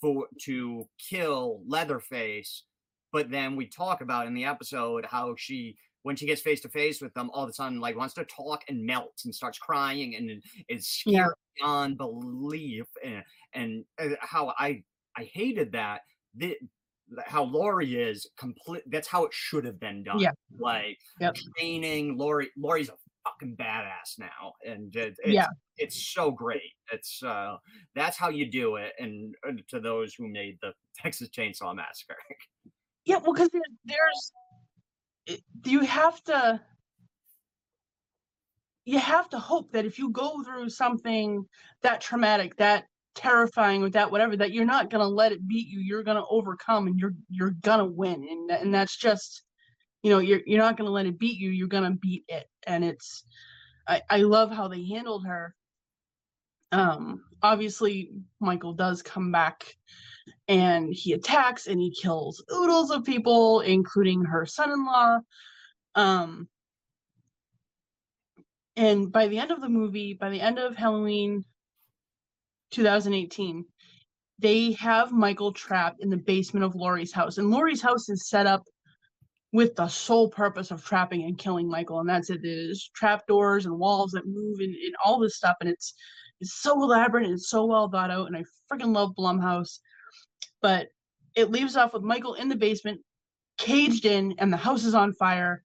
for 0.00 0.26
to 0.42 0.88
kill 0.98 1.62
Leatherface 1.66 2.64
but 3.12 3.30
then 3.30 3.56
we 3.56 3.66
talk 3.66 4.00
about 4.00 4.26
in 4.26 4.34
the 4.34 4.44
episode 4.44 5.04
how 5.06 5.34
she 5.36 5.76
when 6.02 6.16
she 6.16 6.26
gets 6.26 6.42
face 6.42 6.60
to 6.60 6.68
face 6.68 7.00
with 7.00 7.14
them 7.14 7.30
all 7.32 7.44
of 7.44 7.50
a 7.50 7.52
sudden 7.52 7.80
like 7.80 7.96
wants 7.96 8.14
to 8.14 8.24
talk 8.24 8.62
and 8.68 8.84
melts 8.84 9.24
and 9.24 9.34
starts 9.34 9.58
crying 9.58 10.16
and 10.16 10.42
is 10.68 10.88
scared 10.88 11.34
yeah. 11.58 11.64
beyond 11.64 11.96
belief 11.96 12.86
and, 13.04 13.22
and 13.54 13.84
uh, 14.00 14.16
how 14.20 14.52
i 14.58 14.82
i 15.16 15.24
hated 15.24 15.72
that 15.72 16.00
the, 16.34 16.56
how 17.24 17.44
Laurie 17.44 18.00
is 18.00 18.26
complete. 18.38 18.82
That's 18.86 19.08
how 19.08 19.24
it 19.24 19.32
should 19.32 19.64
have 19.64 19.78
been 19.78 20.02
done. 20.02 20.18
Yeah. 20.18 20.30
Like 20.58 20.98
yep. 21.20 21.36
training 21.56 22.16
Laurie. 22.16 22.50
Laurie's 22.56 22.88
a 22.88 22.94
fucking 23.42 23.56
badass 23.56 24.18
now, 24.18 24.52
and 24.66 24.94
it, 24.96 25.16
it's, 25.18 25.34
yeah, 25.34 25.46
it's 25.76 26.12
so 26.12 26.30
great. 26.30 26.72
It's 26.92 27.22
uh, 27.22 27.56
that's 27.94 28.16
how 28.16 28.28
you 28.28 28.50
do 28.50 28.76
it. 28.76 28.92
And, 28.98 29.34
uh, 29.46 29.52
to 29.68 29.80
those 29.80 30.14
who 30.14 30.28
made 30.28 30.58
the 30.62 30.72
Texas 30.98 31.28
Chainsaw 31.28 31.74
Massacre. 31.74 32.16
Yeah, 33.04 33.16
well, 33.16 33.32
because 33.32 33.50
there, 33.50 33.62
there's 33.84 35.40
you 35.64 35.80
have 35.80 36.22
to 36.24 36.60
you 38.84 38.98
have 38.98 39.28
to 39.30 39.38
hope 39.38 39.72
that 39.72 39.84
if 39.84 39.98
you 39.98 40.10
go 40.10 40.42
through 40.42 40.68
something 40.68 41.44
that 41.82 42.00
traumatic, 42.00 42.56
that 42.56 42.84
terrifying, 43.14 43.80
with 43.82 43.92
that 43.92 44.10
whatever, 44.10 44.36
that 44.36 44.52
you're 44.52 44.64
not 44.64 44.90
gonna 44.90 45.06
let 45.06 45.32
it 45.32 45.46
beat 45.46 45.68
you. 45.68 45.80
You're 45.80 46.02
gonna 46.02 46.24
overcome, 46.30 46.86
and 46.86 46.98
you're 46.98 47.14
you're 47.28 47.54
gonna 47.62 47.86
win, 47.86 48.26
and 48.28 48.50
and 48.50 48.74
that's 48.74 48.96
just 48.96 49.42
you 50.02 50.10
know 50.10 50.18
you're 50.18 50.40
you're 50.46 50.58
not 50.58 50.76
gonna 50.76 50.90
let 50.90 51.06
it 51.06 51.18
beat 51.18 51.38
you. 51.38 51.50
You're 51.50 51.68
gonna 51.68 51.92
beat 51.92 52.24
it, 52.28 52.48
and 52.66 52.84
it's 52.84 53.24
I 53.86 54.02
I 54.08 54.18
love 54.18 54.50
how 54.50 54.68
they 54.68 54.84
handled 54.84 55.26
her. 55.26 55.54
Um, 56.72 57.22
obviously, 57.42 58.10
Michael 58.40 58.72
does 58.72 59.02
come 59.02 59.30
back 59.30 59.64
and 60.48 60.92
he 60.92 61.12
attacks 61.12 61.66
and 61.66 61.80
he 61.80 61.94
kills 61.94 62.42
oodles 62.52 62.90
of 62.90 63.04
people, 63.04 63.60
including 63.60 64.24
her 64.24 64.46
son-in-law. 64.46 65.18
Um, 65.94 66.48
and 68.76 69.12
by 69.12 69.28
the 69.28 69.38
end 69.38 69.50
of 69.50 69.60
the 69.60 69.68
movie, 69.68 70.14
by 70.14 70.30
the 70.30 70.40
end 70.40 70.58
of 70.58 70.76
Halloween 70.76 71.44
2018, 72.70 73.66
they 74.38 74.72
have 74.72 75.12
Michael 75.12 75.52
trapped 75.52 76.02
in 76.02 76.10
the 76.10 76.16
basement 76.16 76.64
of 76.64 76.74
Laurie's 76.74 77.12
house. 77.12 77.38
And 77.38 77.50
Laurie's 77.50 77.82
house 77.82 78.08
is 78.08 78.28
set 78.28 78.46
up 78.46 78.64
with 79.52 79.76
the 79.76 79.86
sole 79.88 80.30
purpose 80.30 80.70
of 80.70 80.84
trapping 80.84 81.24
and 81.24 81.38
killing 81.38 81.68
Michael. 81.68 82.00
And 82.00 82.08
that's 82.08 82.30
it. 82.30 82.40
There's 82.42 82.90
trap 82.94 83.26
doors 83.26 83.66
and 83.66 83.78
walls 83.78 84.12
that 84.12 84.26
move 84.26 84.60
and, 84.60 84.74
and 84.74 84.94
all 85.04 85.18
this 85.18 85.36
stuff. 85.36 85.56
And 85.60 85.68
it's 85.68 85.94
it's 86.40 86.60
so 86.62 86.82
elaborate 86.82 87.24
and 87.24 87.34
it's 87.34 87.50
so 87.50 87.66
well 87.66 87.88
thought 87.88 88.10
out. 88.10 88.26
And 88.26 88.36
I 88.36 88.44
freaking 88.70 88.94
love 88.94 89.14
Blumhouse 89.16 89.78
but 90.62 90.88
it 91.34 91.50
leaves 91.50 91.76
off 91.76 91.92
with 91.92 92.02
Michael 92.02 92.34
in 92.34 92.48
the 92.48 92.56
basement, 92.56 93.00
caged 93.58 94.06
in, 94.06 94.34
and 94.38 94.50
the 94.50 94.56
house 94.56 94.84
is 94.84 94.94
on 94.94 95.12
fire. 95.12 95.62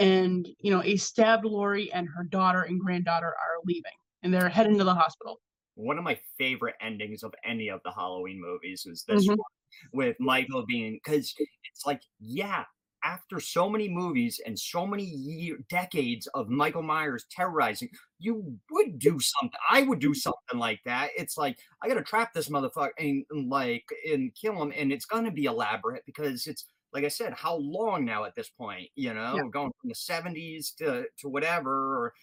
And 0.00 0.48
you 0.58 0.72
know, 0.72 0.82
a 0.82 0.96
stabbed 0.96 1.44
Laurie 1.44 1.92
and 1.92 2.08
her 2.16 2.24
daughter 2.24 2.62
and 2.62 2.80
granddaughter 2.80 3.28
are 3.28 3.62
leaving, 3.64 3.92
and 4.22 4.34
they're 4.34 4.48
heading 4.48 4.78
to 4.78 4.84
the 4.84 4.94
hospital. 4.94 5.40
One 5.76 5.98
of 5.98 6.04
my 6.04 6.18
favorite 6.38 6.74
endings 6.80 7.22
of 7.22 7.34
any 7.44 7.68
of 7.68 7.80
the 7.84 7.92
Halloween 7.92 8.40
movies 8.40 8.86
is 8.86 9.04
this 9.06 9.22
mm-hmm. 9.22 9.36
one 9.36 9.38
with 9.92 10.16
Michael 10.18 10.64
being 10.66 10.98
because 11.04 11.32
it's 11.38 11.86
like, 11.86 12.00
yeah, 12.18 12.64
after 13.04 13.38
so 13.38 13.68
many 13.68 13.88
movies 13.88 14.40
and 14.44 14.58
so 14.58 14.86
many 14.86 15.04
year, 15.04 15.58
decades 15.68 16.26
of 16.28 16.48
Michael 16.48 16.82
Myers 16.82 17.26
terrorizing, 17.30 17.90
you 18.18 18.58
would 18.70 18.98
do 18.98 19.18
something. 19.20 19.58
I 19.70 19.82
would 19.82 19.98
do 19.98 20.14
something 20.14 20.58
like 20.58 20.80
that. 20.84 21.10
It's 21.16 21.36
like 21.36 21.58
I 21.82 21.88
got 21.88 21.94
to 21.94 22.02
trap 22.02 22.32
this 22.32 22.48
motherfucker 22.48 22.90
and, 22.98 23.24
and 23.30 23.48
like 23.48 23.84
and 24.10 24.34
kill 24.34 24.60
him, 24.60 24.72
and 24.76 24.92
it's 24.92 25.06
gonna 25.06 25.30
be 25.30 25.44
elaborate 25.44 26.02
because 26.06 26.46
it's 26.46 26.66
like 26.92 27.04
I 27.04 27.08
said, 27.08 27.34
how 27.34 27.56
long 27.56 28.04
now 28.04 28.24
at 28.24 28.34
this 28.34 28.48
point? 28.48 28.88
You 28.94 29.14
know, 29.14 29.36
yeah. 29.36 29.42
going 29.50 29.72
from 29.80 29.88
the 29.88 29.94
seventies 29.94 30.72
to 30.78 31.04
to 31.18 31.28
whatever. 31.28 32.04
Or, 32.04 32.14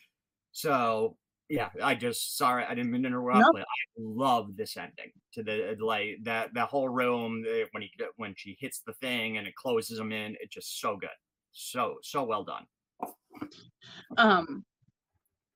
so 0.54 1.18
yeah, 1.52 1.68
I 1.84 1.95
just 1.95 2.38
sorry 2.38 2.64
I 2.64 2.74
didn't 2.74 2.91
mean 2.91 3.02
to 3.02 3.08
interrupt, 3.10 3.39
nope. 3.39 3.52
but 3.54 3.62
I 3.64 3.82
love 3.97 4.56
this 4.56 4.78
ending 4.78 5.12
to 5.34 5.43
the 5.43 5.76
like 5.82 6.20
that 6.24 6.54
that 6.54 6.70
whole 6.70 6.88
room 6.88 7.43
eh, 7.45 7.66
when 7.72 7.84
he 7.84 7.91
when 8.16 8.34
she 8.38 8.56
hits 8.58 8.82
the 8.86 8.93
thing 8.93 9.38
and 9.38 9.45
it 9.45 9.56
closes 9.56 9.99
him 9.99 10.14
in. 10.14 10.38
It's 10.39 10.54
just 10.54 10.80
so 10.80 10.95
good, 10.95 11.10
so 11.52 11.95
so 12.04 12.24
well 12.24 12.45
done. 12.45 12.66
Um, 14.16 14.64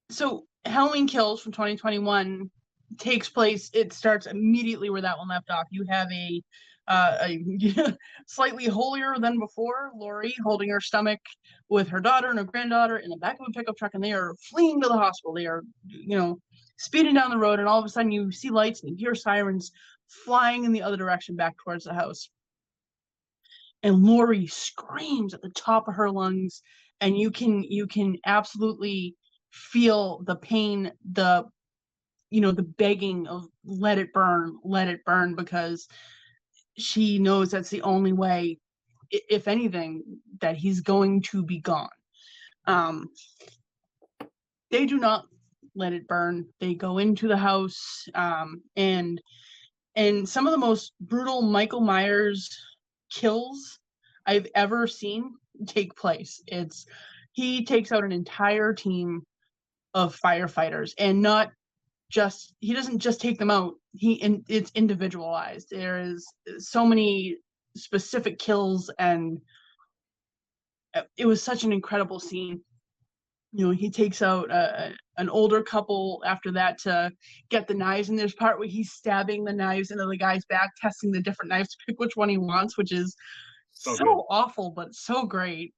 so 0.09 0.43
Halloween 0.65 1.07
Kills 1.07 1.41
from 1.41 1.53
2021 1.53 2.51
takes 2.97 3.29
place. 3.29 3.69
It 3.73 3.93
starts 3.93 4.25
immediately 4.25 4.89
where 4.89 5.01
that 5.01 5.17
one 5.17 5.29
left 5.29 5.49
off. 5.49 5.67
You 5.71 5.85
have 5.89 6.11
a 6.11 6.43
uh, 6.87 7.27
slightly 8.27 8.65
holier 8.65 9.15
than 9.19 9.39
before 9.39 9.91
Laurie 9.95 10.35
holding 10.43 10.69
her 10.69 10.81
stomach 10.81 11.19
with 11.69 11.87
her 11.89 11.99
daughter 11.99 12.29
and 12.29 12.37
her 12.37 12.45
granddaughter 12.45 12.97
in 12.97 13.09
the 13.09 13.17
back 13.17 13.37
of 13.39 13.47
a 13.47 13.51
pickup 13.51 13.77
truck, 13.77 13.93
and 13.93 14.03
they 14.03 14.13
are 14.13 14.35
fleeing 14.49 14.81
to 14.81 14.87
the 14.87 14.97
hospital. 14.97 15.33
They 15.33 15.47
are, 15.47 15.63
you 15.87 16.17
know, 16.17 16.39
speeding 16.77 17.15
down 17.15 17.31
the 17.31 17.37
road, 17.37 17.59
and 17.59 17.67
all 17.67 17.79
of 17.79 17.85
a 17.85 17.89
sudden 17.89 18.11
you 18.11 18.31
see 18.31 18.49
lights 18.49 18.83
and 18.83 18.91
you 18.91 18.97
hear 18.97 19.15
sirens 19.15 19.71
flying 20.07 20.65
in 20.65 20.71
the 20.71 20.83
other 20.83 20.97
direction 20.97 21.35
back 21.35 21.55
towards 21.63 21.85
the 21.85 21.93
house. 21.93 22.29
And 23.83 24.03
Laurie 24.03 24.47
screams 24.47 25.33
at 25.33 25.41
the 25.41 25.49
top 25.49 25.87
of 25.87 25.95
her 25.95 26.09
lungs, 26.09 26.61
and 27.01 27.17
you 27.17 27.31
can 27.31 27.63
you 27.63 27.87
can 27.87 28.17
absolutely 28.25 29.15
feel 29.51 30.21
the 30.25 30.35
pain, 30.35 30.91
the 31.13 31.45
you 32.29 32.41
know, 32.41 32.51
the 32.51 32.63
begging 32.63 33.27
of 33.27 33.45
let 33.63 33.97
it 33.97 34.11
burn, 34.11 34.57
let 34.63 34.87
it 34.87 35.05
burn, 35.05 35.35
because 35.35 35.87
she 36.77 37.19
knows 37.19 37.51
that's 37.51 37.69
the 37.69 37.81
only 37.81 38.13
way, 38.13 38.59
if 39.11 39.47
anything, 39.47 40.03
that 40.41 40.55
he's 40.55 40.81
going 40.81 41.21
to 41.21 41.43
be 41.43 41.59
gone. 41.59 41.89
Um, 42.67 43.09
they 44.71 44.85
do 44.85 44.97
not 44.97 45.25
let 45.75 45.93
it 45.93 46.07
burn. 46.07 46.47
They 46.59 46.73
go 46.73 46.97
into 46.97 47.27
the 47.27 47.37
house, 47.37 48.07
um, 48.15 48.61
and 48.75 49.21
and 49.95 50.27
some 50.27 50.45
of 50.45 50.51
the 50.51 50.57
most 50.57 50.93
brutal 50.99 51.41
Michael 51.41 51.81
Myers 51.81 52.49
kills 53.09 53.79
I've 54.25 54.47
ever 54.55 54.87
seen 54.87 55.35
take 55.67 55.95
place. 55.95 56.41
It's 56.47 56.85
he 57.31 57.63
takes 57.63 57.91
out 57.91 58.03
an 58.03 58.11
entire 58.11 58.73
team 58.73 59.23
of 59.93 60.19
firefighters 60.19 60.93
and 60.97 61.21
not 61.21 61.51
just 62.09 62.53
he 62.59 62.73
doesn't 62.73 62.99
just 62.99 63.19
take 63.19 63.39
them 63.39 63.51
out 63.51 63.73
he 63.93 64.13
in, 64.13 64.43
it's 64.47 64.71
individualized 64.75 65.67
there 65.71 65.99
is 65.99 66.25
so 66.59 66.85
many 66.85 67.37
specific 67.75 68.39
kills 68.39 68.91
and 68.99 69.39
uh, 70.95 71.01
it 71.17 71.25
was 71.25 71.43
such 71.43 71.63
an 71.63 71.73
incredible 71.73 72.19
scene. 72.19 72.61
You 73.51 73.67
know, 73.67 73.71
he 73.71 73.89
takes 73.89 74.21
out 74.21 74.49
uh, 74.49 74.89
an 75.17 75.29
older 75.29 75.61
couple 75.61 76.21
after 76.25 76.51
that 76.53 76.77
to 76.79 77.11
get 77.49 77.67
the 77.67 77.73
knives, 77.73 78.09
and 78.09 78.17
there's 78.17 78.33
part 78.33 78.59
where 78.59 78.67
he's 78.67 78.91
stabbing 78.91 79.43
the 79.43 79.53
knives 79.53 79.91
into 79.91 80.05
the 80.05 80.17
guy's 80.17 80.45
back, 80.45 80.71
testing 80.81 81.11
the 81.11 81.21
different 81.21 81.49
knives 81.49 81.69
to 81.69 81.77
pick 81.85 81.99
which 81.99 82.15
one 82.15 82.29
he 82.29 82.37
wants, 82.37 82.77
which 82.77 82.91
is 82.91 83.15
so, 83.71 83.95
so 83.95 84.25
awful 84.29 84.71
but 84.71 84.93
so 84.93 85.25
great. 85.25 85.73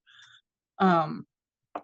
Um, 0.80 1.26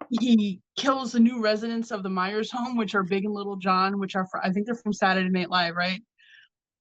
he 0.09 0.61
kills 0.77 1.11
the 1.11 1.19
new 1.19 1.41
residents 1.41 1.91
of 1.91 2.03
the 2.03 2.09
Myers 2.09 2.51
home, 2.51 2.77
which 2.77 2.95
are 2.95 3.03
Big 3.03 3.25
and 3.25 3.33
Little 3.33 3.55
John, 3.55 3.99
which 3.99 4.15
are 4.15 4.27
I 4.41 4.51
think 4.51 4.65
they're 4.65 4.75
from 4.75 4.93
Saturday 4.93 5.29
Night 5.29 5.49
Live, 5.49 5.75
right? 5.75 6.01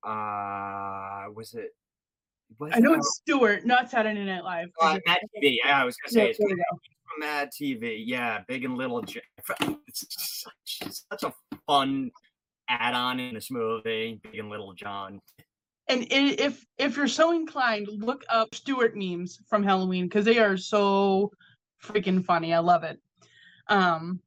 Uh, 0.05 1.31
was 1.35 1.55
it? 1.55 1.71
Was 2.59 2.73
I 2.75 2.81
know 2.81 2.95
it's 2.95 3.21
Stuart, 3.23 3.65
not 3.65 3.91
Saturday 3.91 4.25
Night 4.25 4.45
Live. 4.45 4.69
Uh, 4.81 4.99
Mad 5.07 5.19
TV. 5.37 5.59
Yeah, 5.65 5.81
I 5.81 5.85
was 5.85 5.97
gonna 5.97 6.13
say 6.13 6.25
yeah, 6.25 6.31
it's 6.31 6.39
from 6.39 7.21
Mad 7.21 7.51
TV. 7.51 8.03
Yeah, 8.05 8.41
Big 8.49 8.65
and 8.65 8.77
Little. 8.77 9.03
John. 9.03 9.23
It's 9.87 10.07
such, 10.11 10.93
such 11.11 11.23
a 11.23 11.33
fun 11.67 12.11
add-on 12.69 13.21
in 13.21 13.35
this 13.35 13.51
movie, 13.51 14.21
Big 14.23 14.39
and 14.39 14.51
Little 14.51 14.73
John. 14.73 15.21
And 15.89 16.07
if 16.11 16.65
if 16.79 16.97
you're 16.97 17.09
so 17.09 17.33
inclined, 17.33 17.89
look 17.89 18.25
up 18.31 18.55
Stuart 18.55 18.97
memes 18.97 19.41
from 19.49 19.63
Halloween 19.63 20.07
because 20.07 20.25
they 20.25 20.39
are 20.39 20.57
so 20.57 21.31
freaking 21.85 22.25
funny. 22.25 22.55
I 22.55 22.59
love 22.59 22.85
it. 22.85 22.99
Um, 23.69 24.21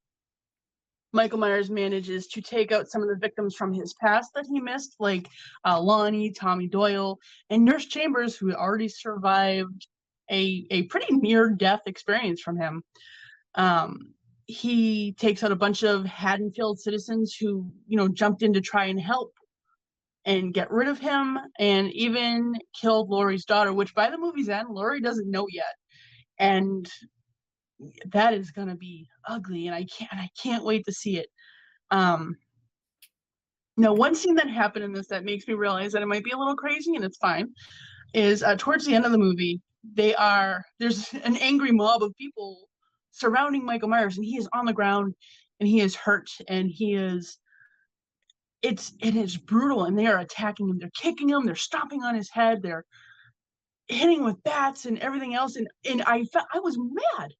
Michael 1.13 1.39
Myers 1.39 1.69
manages 1.69 2.27
to 2.27 2.41
take 2.41 2.73
out 2.73 2.89
some 2.89 3.01
of 3.01 3.07
the 3.07 3.15
victims 3.15 3.55
from 3.55 3.73
his 3.73 3.93
past 3.93 4.31
that 4.35 4.45
he 4.51 4.59
missed, 4.59 4.95
like 4.99 5.29
uh, 5.63 5.79
Lonnie, 5.79 6.31
Tommy 6.31 6.67
Doyle, 6.67 7.19
and 7.49 7.63
Nurse 7.63 7.85
Chambers, 7.85 8.35
who 8.35 8.53
already 8.53 8.89
survived 8.89 9.87
a, 10.29 10.67
a 10.71 10.83
pretty 10.83 11.15
near 11.15 11.49
death 11.49 11.81
experience 11.85 12.41
from 12.41 12.57
him. 12.57 12.83
Um, 13.55 14.09
he 14.45 15.13
takes 15.13 15.41
out 15.41 15.53
a 15.53 15.55
bunch 15.55 15.83
of 15.83 16.05
Haddonfield 16.05 16.79
citizens 16.79 17.35
who, 17.39 17.71
you 17.87 17.95
know, 17.95 18.09
jumped 18.09 18.43
in 18.43 18.53
to 18.53 18.61
try 18.61 18.85
and 18.85 18.99
help 18.99 19.31
and 20.25 20.53
get 20.53 20.71
rid 20.71 20.87
of 20.87 20.99
him, 20.99 21.37
and 21.59 21.91
even 21.93 22.55
killed 22.79 23.09
Laurie's 23.09 23.45
daughter, 23.45 23.71
which 23.71 23.95
by 23.95 24.09
the 24.09 24.17
movie's 24.17 24.49
end, 24.49 24.67
Laurie 24.69 24.99
doesn't 24.99 25.29
know 25.29 25.45
yet. 25.49 25.75
And 26.39 26.89
that 28.11 28.33
is 28.33 28.51
going 28.51 28.67
to 28.67 28.75
be 28.75 29.07
ugly 29.27 29.67
and 29.67 29.75
i 29.75 29.83
can't 29.85 30.13
i 30.13 30.29
can't 30.41 30.63
wait 30.63 30.85
to 30.85 30.91
see 30.91 31.17
it. 31.17 31.27
Um 31.91 32.35
now 33.77 33.93
one 33.93 34.15
scene 34.15 34.35
that 34.35 34.49
happened 34.49 34.85
in 34.85 34.93
this 34.93 35.07
that 35.07 35.25
makes 35.25 35.47
me 35.47 35.53
realize 35.53 35.91
that 35.91 36.01
it 36.01 36.07
might 36.07 36.23
be 36.23 36.31
a 36.31 36.37
little 36.37 36.55
crazy 36.55 36.95
and 36.95 37.03
it's 37.03 37.17
fine 37.17 37.49
is 38.13 38.43
uh, 38.43 38.55
towards 38.57 38.85
the 38.85 38.95
end 38.95 39.05
of 39.05 39.11
the 39.11 39.17
movie 39.17 39.61
they 39.93 40.15
are 40.15 40.63
there's 40.79 41.13
an 41.23 41.35
angry 41.37 41.71
mob 41.71 42.01
of 42.01 42.15
people 42.15 42.67
surrounding 43.11 43.65
michael 43.65 43.89
myers 43.89 44.17
and 44.17 44.25
he 44.25 44.37
is 44.37 44.47
on 44.53 44.65
the 44.65 44.73
ground 44.73 45.13
and 45.59 45.67
he 45.67 45.81
is 45.81 45.95
hurt 45.95 46.29
and 46.47 46.69
he 46.71 46.95
is 46.95 47.37
it's 48.61 48.93
it 49.01 49.15
is 49.15 49.37
brutal 49.37 49.83
and 49.85 49.97
they 49.97 50.07
are 50.07 50.19
attacking 50.19 50.69
him 50.69 50.79
they're 50.79 50.89
kicking 50.99 51.29
him 51.29 51.45
they're 51.45 51.55
stomping 51.55 52.03
on 52.03 52.15
his 52.15 52.29
head 52.31 52.61
they're 52.61 52.85
hitting 53.87 54.23
with 54.23 54.41
bats 54.43 54.85
and 54.85 54.97
everything 54.99 55.35
else 55.35 55.55
and 55.55 55.67
and 55.87 56.01
i 56.03 56.23
felt 56.25 56.47
i 56.53 56.59
was 56.59 56.77
mad 56.77 57.31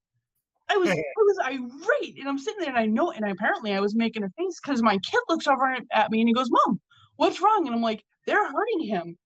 I 0.69 0.77
was 0.77 0.89
I 0.89 0.93
was 1.17 1.37
irate, 1.45 2.17
and 2.19 2.27
I'm 2.27 2.37
sitting 2.37 2.59
there, 2.59 2.69
and 2.69 2.77
I 2.77 2.85
know, 2.85 3.11
and 3.11 3.25
apparently 3.25 3.73
I 3.73 3.79
was 3.79 3.95
making 3.95 4.23
a 4.23 4.29
face 4.37 4.59
because 4.61 4.81
my 4.81 4.97
kid 4.99 5.19
looks 5.29 5.47
over 5.47 5.77
at 5.91 6.11
me 6.11 6.21
and 6.21 6.27
he 6.29 6.33
goes, 6.33 6.49
"Mom, 6.49 6.79
what's 7.17 7.41
wrong?" 7.41 7.65
And 7.65 7.75
I'm 7.75 7.81
like, 7.81 8.03
"They're 8.25 8.45
hurting 8.51 8.81
him," 8.81 9.17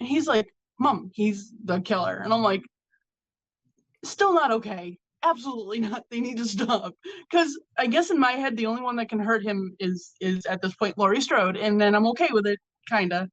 and 0.00 0.08
he's 0.08 0.26
like, 0.26 0.48
"Mom, 0.78 1.10
he's 1.14 1.52
the 1.64 1.80
killer," 1.80 2.16
and 2.16 2.32
I'm 2.32 2.42
like, 2.42 2.62
"Still 4.04 4.32
not 4.34 4.52
okay. 4.52 4.98
Absolutely 5.22 5.80
not. 5.88 6.04
They 6.10 6.20
need 6.20 6.38
to 6.38 6.46
stop." 6.46 6.94
Because 7.30 7.58
I 7.78 7.86
guess 7.86 8.10
in 8.10 8.18
my 8.18 8.32
head, 8.32 8.56
the 8.56 8.66
only 8.66 8.82
one 8.82 8.96
that 8.96 9.08
can 9.08 9.18
hurt 9.20 9.42
him 9.44 9.76
is 9.80 10.12
is 10.20 10.46
at 10.46 10.62
this 10.62 10.74
point 10.74 10.98
Laurie 10.98 11.20
Strode, 11.20 11.56
and 11.56 11.80
then 11.80 11.94
I'm 11.94 12.06
okay 12.08 12.28
with 12.32 12.46
it, 12.46 12.58
kinda. 12.88 13.28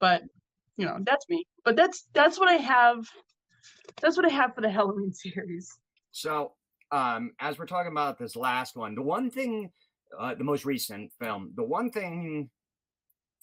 But 0.00 0.22
you 0.76 0.86
know, 0.86 0.98
that's 1.02 1.28
me. 1.28 1.46
But 1.64 1.76
that's 1.76 2.06
that's 2.14 2.38
what 2.38 2.48
I 2.48 2.54
have. 2.54 3.08
That's 4.00 4.16
what 4.16 4.26
I 4.26 4.30
have 4.30 4.54
for 4.54 4.60
the 4.60 4.70
Halloween 4.70 5.12
series. 5.24 5.78
So, 6.14 6.52
um, 6.92 7.32
as 7.40 7.58
we're 7.58 7.66
talking 7.66 7.90
about 7.90 8.20
this 8.20 8.36
last 8.36 8.76
one, 8.76 8.94
the 8.94 9.02
one 9.02 9.32
thing, 9.32 9.68
uh, 10.16 10.36
the 10.36 10.44
most 10.44 10.64
recent 10.64 11.10
film, 11.20 11.52
the 11.56 11.64
one 11.64 11.90
thing 11.90 12.48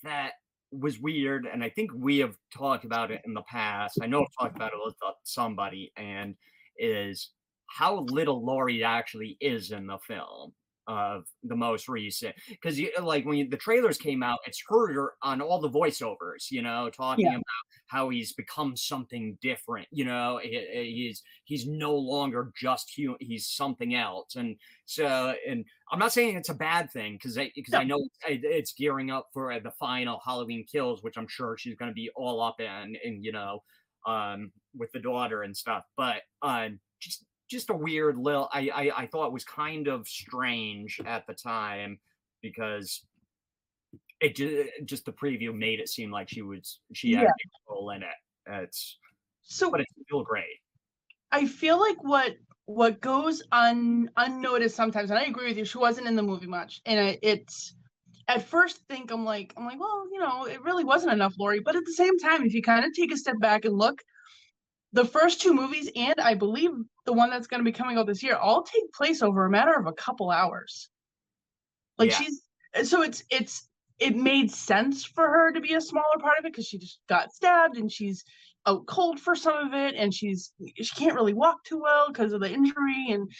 that 0.03 0.31
was 0.71 0.97
weird, 0.97 1.45
and 1.51 1.65
I 1.65 1.69
think 1.69 1.91
we 1.93 2.19
have 2.19 2.33
talked 2.55 2.85
about 2.85 3.11
it 3.11 3.21
in 3.25 3.33
the 3.33 3.41
past. 3.41 3.99
I 4.01 4.07
know 4.07 4.21
I've 4.21 4.33
talked 4.39 4.55
about 4.55 4.71
it 4.71 4.79
with 4.85 4.95
uh, 5.05 5.11
somebody, 5.23 5.91
and 5.97 6.33
is 6.77 7.31
how 7.67 8.05
little 8.05 8.43
Laurie 8.43 8.85
actually 8.85 9.35
is 9.41 9.71
in 9.71 9.85
the 9.85 9.99
film 10.07 10.53
of 10.87 11.25
the 11.43 11.55
most 11.55 11.87
recent 11.87 12.35
because 12.49 12.79
you 12.79 12.91
like 13.01 13.25
when 13.25 13.37
you, 13.37 13.47
the 13.47 13.57
trailers 13.57 13.97
came 13.97 14.23
out 14.23 14.39
it's 14.45 14.63
her 14.67 15.13
on 15.21 15.39
all 15.41 15.59
the 15.59 15.69
voiceovers 15.69 16.49
you 16.49 16.61
know 16.61 16.89
talking 16.89 17.25
yeah. 17.25 17.35
about 17.35 17.43
how 17.87 18.09
he's 18.09 18.33
become 18.33 18.75
something 18.75 19.37
different 19.41 19.87
you 19.91 20.03
know 20.03 20.39
he, 20.41 20.59
he's 20.73 21.21
he's 21.43 21.67
no 21.67 21.93
longer 21.93 22.51
just 22.59 22.89
human 22.89 23.17
he's 23.19 23.47
something 23.47 23.93
else 23.93 24.35
and 24.35 24.55
so 24.85 25.33
and 25.47 25.63
i'm 25.91 25.99
not 25.99 26.11
saying 26.11 26.35
it's 26.35 26.49
a 26.49 26.53
bad 26.53 26.89
thing 26.91 27.13
because 27.13 27.37
i 27.37 27.51
because 27.55 27.75
i 27.75 27.83
know 27.83 28.03
it's, 28.27 28.43
it's, 28.43 28.73
gearing 28.73 29.11
up 29.11 29.27
for 29.33 29.59
the 29.59 29.71
final 29.71 30.19
halloween 30.25 30.65
kills 30.69 31.03
which 31.03 31.17
i'm 31.17 31.27
sure 31.27 31.55
she's 31.57 31.75
going 31.75 31.91
to 31.91 31.95
be 31.95 32.09
all 32.15 32.41
up 32.41 32.59
in 32.59 32.95
and 33.03 33.23
you 33.23 33.31
know 33.31 33.61
um 34.07 34.51
with 34.75 34.91
the 34.93 34.99
daughter 34.99 35.43
and 35.43 35.55
stuff 35.55 35.83
but 35.95 36.21
um 36.41 36.79
just 36.99 37.25
just 37.51 37.69
a 37.69 37.75
weird 37.75 38.17
little 38.17 38.49
I, 38.53 38.69
I 38.73 38.91
i 39.01 39.05
thought 39.07 39.33
was 39.33 39.43
kind 39.43 39.87
of 39.87 40.07
strange 40.07 41.01
at 41.05 41.27
the 41.27 41.33
time 41.33 41.99
because 42.41 43.05
it 44.21 44.35
just, 44.35 44.69
just 44.85 45.05
the 45.05 45.11
preview 45.11 45.53
made 45.53 45.79
it 45.79 45.89
seem 45.89 46.11
like 46.11 46.29
she 46.29 46.41
was 46.41 46.79
she 46.93 47.13
had 47.13 47.23
yeah. 47.23 47.29
a 47.29 47.71
role 47.71 47.91
in 47.91 48.03
it 48.03 48.09
it's 48.49 48.97
so 49.43 49.69
but 49.69 49.81
it's 49.81 49.91
still 50.05 50.23
great 50.23 50.59
i 51.31 51.45
feel 51.45 51.79
like 51.79 52.01
what 52.03 52.35
what 52.65 53.01
goes 53.01 53.43
un 53.51 54.09
unnoticed 54.17 54.75
sometimes 54.75 55.09
and 55.09 55.19
i 55.19 55.23
agree 55.23 55.47
with 55.47 55.57
you 55.57 55.65
she 55.65 55.77
wasn't 55.77 56.07
in 56.07 56.15
the 56.15 56.23
movie 56.23 56.47
much 56.47 56.81
and 56.85 56.99
it, 56.99 57.19
it's 57.21 57.73
at 58.29 58.47
first 58.47 58.77
think 58.87 59.11
i'm 59.11 59.25
like 59.25 59.53
i'm 59.57 59.65
like 59.65 59.79
well 59.79 60.05
you 60.11 60.19
know 60.19 60.45
it 60.45 60.63
really 60.63 60.85
wasn't 60.85 61.11
enough 61.11 61.33
Laurie. 61.37 61.59
but 61.59 61.75
at 61.75 61.83
the 61.85 61.93
same 61.93 62.17
time 62.17 62.45
if 62.45 62.53
you 62.53 62.61
kind 62.61 62.85
of 62.85 62.93
take 62.93 63.11
a 63.11 63.17
step 63.17 63.37
back 63.39 63.65
and 63.65 63.77
look 63.77 64.01
the 64.93 65.05
first 65.05 65.41
two 65.41 65.53
movies 65.53 65.89
and 65.95 66.15
I 66.19 66.33
believe 66.33 66.71
the 67.05 67.13
one 67.13 67.29
that's 67.29 67.47
going 67.47 67.59
to 67.59 67.65
be 67.65 67.71
coming 67.71 67.97
out 67.97 68.07
this 68.07 68.23
year 68.23 68.35
all 68.35 68.63
take 68.63 68.91
place 68.93 69.21
over 69.21 69.45
a 69.45 69.49
matter 69.49 69.73
of 69.73 69.87
a 69.87 69.93
couple 69.93 70.29
hours. 70.29 70.89
Like 71.97 72.11
yeah. 72.11 72.17
she's 72.17 72.41
so 72.89 73.01
it's 73.01 73.23
it's 73.29 73.67
it 73.99 74.15
made 74.15 74.51
sense 74.51 75.05
for 75.05 75.27
her 75.27 75.51
to 75.51 75.61
be 75.61 75.73
a 75.73 75.81
smaller 75.81 76.17
part 76.19 76.39
of 76.39 76.45
it 76.45 76.51
because 76.51 76.65
she 76.65 76.77
just 76.77 76.99
got 77.07 77.31
stabbed 77.31 77.77
and 77.77 77.91
she's 77.91 78.23
out 78.65 78.85
cold 78.85 79.19
for 79.19 79.35
some 79.35 79.67
of 79.67 79.73
it 79.73 79.95
and 79.95 80.13
she's 80.13 80.51
she 80.75 80.95
can't 80.95 81.15
really 81.15 81.33
walk 81.33 81.63
too 81.63 81.79
well 81.79 82.07
because 82.07 82.33
of 82.33 82.41
the 82.41 82.51
injury 82.51 83.07
and 83.09 83.31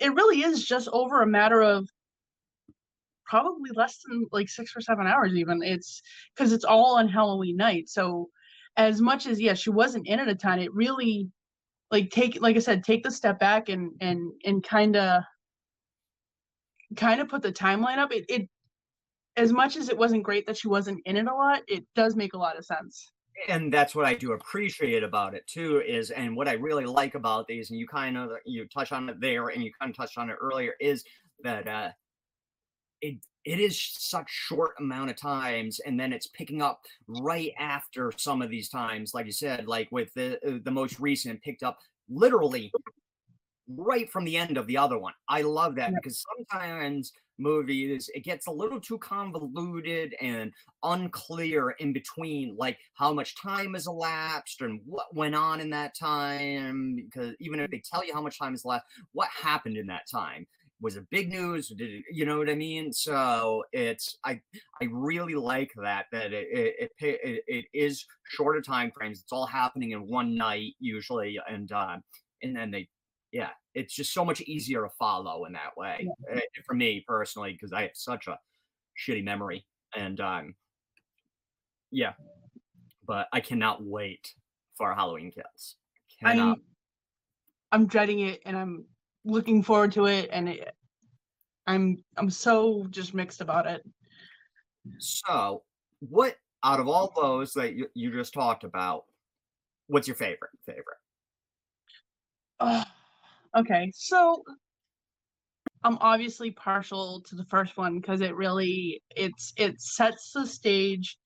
it 0.00 0.14
really 0.14 0.42
is 0.42 0.64
just 0.64 0.88
over 0.92 1.22
a 1.22 1.26
matter 1.26 1.62
of 1.62 1.88
probably 3.26 3.70
less 3.74 4.00
than 4.08 4.26
like 4.32 4.48
six 4.48 4.74
or 4.76 4.80
seven 4.80 5.06
hours 5.06 5.34
even 5.34 5.62
it's 5.62 6.00
because 6.34 6.52
it's 6.52 6.64
all 6.64 6.96
on 6.96 7.08
halloween 7.08 7.56
night 7.56 7.88
so 7.88 8.28
as 8.78 9.00
much 9.02 9.26
as 9.26 9.38
yeah 9.40 9.54
she 9.54 9.70
wasn't 9.70 10.06
in 10.06 10.18
it 10.18 10.28
a 10.28 10.34
ton 10.34 10.58
it 10.58 10.72
really 10.72 11.28
like 11.90 12.08
take 12.10 12.40
like 12.40 12.56
i 12.56 12.60
said 12.60 12.82
take 12.82 13.02
the 13.02 13.10
step 13.10 13.38
back 13.38 13.68
and 13.68 13.90
and 14.00 14.32
and 14.44 14.62
kind 14.62 14.96
of 14.96 15.22
kind 16.96 17.20
of 17.20 17.28
put 17.28 17.42
the 17.42 17.52
timeline 17.52 17.98
up. 17.98 18.12
It, 18.12 18.24
it 18.28 18.48
as 19.36 19.52
much 19.52 19.76
as 19.76 19.88
it 19.88 19.96
wasn't 19.96 20.22
great 20.22 20.46
that 20.46 20.56
she 20.56 20.68
wasn't 20.68 21.00
in 21.04 21.16
it 21.16 21.26
a 21.26 21.34
lot 21.34 21.62
it 21.68 21.84
does 21.94 22.16
make 22.16 22.34
a 22.34 22.38
lot 22.38 22.58
of 22.58 22.64
sense. 22.64 23.12
And 23.48 23.72
that's 23.72 23.94
what 23.94 24.04
i 24.04 24.14
do 24.14 24.32
appreciate 24.32 25.04
about 25.04 25.34
it 25.34 25.46
too 25.46 25.80
is 25.86 26.10
and 26.10 26.34
what 26.34 26.48
i 26.48 26.54
really 26.54 26.86
like 26.86 27.14
about 27.14 27.46
these 27.46 27.70
and 27.70 27.78
you 27.78 27.86
kind 27.86 28.18
of 28.18 28.30
you 28.44 28.66
touch 28.66 28.90
on 28.90 29.08
it 29.08 29.20
there 29.20 29.48
and 29.48 29.62
you 29.62 29.70
kind 29.80 29.90
of 29.90 29.96
touched 29.96 30.18
on 30.18 30.28
it 30.28 30.36
earlier 30.40 30.74
is 30.80 31.04
that 31.44 31.68
uh 31.68 31.90
it 33.00 33.18
it 33.48 33.58
is 33.58 33.80
such 33.80 34.28
short 34.28 34.72
amount 34.78 35.08
of 35.08 35.16
times 35.16 35.80
and 35.80 35.98
then 35.98 36.12
it's 36.12 36.26
picking 36.26 36.60
up 36.60 36.82
right 37.06 37.52
after 37.58 38.12
some 38.16 38.42
of 38.42 38.50
these 38.50 38.68
times 38.68 39.14
like 39.14 39.24
you 39.24 39.32
said 39.32 39.66
like 39.66 39.88
with 39.90 40.12
the 40.14 40.36
uh, 40.46 40.58
the 40.64 40.70
most 40.70 41.00
recent 41.00 41.40
picked 41.40 41.62
up 41.62 41.78
literally 42.10 42.70
right 43.68 44.10
from 44.10 44.24
the 44.24 44.36
end 44.36 44.56
of 44.56 44.66
the 44.66 44.76
other 44.76 44.98
one. 44.98 45.12
I 45.28 45.42
love 45.42 45.74
that 45.76 45.92
because 45.94 46.24
sometimes 46.36 47.12
movies 47.40 48.10
it 48.14 48.24
gets 48.24 48.48
a 48.48 48.50
little 48.50 48.80
too 48.80 48.98
convoluted 48.98 50.12
and 50.20 50.52
unclear 50.82 51.70
in 51.78 51.92
between 51.92 52.56
like 52.58 52.76
how 52.94 53.12
much 53.12 53.40
time 53.40 53.74
has 53.74 53.86
elapsed 53.86 54.60
and 54.60 54.80
what 54.84 55.14
went 55.14 55.36
on 55.36 55.60
in 55.60 55.70
that 55.70 55.94
time 55.96 56.96
because 56.96 57.36
even 57.38 57.60
if 57.60 57.70
they 57.70 57.80
tell 57.88 58.04
you 58.04 58.12
how 58.12 58.20
much 58.20 58.40
time 58.40 58.52
has 58.52 58.64
left 58.64 58.86
what 59.12 59.28
happened 59.28 59.76
in 59.76 59.86
that 59.86 60.02
time 60.10 60.44
was 60.80 60.96
it 60.96 61.04
big 61.10 61.28
news? 61.30 61.68
Did 61.68 61.90
it, 61.90 62.04
you 62.10 62.24
know 62.24 62.38
what 62.38 62.48
I 62.48 62.54
mean? 62.54 62.92
So 62.92 63.64
it's 63.72 64.16
I 64.24 64.40
I 64.80 64.88
really 64.90 65.34
like 65.34 65.72
that 65.82 66.06
that 66.12 66.32
it 66.32 66.48
it, 66.52 66.90
it, 67.00 67.44
it 67.46 67.64
is 67.74 68.04
shorter 68.24 68.60
time 68.60 68.92
frames. 68.96 69.20
It's 69.20 69.32
all 69.32 69.46
happening 69.46 69.92
in 69.92 70.08
one 70.08 70.36
night 70.36 70.74
usually, 70.78 71.38
and 71.48 71.70
uh, 71.72 71.96
and 72.42 72.56
then 72.56 72.70
they 72.70 72.88
yeah, 73.32 73.50
it's 73.74 73.94
just 73.94 74.14
so 74.14 74.24
much 74.24 74.40
easier 74.42 74.82
to 74.82 74.88
follow 74.98 75.44
in 75.44 75.52
that 75.52 75.76
way 75.76 76.08
Yeah. 76.30 76.36
uh, 76.36 76.40
for 76.64 76.74
me 76.74 77.04
personally 77.06 77.52
because 77.52 77.72
I 77.72 77.82
have 77.82 77.90
such 77.94 78.26
a 78.26 78.38
shitty 78.98 79.22
memory 79.22 79.66
and 79.96 80.20
um, 80.20 80.54
yeah, 81.90 82.12
but 83.06 83.28
I 83.32 83.40
cannot 83.40 83.82
wait 83.84 84.34
for 84.76 84.94
Halloween 84.94 85.30
Kills. 85.30 85.76
Cannot. 86.22 86.58
I'm 86.58 86.62
I'm 87.72 87.86
dreading 87.86 88.20
it 88.20 88.40
and 88.46 88.56
I'm 88.56 88.86
looking 89.24 89.62
forward 89.62 89.92
to 89.92 90.06
it 90.06 90.30
and 90.32 90.48
it, 90.48 90.74
I'm 91.66 92.02
I'm 92.16 92.30
so 92.30 92.86
just 92.90 93.14
mixed 93.14 93.40
about 93.40 93.66
it. 93.66 93.82
So, 94.98 95.62
what 96.00 96.36
out 96.64 96.80
of 96.80 96.88
all 96.88 97.12
those 97.14 97.52
that 97.52 97.74
you, 97.74 97.86
you 97.94 98.10
just 98.10 98.32
talked 98.32 98.64
about, 98.64 99.04
what's 99.86 100.08
your 100.08 100.16
favorite? 100.16 100.50
Favorite? 100.64 100.98
Ugh. 102.60 102.86
okay, 103.56 103.92
so 103.94 104.42
I'm 105.84 105.98
obviously 106.00 106.50
partial 106.50 107.22
to 107.28 107.36
the 107.36 107.44
first 107.44 107.76
one 107.76 108.00
because 108.00 108.20
it 108.20 108.34
really 108.34 109.02
it's 109.14 109.52
it 109.56 109.80
sets 109.80 110.32
the 110.32 110.46
stage 110.46 111.18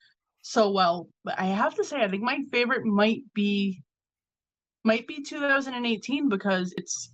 so 0.42 0.70
well. 0.70 1.08
But 1.24 1.38
I 1.38 1.46
have 1.46 1.74
to 1.76 1.84
say, 1.84 2.02
I 2.02 2.08
think 2.08 2.22
my 2.22 2.40
favorite 2.50 2.84
might 2.84 3.22
be 3.32 3.82
might 4.84 5.06
be 5.06 5.22
2018 5.22 6.28
because 6.28 6.74
it's 6.76 7.12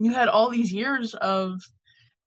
you 0.00 0.12
had 0.12 0.28
all 0.28 0.50
these 0.50 0.72
years 0.72 1.14
of 1.14 1.60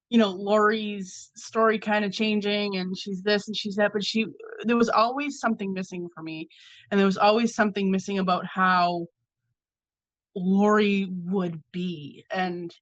you 0.09 0.19
know 0.19 0.29
Laurie's 0.29 1.31
story 1.35 1.79
kind 1.79 2.05
of 2.05 2.11
changing 2.11 2.77
and 2.77 2.97
she's 2.97 3.21
this 3.23 3.47
and 3.47 3.57
she's 3.57 3.75
that 3.75 3.91
but 3.93 4.03
she 4.03 4.27
there 4.65 4.77
was 4.77 4.89
always 4.89 5.39
something 5.39 5.73
missing 5.73 6.07
for 6.13 6.23
me. 6.23 6.47
And 6.91 6.99
there 6.99 7.05
was 7.05 7.17
always 7.17 7.55
something 7.55 7.91
missing 7.91 8.19
about 8.19 8.45
how 8.45 9.07
Laurie 10.35 11.09
would 11.25 11.61
be. 11.71 12.25
And 12.31 12.73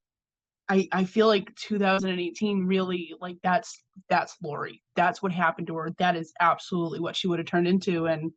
I 0.70 0.88
I 0.92 1.04
feel 1.04 1.28
like 1.28 1.54
2018 1.56 2.66
really 2.66 3.14
like 3.20 3.38
that's 3.44 3.84
that's 4.10 4.38
Laurie. 4.44 4.82
That's 4.96 5.22
what 5.22 5.32
happened 5.32 5.68
to 5.68 5.76
her. 5.78 5.92
That 5.98 6.16
is 6.16 6.34
absolutely 6.40 7.00
what 7.00 7.16
she 7.16 7.28
would 7.28 7.40
have 7.40 7.48
turned 7.48 7.68
into. 7.68 8.08
And 8.08 8.32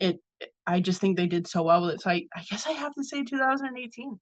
it 0.00 0.20
I 0.66 0.80
just 0.80 1.00
think 1.00 1.16
they 1.16 1.26
did 1.26 1.46
so 1.46 1.62
well 1.62 1.82
with 1.82 1.94
it. 1.94 2.00
So 2.02 2.10
I, 2.10 2.26
I 2.34 2.42
guess 2.50 2.66
I 2.66 2.72
have 2.72 2.94
to 2.94 3.04
say 3.04 3.22
2018 3.22 4.18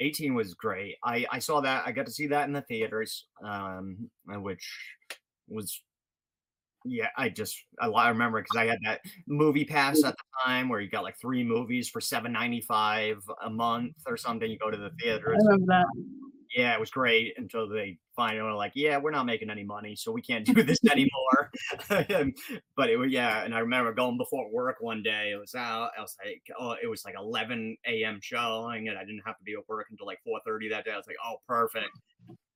18 0.00 0.34
was 0.34 0.54
great. 0.54 0.96
I 1.04 1.26
I 1.30 1.38
saw 1.38 1.60
that. 1.60 1.84
I 1.86 1.92
got 1.92 2.06
to 2.06 2.12
see 2.12 2.26
that 2.28 2.46
in 2.46 2.52
the 2.52 2.62
theaters, 2.62 3.26
um, 3.44 4.10
uh, 4.32 4.40
which 4.40 4.66
was 5.48 5.82
yeah. 6.84 7.08
I 7.16 7.28
just 7.28 7.56
I, 7.80 7.88
I 7.88 8.08
remember 8.08 8.40
because 8.40 8.56
I 8.56 8.66
had 8.66 8.78
that 8.84 9.00
movie 9.26 9.64
pass 9.64 10.04
at 10.04 10.14
the 10.16 10.44
time 10.44 10.68
where 10.68 10.80
you 10.80 10.88
got 10.88 11.02
like 11.02 11.18
three 11.20 11.44
movies 11.44 11.88
for 11.88 12.00
7.95 12.00 13.18
a 13.44 13.50
month 13.50 13.96
or 14.06 14.16
something. 14.16 14.50
You 14.50 14.58
go 14.58 14.70
to 14.70 14.76
the 14.76 14.86
I 14.86 15.02
theaters. 15.02 15.38
remember 15.44 15.66
that 15.66 15.86
Yeah, 16.54 16.74
it 16.74 16.80
was 16.80 16.90
great 16.90 17.34
until 17.36 17.68
they 17.68 17.98
finally 18.16 18.42
were 18.42 18.54
like, 18.54 18.72
yeah, 18.74 18.98
we're 18.98 19.10
not 19.10 19.26
making 19.26 19.50
any 19.50 19.64
money, 19.64 19.94
so 19.94 20.12
we 20.12 20.22
can't 20.22 20.46
do 20.54 20.62
this 20.62 20.78
anymore. 20.90 21.50
but 22.76 22.90
it 22.90 22.96
was 22.96 23.10
yeah, 23.10 23.44
and 23.44 23.54
I 23.54 23.60
remember 23.60 23.92
going 23.92 24.18
before 24.18 24.50
work 24.50 24.76
one 24.80 25.02
day. 25.02 25.32
It 25.32 25.38
was 25.38 25.54
out. 25.54 25.90
I 25.98 26.00
was 26.00 26.16
like, 26.24 26.42
oh, 26.58 26.76
it 26.82 26.86
was 26.86 27.04
like 27.04 27.14
11 27.18 27.76
a.m. 27.86 28.18
showing, 28.22 28.88
and 28.88 28.98
I 28.98 29.04
didn't 29.04 29.22
have 29.26 29.38
to 29.38 29.44
be 29.44 29.54
at 29.54 29.68
work 29.68 29.86
until 29.90 30.06
like 30.06 30.20
4:30 30.26 30.70
that 30.70 30.84
day. 30.84 30.92
I 30.92 30.96
was 30.96 31.06
like, 31.06 31.16
oh, 31.24 31.36
perfect. 31.46 31.90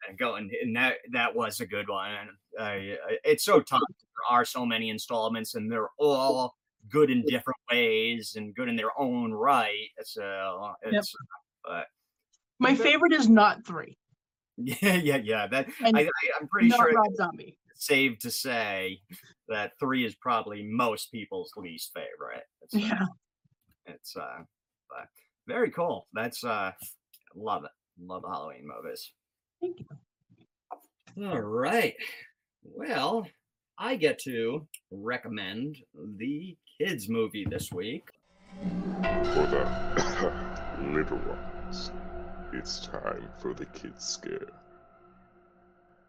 And 0.08 0.18
going, 0.18 0.50
and 0.62 0.74
that 0.74 0.96
that 1.12 1.34
was 1.34 1.60
a 1.60 1.66
good 1.66 1.88
one. 1.88 2.10
And 2.10 2.30
I, 2.58 2.96
it's 3.24 3.44
so 3.44 3.60
tough. 3.60 3.80
There 3.88 4.36
are 4.36 4.44
so 4.44 4.66
many 4.66 4.90
installments, 4.90 5.54
and 5.54 5.70
they're 5.70 5.90
all 5.98 6.56
good 6.90 7.10
in 7.10 7.22
different 7.22 7.58
ways 7.70 8.34
and 8.36 8.54
good 8.54 8.68
in 8.68 8.76
their 8.76 8.98
own 8.98 9.32
right. 9.32 9.88
So 10.02 10.72
it's, 10.82 11.14
but 11.64 11.86
my 12.58 12.74
favorite 12.74 13.12
is 13.12 13.28
not 13.28 13.66
three 13.66 13.96
yeah, 14.58 14.96
yeah, 14.96 15.16
yeah. 15.16 15.46
That 15.46 15.66
And 15.84 15.96
I, 15.96 16.02
I, 16.02 16.08
I'm 16.38 16.46
pretty 16.46 16.68
not 16.68 16.78
sure 16.78 16.92
Rob 16.92 17.16
Zombie 17.16 17.56
it's 17.70 17.86
safe 17.86 18.18
to 18.18 18.30
say 18.30 19.00
that 19.48 19.72
three 19.80 20.04
is 20.04 20.14
probably 20.14 20.62
most 20.62 21.10
people's 21.10 21.50
least 21.56 21.90
favorite. 21.94 22.44
It's, 22.60 22.74
uh, 22.74 22.78
yeah 22.78 23.06
it's 23.86 24.16
uh, 24.16 24.42
but 24.88 25.08
very 25.46 25.70
cool. 25.70 26.06
That's 26.12 26.44
uh, 26.44 26.72
love 27.34 27.64
it. 27.64 27.70
Love 28.00 28.22
the 28.22 28.28
Halloween 28.28 28.66
movies. 28.66 29.12
thank 29.60 29.80
you 31.16 31.28
All 31.28 31.40
right. 31.40 31.94
Well, 32.62 33.26
I 33.78 33.96
get 33.96 34.18
to 34.20 34.66
recommend 34.90 35.78
the 36.16 36.56
kids 36.78 37.08
movie 37.08 37.46
this 37.48 37.72
week. 37.72 38.08
For 38.62 39.46
the 39.46 39.66
little 40.94 41.18
ones, 41.18 41.90
it's 42.52 42.86
time 42.86 43.28
for 43.38 43.54
the 43.54 43.66
kids 43.66 44.04
scare. 44.04 44.48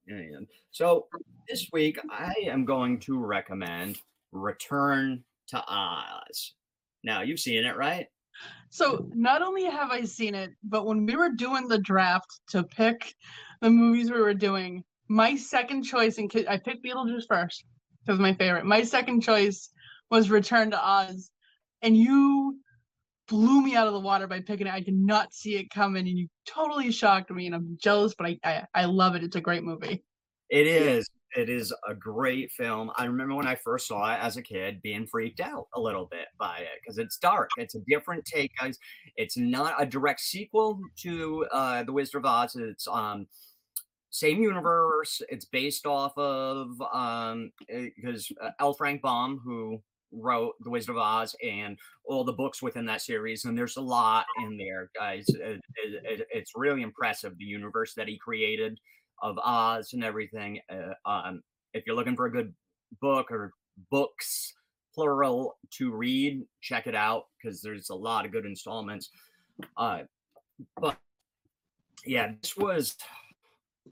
And 0.07 0.47
so 0.71 1.07
this 1.47 1.69
week 1.71 1.97
I 2.09 2.33
am 2.45 2.65
going 2.65 2.99
to 3.01 3.17
recommend 3.17 4.01
Return 4.31 5.23
to 5.47 5.63
Oz. 5.67 6.53
Now 7.03 7.21
you've 7.21 7.39
seen 7.39 7.65
it, 7.65 7.77
right? 7.77 8.07
So 8.69 9.07
not 9.13 9.41
only 9.41 9.65
have 9.65 9.91
I 9.91 10.03
seen 10.03 10.35
it, 10.35 10.51
but 10.63 10.85
when 10.85 11.05
we 11.05 11.15
were 11.15 11.29
doing 11.29 11.67
the 11.67 11.77
draft 11.77 12.39
to 12.49 12.63
pick 12.63 13.13
the 13.61 13.69
movies 13.69 14.11
we 14.11 14.19
were 14.19 14.33
doing, 14.33 14.83
my 15.07 15.35
second 15.35 15.83
choice 15.83 16.17
and 16.17 16.31
I 16.49 16.57
picked 16.57 16.83
Beetlejuice 16.83 17.27
first 17.27 17.63
because 18.03 18.19
my 18.19 18.33
favorite. 18.33 18.65
My 18.65 18.83
second 18.83 19.21
choice 19.21 19.69
was 20.09 20.29
Return 20.29 20.71
to 20.71 20.85
Oz, 20.85 21.29
and 21.81 21.95
you 21.95 22.59
blew 23.27 23.61
me 23.61 23.75
out 23.75 23.87
of 23.87 23.93
the 23.93 23.99
water 23.99 24.27
by 24.27 24.39
picking 24.39 24.67
it. 24.67 24.73
I 24.73 24.79
did 24.79 24.95
not 24.95 25.33
see 25.33 25.57
it 25.57 25.69
coming, 25.69 26.07
and 26.07 26.17
you 26.17 26.27
totally 26.45 26.91
shocked 26.91 27.31
me, 27.31 27.45
and 27.45 27.55
I'm 27.55 27.77
jealous, 27.81 28.13
but 28.17 28.27
I 28.27 28.39
I, 28.43 28.63
I 28.73 28.85
love 28.85 29.15
it. 29.15 29.23
It's 29.23 29.35
a 29.35 29.41
great 29.41 29.63
movie. 29.63 30.03
It 30.49 30.67
is. 30.67 31.09
It 31.35 31.49
is 31.49 31.73
a 31.87 31.95
great 31.95 32.51
film. 32.51 32.91
I 32.95 33.05
remember 33.05 33.33
when 33.33 33.47
I 33.47 33.55
first 33.55 33.87
saw 33.87 34.13
it 34.13 34.19
as 34.21 34.37
a 34.37 34.41
kid 34.41 34.81
being 34.83 35.07
freaked 35.07 35.39
out 35.39 35.65
a 35.73 35.81
little 35.81 36.05
bit 36.05 36.27
by 36.37 36.59
it 36.59 36.79
because 36.79 36.99
it's 36.99 37.17
dark. 37.17 37.49
It's 37.57 37.73
a 37.73 37.79
different 37.87 38.23
take, 38.25 38.51
guys. 38.59 38.77
It's 39.15 39.35
not 39.35 39.81
a 39.81 39.85
direct 39.85 40.19
sequel 40.19 40.79
to 40.97 41.45
uh, 41.51 41.83
The 41.83 41.91
Wizard 41.91 42.23
of 42.23 42.25
Oz. 42.25 42.55
It's 42.55 42.87
um 42.87 43.25
same 44.11 44.43
universe. 44.43 45.23
It's 45.27 45.45
based 45.45 45.87
off 45.87 46.15
of 46.17 46.79
um 46.93 47.51
because 47.67 48.31
uh, 48.39 48.51
L. 48.59 48.73
Frank 48.73 49.01
Baum, 49.01 49.41
who 49.43 49.81
wrote 50.13 50.53
The 50.61 50.69
Wizard 50.69 50.95
of 50.95 50.97
Oz 50.97 51.35
and 51.43 51.77
all 52.05 52.23
the 52.23 52.33
books 52.33 52.61
within 52.61 52.85
that 52.85 53.01
series, 53.01 53.45
and 53.45 53.57
there's 53.57 53.77
a 53.77 53.81
lot 53.81 54.25
in 54.41 54.57
there, 54.57 54.89
guys. 54.95 55.25
It- 55.29 55.61
it- 55.75 56.05
it- 56.05 56.27
it's 56.31 56.51
really 56.55 56.81
impressive 56.81 57.37
the 57.37 57.45
universe 57.45 57.93
that 57.95 58.07
he 58.07 58.17
created 58.17 58.79
of 59.21 59.37
Oz 59.39 59.93
and 59.93 60.03
everything. 60.03 60.61
Uh, 60.69 60.93
um, 61.05 61.43
if 61.73 61.85
you're 61.85 61.95
looking 61.95 62.15
for 62.15 62.25
a 62.25 62.31
good 62.31 62.53
book 63.01 63.31
or 63.31 63.53
books 63.89 64.53
plural 64.93 65.57
to 65.71 65.91
read, 65.91 66.45
check 66.61 66.85
it 66.87 66.95
out 66.95 67.27
because 67.37 67.61
there's 67.61 67.89
a 67.89 67.95
lot 67.95 68.25
of 68.25 68.31
good 68.31 68.45
installments. 68.45 69.09
Uh, 69.77 70.03
but 70.75 70.97
yeah, 72.05 72.33
this 72.41 72.55
was 72.55 72.95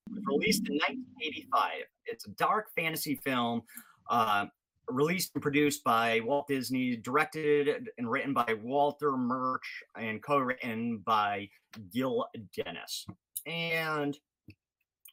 released 0.09 0.67
in 0.67 0.75
1985. 0.75 1.83
It's 2.05 2.27
a 2.27 2.31
dark 2.31 2.69
fantasy 2.75 3.15
film. 3.15 3.63
Uh, 4.09 4.47
released 4.87 5.31
and 5.35 5.41
produced 5.41 5.83
by 5.83 6.21
Walt 6.21 6.47
Disney, 6.47 6.95
directed 6.95 7.89
and 7.97 8.09
written 8.09 8.33
by 8.33 8.55
Walter 8.61 9.17
Murch, 9.17 9.83
and 9.97 10.21
co-written 10.21 10.97
by 10.99 11.49
Gil 11.91 12.25
Dennis. 12.55 13.05
And 13.45 14.17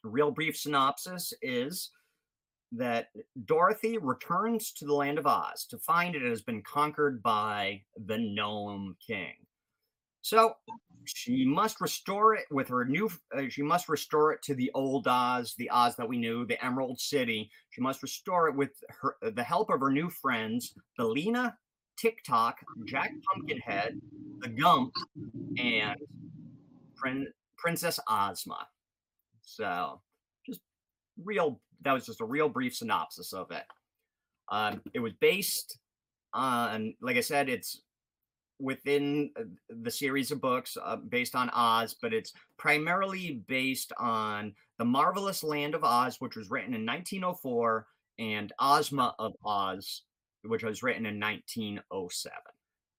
real 0.03 0.31
brief 0.31 0.57
synopsis 0.57 1.33
is 1.41 1.91
that 2.71 3.07
Dorothy 3.45 3.97
returns 3.97 4.71
to 4.73 4.85
the 4.85 4.93
land 4.93 5.17
of 5.17 5.25
Oz 5.25 5.65
to 5.69 5.77
find 5.79 6.15
it 6.15 6.21
has 6.21 6.41
been 6.41 6.61
conquered 6.61 7.23
by 7.23 7.81
the 8.05 8.17
Nome 8.17 8.95
King. 9.05 9.33
So 10.21 10.53
she 11.05 11.45
must 11.45 11.81
restore 11.81 12.35
it 12.35 12.45
with 12.51 12.67
her 12.67 12.85
new. 12.85 13.09
Uh, 13.35 13.43
she 13.49 13.61
must 13.61 13.89
restore 13.89 14.33
it 14.33 14.41
to 14.43 14.53
the 14.53 14.71
old 14.73 15.07
Oz, 15.07 15.55
the 15.57 15.69
Oz 15.69 15.95
that 15.95 16.07
we 16.07 16.17
knew, 16.17 16.45
the 16.45 16.63
Emerald 16.63 16.99
City. 16.99 17.49
She 17.71 17.81
must 17.81 18.03
restore 18.03 18.49
it 18.49 18.55
with 18.55 18.71
her 19.01 19.15
the 19.21 19.43
help 19.43 19.69
of 19.69 19.79
her 19.79 19.91
new 19.91 20.09
friends, 20.09 20.73
Billina, 20.97 21.57
Tik-Tok, 21.97 22.59
Jack 22.85 23.11
Pumpkinhead, 23.31 23.99
the 24.39 24.49
Gump, 24.49 24.93
and 25.57 25.99
Prin- 26.95 27.33
Princess 27.57 27.99
Ozma. 28.07 28.67
So, 29.41 30.01
just 30.45 30.61
real. 31.23 31.59
That 31.81 31.93
was 31.93 32.05
just 32.05 32.21
a 32.21 32.25
real 32.25 32.49
brief 32.49 32.75
synopsis 32.75 33.33
of 33.33 33.51
it. 33.51 33.63
Um, 34.51 34.81
it 34.93 34.99
was 34.99 35.13
based 35.13 35.77
on, 36.33 36.93
like 37.01 37.17
I 37.17 37.21
said, 37.21 37.49
it's 37.49 37.81
within 38.59 39.31
uh, 39.39 39.43
the 39.81 39.91
series 39.91 40.31
of 40.31 40.41
books 40.41 40.77
uh, 40.83 40.97
based 40.97 41.35
on 41.35 41.49
Oz, 41.53 41.95
but 42.01 42.13
it's 42.13 42.33
primarily 42.57 43.41
based 43.47 43.93
on 43.97 44.53
The 44.77 44.85
Marvelous 44.85 45.43
Land 45.43 45.75
of 45.75 45.83
Oz, 45.83 46.17
which 46.19 46.35
was 46.35 46.49
written 46.49 46.73
in 46.73 46.85
1904, 46.85 47.87
and 48.19 48.51
Ozma 48.59 49.15
of 49.17 49.33
Oz, 49.45 50.03
which 50.43 50.63
was 50.63 50.83
written 50.83 51.05
in 51.05 51.19
1907. 51.19 52.31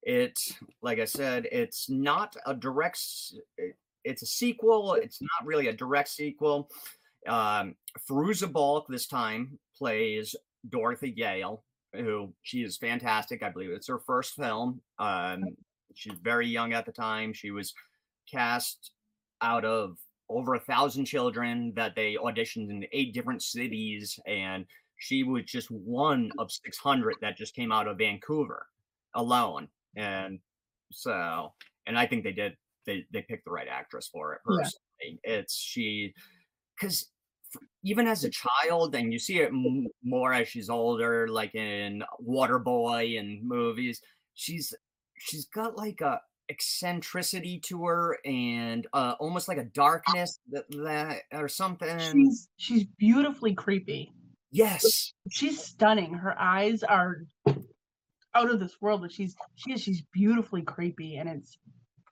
it, 0.02 0.38
like 0.82 0.98
I 0.98 1.04
said, 1.04 1.46
it's 1.52 1.90
not 1.90 2.36
a 2.46 2.54
direct. 2.54 2.98
It's 4.04 4.22
a 4.22 4.26
sequel. 4.26 4.94
It's 4.94 5.20
not 5.20 5.46
really 5.46 5.68
a 5.68 5.72
direct 5.72 6.08
sequel. 6.08 6.70
Um, 7.26 7.74
Fairuza 8.08 8.50
Balk 8.50 8.86
this 8.88 9.06
time 9.06 9.58
plays 9.76 10.34
Dorothy 10.68 11.11
Gale, 11.11 11.62
who 11.93 12.32
she 12.43 12.62
is 12.62 12.76
fantastic. 12.76 13.43
I 13.43 13.51
believe 13.51 13.70
it's 13.70 13.88
her 13.88 13.99
first 13.99 14.34
film. 14.34 14.80
Um, 14.99 15.43
she's 15.95 16.18
very 16.22 16.47
young 16.47 16.72
at 16.72 16.86
the 16.86 16.93
time. 16.93 17.32
She 17.32 17.51
was 17.51 17.74
cast 18.30 18.93
out 19.43 19.64
of 19.64 19.97
over 20.28 20.55
a 20.55 20.61
thousand 20.61 21.07
children 21.07 21.72
that 21.74 21.97
they 21.97 22.14
auditioned 22.14 22.70
in 22.70 22.86
eight 22.93 23.12
different 23.12 23.43
cities, 23.43 24.18
and 24.26 24.64
she 24.99 25.24
was 25.24 25.45
just 25.45 25.70
one 25.70 26.30
of 26.38 26.53
600 26.53 27.16
that 27.20 27.36
just 27.36 27.55
came 27.57 27.72
out 27.72 27.88
of 27.88 27.99
Vancouver 27.99 28.66
alone. 29.14 29.68
And 29.97 30.38
so, 30.93 31.53
and 31.86 31.99
I 31.99 32.07
think 32.07 32.22
they 32.22 32.32
did, 32.32 32.57
they, 32.86 33.05
they 33.12 33.22
picked 33.22 33.45
the 33.45 33.51
right 33.51 33.66
actress 33.68 34.09
for 34.12 34.34
it 34.34 34.41
personally. 34.45 34.78
Yeah. 35.01 35.38
It's 35.38 35.57
she, 35.57 36.14
because 36.78 37.09
even 37.83 38.07
as 38.07 38.24
a 38.24 38.31
child, 38.31 38.95
and 38.95 39.12
you 39.12 39.18
see 39.18 39.41
it 39.41 39.49
m- 39.49 39.87
more 40.03 40.33
as 40.33 40.49
she's 40.49 40.68
older, 40.68 41.28
like 41.28 41.55
in 41.55 42.03
Waterboy 42.26 43.18
and 43.18 43.43
movies, 43.43 44.01
she's 44.35 44.74
she's 45.18 45.47
got 45.47 45.76
like 45.76 46.01
a 46.01 46.20
eccentricity 46.51 47.61
to 47.61 47.85
her 47.87 48.18
and 48.24 48.87
uh, 48.93 49.14
almost 49.20 49.47
like 49.47 49.59
a 49.59 49.64
darkness 49.64 50.41
that, 50.51 50.64
that 50.70 51.22
or 51.33 51.49
something. 51.49 51.99
She's 51.99 52.49
she's 52.57 52.85
beautifully 52.99 53.55
creepy. 53.55 54.12
Yes, 54.51 55.12
she's 55.31 55.62
stunning. 55.62 56.12
Her 56.12 56.39
eyes 56.39 56.83
are 56.83 57.24
out 58.35 58.51
of 58.51 58.61
this 58.61 58.81
world, 58.81 59.01
but 59.01 59.12
she's 59.12 59.37
she 59.55 59.72
is 59.72 59.81
she's 59.81 60.03
beautifully 60.12 60.62
creepy, 60.62 61.16
and 61.16 61.28
it's 61.28 61.57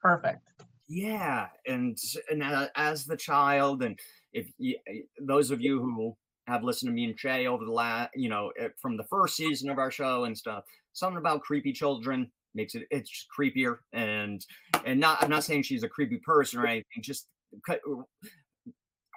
perfect. 0.00 0.40
Yeah, 0.88 1.48
and 1.66 1.98
and 2.30 2.42
uh, 2.42 2.68
as 2.76 3.04
the 3.04 3.16
child, 3.16 3.82
and 3.82 3.98
if 4.32 4.50
you, 4.58 4.76
eh, 4.88 5.00
those 5.20 5.50
of 5.50 5.60
you 5.60 5.80
who 5.80 6.16
have 6.46 6.64
listened 6.64 6.88
to 6.88 6.94
me 6.94 7.04
and 7.04 7.18
Shay 7.18 7.46
over 7.46 7.64
the 7.64 7.72
last, 7.72 8.10
you 8.14 8.28
know, 8.28 8.52
eh, 8.58 8.68
from 8.80 8.96
the 8.96 9.04
first 9.04 9.36
season 9.36 9.70
of 9.70 9.78
our 9.78 9.90
show 9.90 10.24
and 10.24 10.36
stuff, 10.36 10.64
something 10.92 11.18
about 11.18 11.42
creepy 11.42 11.72
children 11.72 12.30
makes 12.54 12.74
it 12.74 12.84
it's 12.90 13.10
just 13.10 13.26
creepier 13.38 13.76
and 13.92 14.44
and 14.86 14.98
not 14.98 15.22
i'm 15.22 15.28
not 15.28 15.44
saying 15.44 15.62
she's 15.62 15.82
a 15.82 15.88
creepy 15.88 16.16
person 16.24 16.58
or 16.58 16.66
anything 16.66 17.02
just 17.02 17.26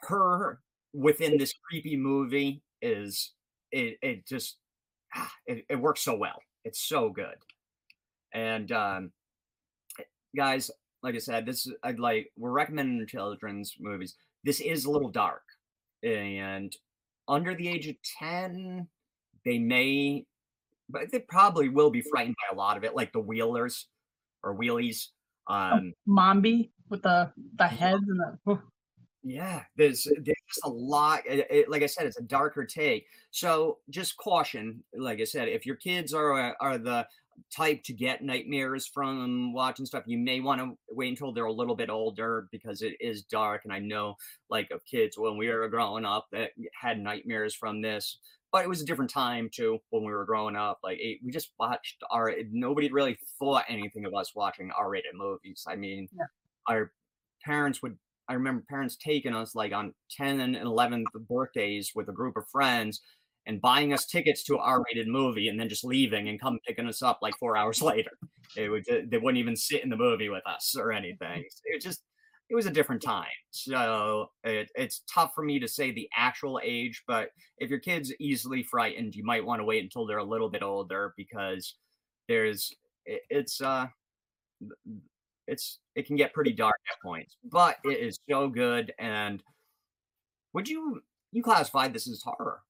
her 0.03 0.59
within 0.93 1.37
this 1.37 1.53
creepy 1.69 1.95
movie 1.95 2.61
is 2.81 3.33
it 3.71 3.97
it 4.01 4.27
just 4.27 4.57
ah, 5.15 5.31
it, 5.45 5.65
it 5.69 5.75
works 5.75 6.01
so 6.01 6.15
well. 6.15 6.39
It's 6.63 6.87
so 6.87 7.09
good. 7.09 7.35
And 8.33 8.71
um 8.71 9.11
guys 10.35 10.71
like 11.03 11.13
i 11.13 11.17
said 11.17 11.45
this 11.45 11.67
i'd 11.83 11.99
like 11.99 12.31
we're 12.37 12.51
recommending 12.51 13.05
children's 13.05 13.75
movies 13.81 14.15
this 14.43 14.59
is 14.59 14.85
a 14.85 14.91
little 14.91 15.09
dark 15.09 15.43
and 16.03 16.75
under 17.27 17.53
the 17.55 17.67
age 17.67 17.87
of 17.87 17.95
10 18.19 18.87
they 19.45 19.59
may 19.59 20.25
but 20.91 21.11
they 21.11 21.19
probably 21.19 21.69
will 21.69 21.89
be 21.89 22.01
frightened 22.01 22.35
by 22.37 22.53
a 22.53 22.57
lot 22.57 22.77
of 22.77 22.83
it, 22.83 22.95
like 22.95 23.13
the 23.13 23.19
wheelers 23.19 23.87
or 24.43 24.55
wheelies. 24.55 25.07
Oh, 25.47 25.55
um, 25.55 25.93
Mombi 26.07 26.69
with 26.89 27.03
the 27.03 27.31
the 27.57 27.67
heads 27.67 28.03
and 28.07 28.19
the. 28.45 28.59
Yeah, 29.23 29.63
there's 29.75 30.03
there's 30.03 30.37
just 30.47 30.65
a 30.65 30.69
lot. 30.69 31.21
It, 31.27 31.45
it, 31.49 31.69
like 31.69 31.83
I 31.83 31.85
said, 31.85 32.07
it's 32.07 32.17
a 32.17 32.23
darker 32.23 32.65
take. 32.65 33.05
So 33.29 33.77
just 33.91 34.17
caution. 34.17 34.83
Like 34.97 35.21
I 35.21 35.25
said, 35.25 35.47
if 35.47 35.63
your 35.63 35.75
kids 35.75 36.11
are 36.13 36.55
are 36.59 36.77
the 36.79 37.07
type 37.55 37.83
to 37.83 37.93
get 37.93 38.23
nightmares 38.23 38.87
from 38.87 39.53
watching 39.53 39.85
stuff, 39.85 40.03
you 40.05 40.17
may 40.17 40.39
want 40.39 40.61
to 40.61 40.77
wait 40.89 41.09
until 41.09 41.31
they're 41.31 41.45
a 41.45 41.53
little 41.53 41.75
bit 41.75 41.89
older 41.89 42.47
because 42.51 42.81
it 42.81 42.95
is 42.99 43.23
dark. 43.23 43.61
And 43.63 43.73
I 43.73 43.79
know, 43.79 44.15
like, 44.49 44.69
of 44.71 44.85
kids 44.85 45.17
when 45.17 45.37
we 45.37 45.49
were 45.49 45.67
growing 45.69 46.05
up 46.05 46.27
that 46.31 46.51
had 46.79 46.99
nightmares 46.99 47.55
from 47.55 47.81
this 47.81 48.17
but 48.51 48.63
it 48.63 48.69
was 48.69 48.81
a 48.81 48.85
different 48.85 49.11
time 49.11 49.49
too 49.51 49.79
when 49.89 50.03
we 50.03 50.11
were 50.11 50.25
growing 50.25 50.55
up. 50.55 50.79
Like 50.83 50.97
it, 50.99 51.19
we 51.23 51.31
just 51.31 51.51
watched 51.59 52.03
our 52.11 52.33
nobody 52.51 52.91
really 52.91 53.17
thought 53.39 53.65
anything 53.69 54.05
of 54.05 54.13
us 54.13 54.35
watching 54.35 54.71
R-rated 54.77 55.15
movies. 55.15 55.63
I 55.67 55.75
mean, 55.75 56.07
yeah. 56.15 56.25
our 56.67 56.91
parents 57.43 57.81
would. 57.81 57.97
I 58.27 58.33
remember 58.33 58.63
parents 58.69 58.97
taking 58.97 59.33
us 59.33 59.55
like 59.55 59.73
on 59.73 59.93
10 60.11 60.39
and 60.39 60.55
11th 60.55 61.05
birthdays 61.27 61.91
with 61.95 62.07
a 62.07 62.13
group 62.13 62.37
of 62.37 62.47
friends 62.49 63.01
and 63.47 63.61
buying 63.61 63.93
us 63.93 64.05
tickets 64.05 64.43
to 64.43 64.53
an 64.53 64.61
R-rated 64.61 65.07
movie 65.07 65.47
and 65.47 65.59
then 65.59 65.69
just 65.69 65.83
leaving 65.83 66.29
and 66.29 66.39
come 66.39 66.59
picking 66.67 66.87
us 66.87 67.01
up 67.01 67.19
like 67.21 67.33
four 67.39 67.57
hours 67.57 67.81
later. 67.81 68.11
It 68.55 68.69
would 68.69 68.85
they 68.85 69.17
wouldn't 69.17 69.39
even 69.39 69.55
sit 69.55 69.83
in 69.83 69.89
the 69.89 69.97
movie 69.97 70.29
with 70.29 70.45
us 70.45 70.75
or 70.77 70.91
anything. 70.91 71.43
It 71.65 71.81
just 71.81 72.03
it 72.49 72.55
was 72.55 72.65
a 72.65 72.71
different 72.71 73.01
time. 73.01 73.27
So 73.51 74.29
it, 74.43 74.69
it's 74.75 75.03
tough 75.11 75.31
for 75.33 75.43
me 75.43 75.57
to 75.59 75.69
say 75.69 75.91
the 75.91 76.09
actual 76.15 76.59
age, 76.61 77.01
but 77.07 77.29
if 77.59 77.69
your 77.69 77.79
kid's 77.79 78.13
easily 78.19 78.61
frightened, 78.63 79.15
you 79.15 79.23
might 79.23 79.45
want 79.45 79.61
to 79.61 79.65
wait 79.65 79.83
until 79.83 80.05
they're 80.05 80.17
a 80.17 80.23
little 80.23 80.49
bit 80.49 80.61
older 80.61 81.13
because 81.15 81.75
there's 82.27 82.75
it, 83.05 83.21
it's 83.29 83.61
uh 83.61 83.87
it's 85.47 85.79
it 85.95 86.05
can 86.05 86.17
get 86.17 86.33
pretty 86.33 86.51
dark 86.51 86.75
at 86.91 87.01
points, 87.01 87.37
but 87.43 87.77
it 87.85 87.99
is 87.99 88.19
so 88.29 88.49
good. 88.49 88.93
And 88.99 89.41
would 90.53 90.67
you 90.67 91.01
you 91.31 91.41
classify 91.41 91.87
this 91.87 92.09
as 92.09 92.21
horror? 92.23 92.61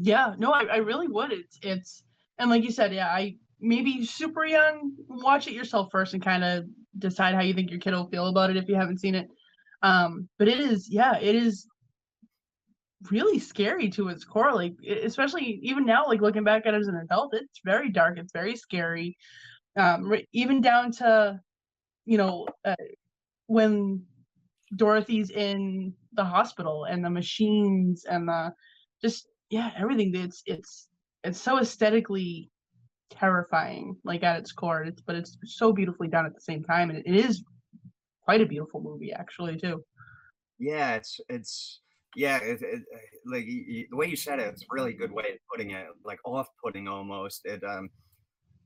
Yeah, 0.00 0.34
no, 0.38 0.52
I, 0.52 0.64
I 0.64 0.76
really 0.76 1.08
would. 1.08 1.32
It's 1.32 1.58
it's 1.62 2.02
and 2.38 2.50
like 2.50 2.64
you 2.64 2.70
said, 2.70 2.94
yeah, 2.94 3.08
I 3.08 3.36
maybe 3.60 4.04
super 4.04 4.44
young, 4.44 4.92
watch 5.08 5.46
it 5.46 5.52
yourself 5.54 5.88
first 5.92 6.14
and 6.14 6.22
kind 6.22 6.42
of 6.42 6.64
decide 6.98 7.34
how 7.34 7.40
you 7.42 7.54
think 7.54 7.70
your 7.70 7.78
kid 7.80 7.92
will 7.92 8.08
feel 8.08 8.26
about 8.26 8.50
it 8.50 8.56
if 8.56 8.68
you 8.68 8.74
haven't 8.74 8.98
seen 8.98 9.14
it. 9.14 9.28
Um, 9.82 10.28
but 10.38 10.48
it 10.48 10.60
is, 10.60 10.88
yeah, 10.90 11.16
it 11.18 11.34
is 11.34 11.66
really 13.10 13.38
scary 13.38 13.88
to 13.90 14.08
its 14.08 14.24
core. 14.24 14.52
Like, 14.52 14.74
especially 15.04 15.60
even 15.62 15.86
now, 15.86 16.06
like 16.06 16.20
looking 16.20 16.44
back 16.44 16.66
at 16.66 16.74
it 16.74 16.80
as 16.80 16.88
an 16.88 16.96
adult, 16.96 17.34
it's 17.34 17.60
very 17.64 17.88
dark. 17.90 18.18
It's 18.18 18.32
very 18.32 18.56
scary. 18.56 19.16
Um, 19.76 20.12
even 20.32 20.60
down 20.60 20.90
to, 20.92 21.40
you 22.04 22.18
know, 22.18 22.46
uh, 22.64 22.74
when 23.46 24.04
Dorothy's 24.74 25.30
in 25.30 25.94
the 26.14 26.24
hospital 26.24 26.84
and 26.84 27.04
the 27.04 27.10
machines 27.10 28.04
and 28.04 28.28
the 28.28 28.52
just 29.02 29.26
yeah 29.52 29.70
everything. 29.76 30.12
It's 30.16 30.42
it's 30.46 30.88
it's 31.22 31.40
so 31.40 31.58
aesthetically 31.58 32.50
terrifying, 33.10 33.96
like 34.02 34.22
at 34.24 34.38
its 34.38 34.50
core. 34.50 34.82
It's 34.82 35.02
but 35.02 35.14
it's 35.14 35.36
so 35.44 35.72
beautifully 35.72 36.08
done 36.08 36.26
at 36.26 36.34
the 36.34 36.40
same 36.40 36.64
time, 36.64 36.90
and 36.90 36.98
it 36.98 37.14
is 37.14 37.44
quite 38.24 38.40
a 38.40 38.46
beautiful 38.46 38.80
movie 38.80 39.12
actually 39.12 39.58
too. 39.58 39.84
Yeah, 40.58 40.94
it's 40.94 41.20
it's 41.28 41.80
yeah, 42.16 42.38
it, 42.38 42.60
it, 42.62 42.82
like 43.26 43.44
the 43.44 43.86
way 43.92 44.06
you 44.06 44.16
said 44.16 44.38
it, 44.38 44.48
it's 44.48 44.62
a 44.62 44.66
really 44.70 44.94
good 44.94 45.12
way 45.12 45.24
of 45.32 45.38
putting 45.52 45.70
it, 45.72 45.86
like 46.04 46.18
off-putting 46.24 46.88
almost. 46.88 47.42
It 47.44 47.62
um, 47.62 47.90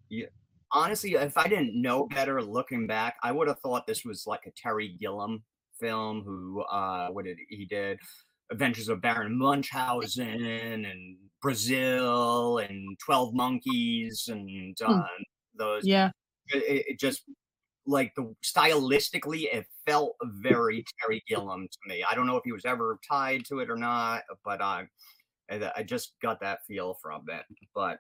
yeah, 0.09 0.27
honestly, 0.73 1.15
if 1.15 1.37
I 1.37 1.49
didn't 1.49 1.81
know 1.81 2.07
better 2.07 2.41
looking 2.43 2.87
back, 2.87 3.17
I 3.25 3.33
would 3.33 3.49
have 3.49 3.59
thought 3.59 3.87
this 3.87 4.05
was 4.05 4.25
like 4.25 4.47
a 4.47 4.53
Terry 4.57 4.97
Gilliam 5.01 5.43
film. 5.81 6.23
Who 6.25 6.63
uh, 6.63 7.09
what 7.09 7.25
did 7.25 7.39
he 7.49 7.65
did? 7.65 7.99
Adventures 8.51 8.89
of 8.89 9.01
Baron 9.01 9.37
Munchausen 9.37 10.45
and 10.45 11.17
Brazil 11.43 12.59
and 12.59 12.99
Twelve 13.05 13.35
Monkeys 13.35 14.29
and 14.31 14.77
uh, 14.85 15.03
those. 15.57 15.85
Yeah, 15.85 16.11
it, 16.49 16.85
it, 16.89 17.01
just 17.01 17.23
like 17.87 18.13
the 18.17 18.35
stylistically, 18.45 19.53
it 19.53 19.67
felt 19.87 20.17
very 20.23 20.85
Terry 21.01 21.23
Gilliam 21.29 21.69
to 21.69 21.79
me. 21.89 22.05
I 22.09 22.15
don't 22.15 22.27
know 22.27 22.37
if 22.37 22.45
he 22.45 22.53
was 22.53 22.65
ever 22.65 22.99
tied 23.09 23.45
to 23.47 23.61
it 23.61 23.71
or 23.71 23.77
not, 23.77 24.23
but 24.45 24.61
uh, 24.61 24.83
I, 25.51 25.73
I 25.77 25.83
just 25.83 26.15
got 26.23 26.41
that 26.41 26.65
feel 26.67 26.99
from 27.03 27.25
it. 27.29 27.45
But 27.75 27.99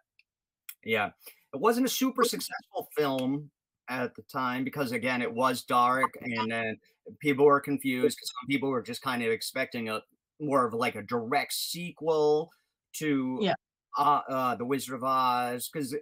yeah, 0.84 1.10
it 1.54 1.60
wasn't 1.60 1.86
a 1.86 1.90
super 1.90 2.24
successful 2.24 2.88
film 2.96 3.50
at 3.88 4.14
the 4.16 4.22
time 4.22 4.64
because 4.64 4.90
again 4.92 5.22
it 5.22 5.32
was 5.32 5.62
dark 5.62 6.10
and 6.20 6.50
then 6.50 6.76
people 7.20 7.44
were 7.44 7.60
confused 7.60 8.16
because 8.16 8.30
some 8.30 8.46
people 8.48 8.68
were 8.68 8.82
just 8.82 9.00
kind 9.00 9.22
of 9.22 9.30
expecting 9.30 9.88
a 9.88 10.00
more 10.40 10.66
of 10.66 10.74
like 10.74 10.94
a 10.94 11.02
direct 11.02 11.52
sequel 11.52 12.50
to 12.94 13.38
yeah. 13.40 13.54
uh, 13.98 14.20
uh, 14.28 14.54
the 14.56 14.64
Wizard 14.64 14.94
of 14.94 15.04
Oz 15.04 15.68
because 15.72 15.94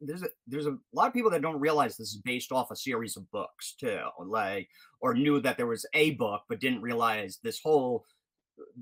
there's 0.00 0.22
a, 0.22 0.28
there's 0.46 0.66
a 0.66 0.76
lot 0.92 1.08
of 1.08 1.14
people 1.14 1.30
that 1.30 1.42
don't 1.42 1.60
realize 1.60 1.96
this 1.96 2.08
is 2.08 2.20
based 2.24 2.52
off 2.52 2.70
a 2.70 2.76
series 2.76 3.16
of 3.16 3.30
books 3.30 3.74
too, 3.78 4.00
like 4.26 4.68
or 5.00 5.14
knew 5.14 5.40
that 5.40 5.56
there 5.56 5.66
was 5.66 5.86
a 5.94 6.12
book 6.12 6.42
but 6.48 6.60
didn't 6.60 6.82
realize 6.82 7.38
this 7.42 7.60
whole 7.62 8.04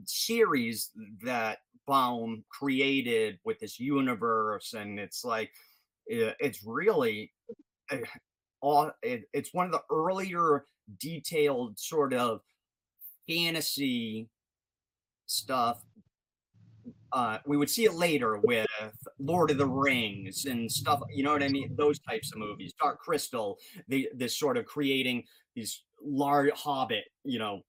series 0.04 0.90
that 1.24 1.59
Baum 1.86 2.44
created 2.50 3.38
with 3.44 3.59
this 3.61 3.78
universe, 3.78 4.74
and 4.74 4.98
it's 4.98 5.24
like 5.24 5.50
it's 6.07 6.64
really 6.64 7.32
eh, 7.90 8.00
all 8.61 8.90
it's 9.02 9.54
one 9.54 9.66
of 9.66 9.72
the 9.72 9.82
earlier 9.90 10.64
detailed 10.98 11.78
sort 11.78 12.12
of 12.12 12.40
fantasy 13.28 14.28
stuff 15.27 15.83
uh, 17.12 17.39
we 17.47 17.57
would 17.57 17.70
see 17.70 17.85
it 17.85 17.95
later 17.95 18.39
with 18.45 18.66
Lord 19.18 19.51
of 19.51 19.59
the 19.59 19.66
Rings 19.66 20.45
and 20.47 20.70
stuff. 20.70 21.01
You 21.11 21.24
know 21.24 21.33
what 21.33 21.43
I 21.43 21.49
mean? 21.49 21.74
Those 21.77 21.99
types 22.01 22.33
of 22.33 22.39
movies, 22.39 22.72
Dark 22.81 23.01
Crystal, 23.01 23.59
the 23.89 24.09
this 24.14 24.39
sort 24.39 24.57
of 24.57 24.66
creating 24.66 25.24
these 25.55 25.83
large 26.03 26.51
Hobbit, 26.51 27.05
you 27.24 27.39
know, 27.39 27.62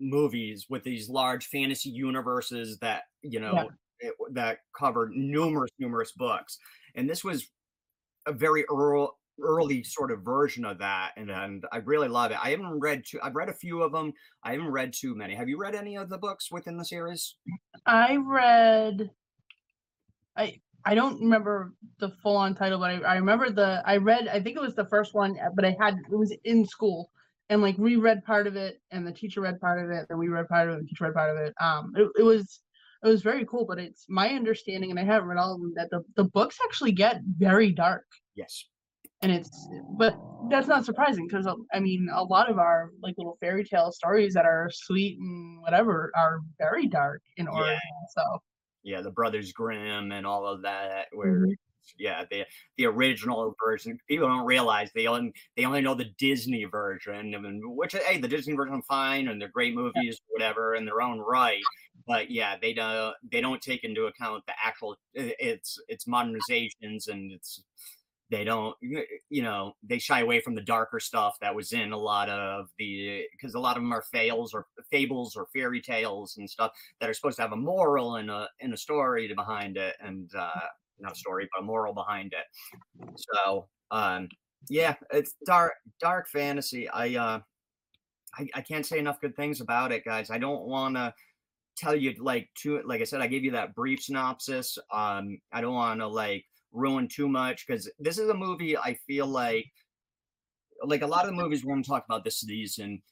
movies 0.00 0.66
with 0.68 0.82
these 0.82 1.08
large 1.08 1.46
fantasy 1.46 1.90
universes 1.90 2.78
that 2.78 3.02
you 3.22 3.40
know 3.40 3.68
yeah. 4.00 4.08
it, 4.08 4.14
that 4.32 4.58
covered 4.76 5.12
numerous 5.12 5.70
numerous 5.78 6.12
books, 6.12 6.58
and 6.94 7.08
this 7.08 7.22
was 7.22 7.48
a 8.26 8.32
very 8.32 8.64
early 8.70 9.08
early 9.42 9.82
sort 9.82 10.10
of 10.10 10.22
version 10.22 10.64
of 10.64 10.78
that 10.78 11.12
and, 11.16 11.30
and 11.30 11.64
i 11.72 11.78
really 11.78 12.08
love 12.08 12.30
it. 12.30 12.38
I 12.42 12.50
haven't 12.50 12.80
read 12.80 13.04
too 13.06 13.18
i've 13.22 13.34
read 13.34 13.48
a 13.48 13.54
few 13.54 13.82
of 13.82 13.92
them 13.92 14.12
i 14.42 14.52
haven't 14.52 14.70
read 14.70 14.92
too 14.92 15.14
many. 15.14 15.34
Have 15.34 15.48
you 15.48 15.58
read 15.58 15.74
any 15.74 15.96
of 15.96 16.08
the 16.08 16.18
books 16.18 16.50
within 16.50 16.76
the 16.76 16.84
series? 16.84 17.36
I 17.86 18.16
read 18.16 19.10
i 20.36 20.60
i 20.84 20.94
don't 20.94 21.20
remember 21.20 21.74
the 21.98 22.10
full 22.22 22.36
on 22.36 22.54
title 22.54 22.78
but 22.78 22.90
I, 22.90 23.12
I 23.12 23.14
remember 23.16 23.50
the 23.50 23.82
i 23.84 23.96
read 23.96 24.28
i 24.28 24.40
think 24.40 24.56
it 24.56 24.62
was 24.62 24.74
the 24.74 24.86
first 24.86 25.14
one 25.14 25.38
but 25.54 25.64
i 25.64 25.76
had 25.80 25.96
it 26.10 26.16
was 26.16 26.34
in 26.44 26.66
school 26.66 27.10
and 27.50 27.62
like 27.62 27.76
reread 27.78 28.24
part 28.24 28.46
of 28.46 28.56
it 28.56 28.80
and 28.90 29.06
the 29.06 29.12
teacher 29.12 29.40
read 29.40 29.60
part 29.60 29.82
of 29.84 29.90
it 29.90 30.06
and 30.10 30.18
we 30.18 30.28
read 30.28 30.48
part 30.48 30.68
of 30.68 30.74
it 30.74 30.78
and 30.78 30.84
the 30.84 30.88
teacher 30.88 31.04
read 31.04 31.14
part 31.14 31.36
of 31.36 31.42
it. 31.42 31.54
Um 31.60 31.92
it, 31.96 32.08
it 32.18 32.22
was 32.22 32.60
it 33.02 33.08
was 33.08 33.22
very 33.22 33.44
cool 33.46 33.64
but 33.64 33.78
it's 33.78 34.06
my 34.08 34.30
understanding 34.30 34.90
and 34.90 34.98
i 34.98 35.04
haven't 35.04 35.28
read 35.28 35.38
all 35.38 35.54
of 35.54 35.60
them 35.60 35.72
that 35.76 35.90
the, 35.90 36.02
the 36.16 36.24
books 36.24 36.58
actually 36.64 36.92
get 36.92 37.20
very 37.24 37.72
dark. 37.72 38.04
Yes 38.34 38.64
and 39.22 39.32
it's 39.32 39.68
but 39.96 40.16
that's 40.50 40.68
not 40.68 40.84
surprising 40.84 41.26
because 41.26 41.46
uh, 41.46 41.54
i 41.72 41.80
mean 41.80 42.08
a 42.14 42.22
lot 42.22 42.50
of 42.50 42.58
our 42.58 42.90
like 43.02 43.14
little 43.18 43.36
fairy 43.40 43.64
tale 43.64 43.90
stories 43.90 44.34
that 44.34 44.44
are 44.44 44.68
sweet 44.72 45.18
and 45.18 45.60
whatever 45.60 46.12
are 46.16 46.40
very 46.58 46.86
dark 46.86 47.22
in 47.36 47.48
origin 47.48 47.72
yeah. 47.72 48.08
so 48.14 48.42
yeah 48.82 49.00
the 49.00 49.10
brothers 49.10 49.52
grimm 49.52 50.12
and 50.12 50.26
all 50.26 50.46
of 50.46 50.62
that 50.62 51.06
where 51.12 51.40
mm-hmm. 51.40 51.52
yeah 51.98 52.24
the 52.30 52.44
the 52.76 52.86
original 52.86 53.54
version 53.64 53.98
people 54.08 54.28
don't 54.28 54.46
realize 54.46 54.90
they 54.94 55.06
only 55.06 55.32
they 55.56 55.64
only 55.64 55.80
know 55.80 55.94
the 55.94 56.10
disney 56.18 56.64
version 56.64 57.34
which 57.64 57.94
hey 58.06 58.20
the 58.20 58.28
disney 58.28 58.54
version 58.54 58.80
fine 58.82 59.28
and 59.28 59.40
they're 59.40 59.48
great 59.48 59.74
movies 59.74 59.94
yeah. 59.96 60.12
whatever 60.28 60.76
in 60.76 60.84
their 60.84 61.02
own 61.02 61.18
right 61.18 61.62
but 62.06 62.30
yeah 62.30 62.54
they 62.62 62.72
don't 62.72 63.14
they 63.32 63.40
don't 63.40 63.60
take 63.60 63.82
into 63.82 64.06
account 64.06 64.44
the 64.46 64.52
actual 64.64 64.96
it's 65.14 65.78
it's 65.88 66.04
modernizations 66.04 67.08
and 67.08 67.32
it's 67.32 67.64
they 68.30 68.44
don't 68.44 68.76
you 68.80 69.42
know 69.42 69.72
they 69.82 69.98
shy 69.98 70.20
away 70.20 70.40
from 70.40 70.54
the 70.54 70.60
darker 70.60 71.00
stuff 71.00 71.36
that 71.40 71.54
was 71.54 71.72
in 71.72 71.92
a 71.92 71.96
lot 71.96 72.28
of 72.28 72.68
the 72.78 73.24
because 73.32 73.54
a 73.54 73.60
lot 73.60 73.76
of 73.76 73.82
them 73.82 73.92
are 73.92 74.04
fails 74.12 74.52
or 74.52 74.66
fables 74.90 75.34
or 75.36 75.46
fairy 75.52 75.80
tales 75.80 76.36
and 76.36 76.48
stuff 76.48 76.72
that 77.00 77.08
are 77.08 77.14
supposed 77.14 77.36
to 77.36 77.42
have 77.42 77.52
a 77.52 77.56
moral 77.56 78.16
and 78.16 78.30
a 78.30 78.48
in 78.60 78.72
a 78.72 78.76
story 78.76 79.32
behind 79.34 79.76
it 79.76 79.96
and 80.00 80.30
uh 80.36 80.50
not 81.00 81.12
a 81.12 81.16
story 81.16 81.48
but 81.52 81.62
a 81.62 81.64
moral 81.64 81.94
behind 81.94 82.32
it. 82.32 83.14
So 83.16 83.68
um 83.90 84.28
yeah 84.68 84.94
it's 85.12 85.34
dark 85.46 85.74
dark 86.00 86.28
fantasy. 86.28 86.88
I 86.88 87.14
uh 87.16 87.40
I, 88.38 88.46
I 88.54 88.60
can't 88.60 88.84
say 88.84 88.98
enough 88.98 89.20
good 89.20 89.36
things 89.36 89.60
about 89.62 89.90
it 89.90 90.04
guys. 90.04 90.30
I 90.30 90.38
don't 90.38 90.66
want 90.66 90.96
to 90.96 91.14
tell 91.78 91.96
you 91.96 92.12
like 92.18 92.48
to 92.56 92.82
like 92.84 93.00
i 93.00 93.04
said 93.04 93.20
i 93.20 93.28
gave 93.28 93.44
you 93.44 93.52
that 93.52 93.74
brief 93.74 94.02
synopsis. 94.02 94.76
Um 94.92 95.38
i 95.52 95.60
don't 95.62 95.74
want 95.74 96.00
to 96.00 96.08
like 96.08 96.44
ruin 96.78 97.08
too 97.08 97.28
much 97.28 97.66
because 97.66 97.90
this 97.98 98.18
is 98.18 98.28
a 98.28 98.34
movie 98.34 98.76
I 98.76 98.94
feel 99.06 99.26
like 99.26 99.66
like 100.84 101.02
a 101.02 101.06
lot 101.06 101.24
of 101.24 101.30
the 101.30 101.42
movies 101.42 101.64
we're 101.64 101.74
going 101.74 101.82
to 101.82 101.88
talk 101.88 102.04
about 102.04 102.24
this 102.24 102.40
season 102.40 103.02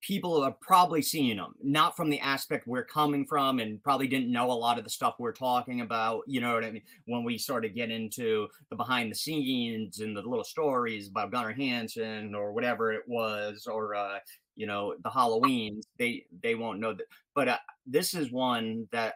people 0.00 0.42
are 0.42 0.54
probably 0.60 1.00
seeing 1.00 1.38
them 1.38 1.54
not 1.62 1.96
from 1.96 2.10
the 2.10 2.20
aspect 2.20 2.66
we're 2.66 2.84
coming 2.84 3.24
from 3.24 3.58
and 3.58 3.82
probably 3.82 4.06
didn't 4.06 4.30
know 4.30 4.50
a 4.50 4.52
lot 4.52 4.76
of 4.76 4.84
the 4.84 4.90
stuff 4.90 5.14
we're 5.18 5.32
talking 5.32 5.80
about 5.80 6.22
you 6.26 6.40
know 6.40 6.54
what 6.54 6.64
i 6.64 6.70
mean? 6.70 6.82
When 7.06 7.24
we 7.24 7.38
sort 7.38 7.64
of 7.64 7.74
get 7.74 7.90
into 7.90 8.48
the 8.70 8.76
behind 8.76 9.10
the 9.10 9.16
scenes 9.16 10.00
and 10.00 10.16
the 10.16 10.22
little 10.22 10.44
stories 10.44 11.08
about 11.08 11.32
gunnar 11.32 11.52
hansen 11.52 12.34
or 12.34 12.52
whatever 12.52 12.92
it 12.92 13.02
was 13.06 13.66
or 13.66 13.94
uh 13.94 14.18
you 14.56 14.66
know 14.66 14.94
the 15.02 15.10
halloweens 15.10 15.84
they 15.98 16.24
they 16.42 16.54
won't 16.54 16.80
know 16.80 16.92
that 16.92 17.06
but 17.34 17.48
uh, 17.48 17.58
this 17.86 18.14
is 18.14 18.30
one 18.30 18.86
that 18.92 19.14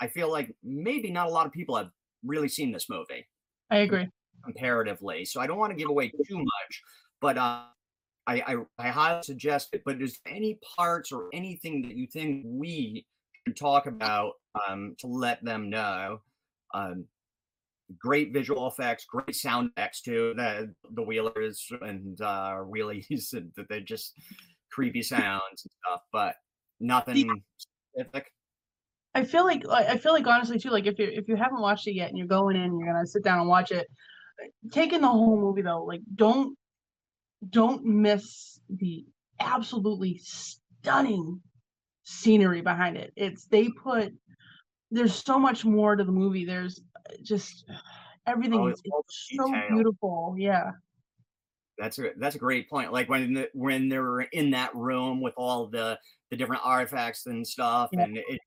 I 0.00 0.08
feel 0.08 0.30
like 0.30 0.54
maybe 0.62 1.10
not 1.10 1.26
a 1.26 1.30
lot 1.30 1.46
of 1.46 1.52
people 1.52 1.76
have 1.76 1.90
really 2.24 2.48
seen 2.48 2.72
this 2.72 2.88
movie. 2.88 3.26
I 3.70 3.78
agree. 3.78 4.08
Comparatively. 4.44 5.24
So 5.24 5.40
I 5.40 5.46
don't 5.46 5.58
want 5.58 5.70
to 5.72 5.76
give 5.76 5.90
away 5.90 6.08
too 6.08 6.38
much, 6.38 6.82
but 7.20 7.36
uh, 7.36 7.64
I, 8.26 8.40
I, 8.40 8.56
I 8.78 8.88
highly 8.88 9.22
suggest 9.22 9.70
it. 9.72 9.82
But 9.84 10.00
is 10.00 10.18
any 10.26 10.58
parts 10.76 11.12
or 11.12 11.28
anything 11.32 11.82
that 11.82 11.96
you 11.96 12.06
think 12.06 12.44
we 12.46 13.06
should 13.46 13.56
talk 13.56 13.86
about 13.86 14.34
um, 14.68 14.94
to 14.98 15.06
let 15.06 15.44
them 15.44 15.70
know? 15.70 16.20
Um, 16.72 17.06
great 17.98 18.32
visual 18.32 18.66
effects, 18.68 19.04
great 19.04 19.34
sound 19.34 19.70
effects 19.76 20.02
too. 20.02 20.34
The 20.36 20.74
the 20.92 21.02
wheelers 21.02 21.66
and 21.82 22.20
uh, 22.20 22.58
wheelies, 22.64 23.32
and 23.32 23.50
that 23.56 23.68
they're 23.68 23.80
just 23.80 24.14
creepy 24.70 25.02
sounds 25.02 25.64
and 25.64 25.72
stuff, 25.84 26.02
but 26.12 26.36
nothing 26.78 27.42
specific. 27.56 28.32
I 29.14 29.24
feel 29.24 29.44
like 29.44 29.66
I 29.68 29.96
feel 29.96 30.12
like 30.12 30.26
honestly 30.26 30.58
too, 30.58 30.70
like 30.70 30.86
if 30.86 30.98
you 30.98 31.06
if 31.06 31.26
you 31.28 31.36
haven't 31.36 31.60
watched 31.60 31.86
it 31.88 31.94
yet 31.94 32.10
and 32.10 32.18
you're 32.18 32.26
going 32.26 32.56
in, 32.56 32.78
you're 32.78 32.92
gonna 32.92 33.06
sit 33.06 33.24
down 33.24 33.40
and 33.40 33.48
watch 33.48 33.72
it. 33.72 33.86
Taking 34.70 35.00
the 35.00 35.08
whole 35.08 35.36
movie 35.36 35.62
though, 35.62 35.84
like 35.84 36.02
don't 36.14 36.56
don't 37.48 37.84
miss 37.84 38.60
the 38.68 39.04
absolutely 39.40 40.20
stunning 40.22 41.40
scenery 42.04 42.60
behind 42.60 42.96
it. 42.96 43.12
It's 43.16 43.46
they 43.46 43.68
put 43.68 44.12
there's 44.90 45.14
so 45.14 45.38
much 45.38 45.64
more 45.64 45.96
to 45.96 46.04
the 46.04 46.12
movie. 46.12 46.44
There's 46.44 46.80
uh, 47.08 47.14
just 47.22 47.64
everything 48.26 48.60
oh, 48.60 48.68
is 48.68 48.82
so 49.36 49.52
beautiful. 49.70 50.34
Yeah. 50.38 50.70
That's 51.78 51.98
a 51.98 52.10
that's 52.18 52.36
a 52.36 52.38
great 52.38 52.68
point. 52.68 52.92
Like 52.92 53.08
when 53.08 53.34
the, 53.34 53.48
when 53.54 53.88
they're 53.88 54.20
in 54.20 54.50
that 54.50 54.74
room 54.74 55.20
with 55.20 55.34
all 55.36 55.66
the 55.66 55.98
the 56.30 56.36
different 56.36 56.62
artifacts 56.64 57.26
and 57.26 57.46
stuff, 57.46 57.88
yeah. 57.92 58.02
and 58.02 58.18
it, 58.18 58.40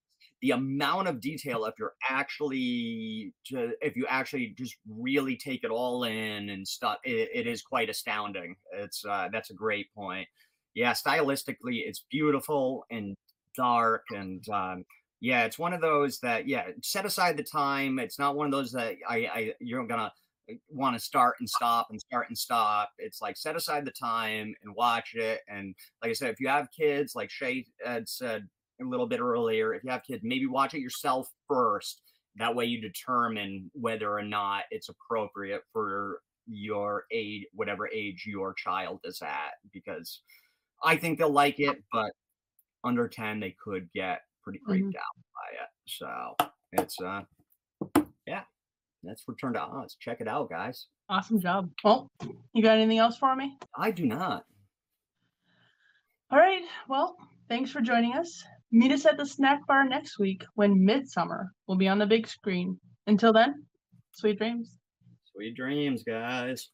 the 0.43 0.51
amount 0.51 1.07
of 1.07 1.21
detail 1.21 1.63
if 1.63 1.73
you're 1.79 1.93
actually 2.07 3.33
to, 3.45 3.71
if 3.81 3.95
you 3.95 4.05
actually 4.09 4.53
just 4.57 4.75
really 4.89 5.37
take 5.37 5.63
it 5.63 5.71
all 5.71 6.03
in 6.03 6.49
and 6.49 6.67
stuff 6.67 6.97
it, 7.05 7.29
it 7.33 7.47
is 7.47 7.61
quite 7.61 7.89
astounding. 7.89 8.57
It's 8.73 9.05
uh, 9.05 9.29
that's 9.31 9.51
a 9.51 9.53
great 9.53 9.87
point. 9.95 10.27
Yeah 10.75 10.91
stylistically 10.91 11.83
it's 11.85 12.03
beautiful 12.11 12.85
and 12.91 13.15
dark 13.55 14.03
and 14.13 14.47
um, 14.49 14.83
yeah 15.21 15.45
it's 15.45 15.57
one 15.57 15.71
of 15.71 15.79
those 15.79 16.19
that 16.19 16.45
yeah 16.45 16.65
set 16.83 17.05
aside 17.05 17.37
the 17.37 17.43
time. 17.43 17.97
It's 17.97 18.19
not 18.19 18.35
one 18.35 18.45
of 18.47 18.51
those 18.51 18.73
that 18.73 18.95
i, 19.09 19.17
I 19.33 19.53
you're 19.61 19.87
gonna 19.87 20.11
uh, 20.51 20.55
want 20.67 20.93
to 20.93 20.99
start 20.99 21.35
and 21.39 21.49
stop 21.49 21.87
and 21.89 22.01
start 22.01 22.27
and 22.27 22.37
stop. 22.37 22.89
It's 22.97 23.21
like 23.21 23.37
set 23.37 23.55
aside 23.55 23.85
the 23.85 23.91
time 23.91 24.53
and 24.61 24.75
watch 24.75 25.13
it. 25.15 25.39
And 25.47 25.73
like 26.01 26.11
i 26.11 26.13
said 26.13 26.31
if 26.31 26.41
you 26.41 26.49
have 26.49 26.67
kids 26.77 27.15
like 27.15 27.31
shay 27.31 27.65
had 27.85 28.09
said 28.09 28.49
a 28.81 28.85
little 28.85 29.07
bit 29.07 29.19
earlier. 29.19 29.73
If 29.73 29.83
you 29.83 29.91
have 29.91 30.03
kids, 30.03 30.21
maybe 30.23 30.45
watch 30.45 30.73
it 30.73 30.79
yourself 30.79 31.29
first. 31.47 32.01
That 32.37 32.55
way 32.55 32.65
you 32.65 32.81
determine 32.81 33.69
whether 33.73 34.11
or 34.11 34.23
not 34.23 34.63
it's 34.71 34.89
appropriate 34.89 35.61
for 35.71 36.21
your 36.47 37.05
age, 37.11 37.45
whatever 37.53 37.87
age 37.87 38.25
your 38.25 38.53
child 38.53 38.99
is 39.03 39.21
at, 39.21 39.53
because 39.71 40.21
I 40.83 40.97
think 40.97 41.19
they'll 41.19 41.29
like 41.29 41.59
it, 41.59 41.81
but 41.91 42.11
under 42.83 43.07
10, 43.07 43.39
they 43.39 43.55
could 43.63 43.87
get 43.93 44.21
pretty 44.43 44.59
creeped 44.65 44.89
mm-hmm. 44.89 44.97
out 44.97 45.23
by 45.35 45.63
it. 45.63 45.69
So 45.85 46.47
it's, 46.73 46.99
uh, 46.99 47.21
yeah, 48.27 48.41
that's 49.03 49.23
Return 49.27 49.53
to 49.53 49.61
Oz. 49.61 49.95
Check 49.99 50.19
it 50.21 50.27
out, 50.27 50.49
guys. 50.49 50.87
Awesome 51.09 51.39
job. 51.39 51.69
Well, 51.83 52.09
you 52.53 52.63
got 52.63 52.77
anything 52.77 52.97
else 52.97 53.17
for 53.17 53.35
me? 53.35 53.57
I 53.77 53.91
do 53.91 54.05
not. 54.05 54.45
All 56.31 56.39
right. 56.39 56.63
Well, 56.89 57.15
thanks 57.47 57.69
for 57.69 57.81
joining 57.81 58.13
us. 58.13 58.43
Meet 58.75 58.91
us 58.91 59.05
at 59.05 59.17
the 59.17 59.25
snack 59.27 59.67
bar 59.67 59.87
next 59.87 60.17
week 60.17 60.43
when 60.55 60.79
Midsommar 60.79 61.49
will 61.67 61.75
be 61.75 61.87
on 61.87 61.99
the 61.99 62.07
big 62.07 62.27
screen. 62.27 62.79
Until 63.05 63.31
then, 63.31 63.67
sweet 64.13 64.39
dreams. 64.39 64.75
Sweet 65.31 65.55
dreams, 65.55 66.03
guys. 66.03 66.69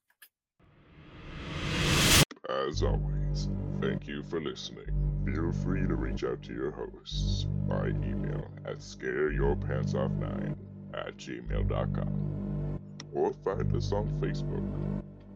As 2.49 2.83
always, 2.83 3.49
thank 3.81 4.07
you 4.07 4.23
for 4.23 4.39
listening. 4.39 4.85
Feel 5.25 5.51
free 5.51 5.85
to 5.85 5.95
reach 5.95 6.23
out 6.23 6.41
to 6.43 6.53
your 6.53 6.71
hosts 6.71 7.47
by 7.67 7.87
email 7.87 8.47
at 8.63 8.77
scareyourpantsoff9 8.77 10.55
at 10.93 11.17
gmail.com 11.17 12.79
or 13.11 13.33
find 13.43 13.75
us 13.75 13.91
on 13.91 14.07
Facebook. 14.21 14.63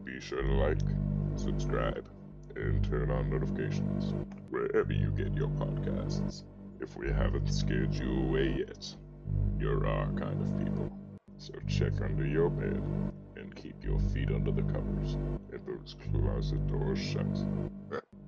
Be 0.06 0.18
sure 0.18 0.40
to 0.40 0.52
like, 0.54 0.80
subscribe, 1.36 2.08
and 2.56 2.84
turn 2.84 3.10
on 3.10 3.30
notifications 3.30 4.14
wherever 4.50 4.92
you 4.92 5.10
get 5.10 5.34
your 5.34 5.48
podcasts. 5.48 6.44
If 6.80 6.96
we 6.96 7.08
haven't 7.08 7.52
scared 7.52 7.94
you 7.94 8.10
away 8.24 8.64
yet, 8.66 8.94
you're 9.58 9.86
our 9.86 10.06
kind 10.12 10.40
of 10.40 10.58
people. 10.58 10.90
So 11.38 11.54
check 11.66 12.00
under 12.02 12.26
your 12.26 12.50
bed 12.50 12.82
and 13.36 13.54
keep 13.54 13.82
your 13.84 13.98
feet 13.98 14.30
under 14.30 14.50
the 14.50 14.62
covers 14.62 15.14
and 15.52 15.60
those 15.66 15.96
closet 16.12 16.66
doors 16.66 16.98
shut. 16.98 17.26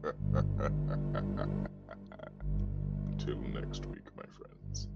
until 3.27 3.37
next 3.61 3.87
week, 3.87 4.07
my 4.17 4.25
friends. 4.39 4.89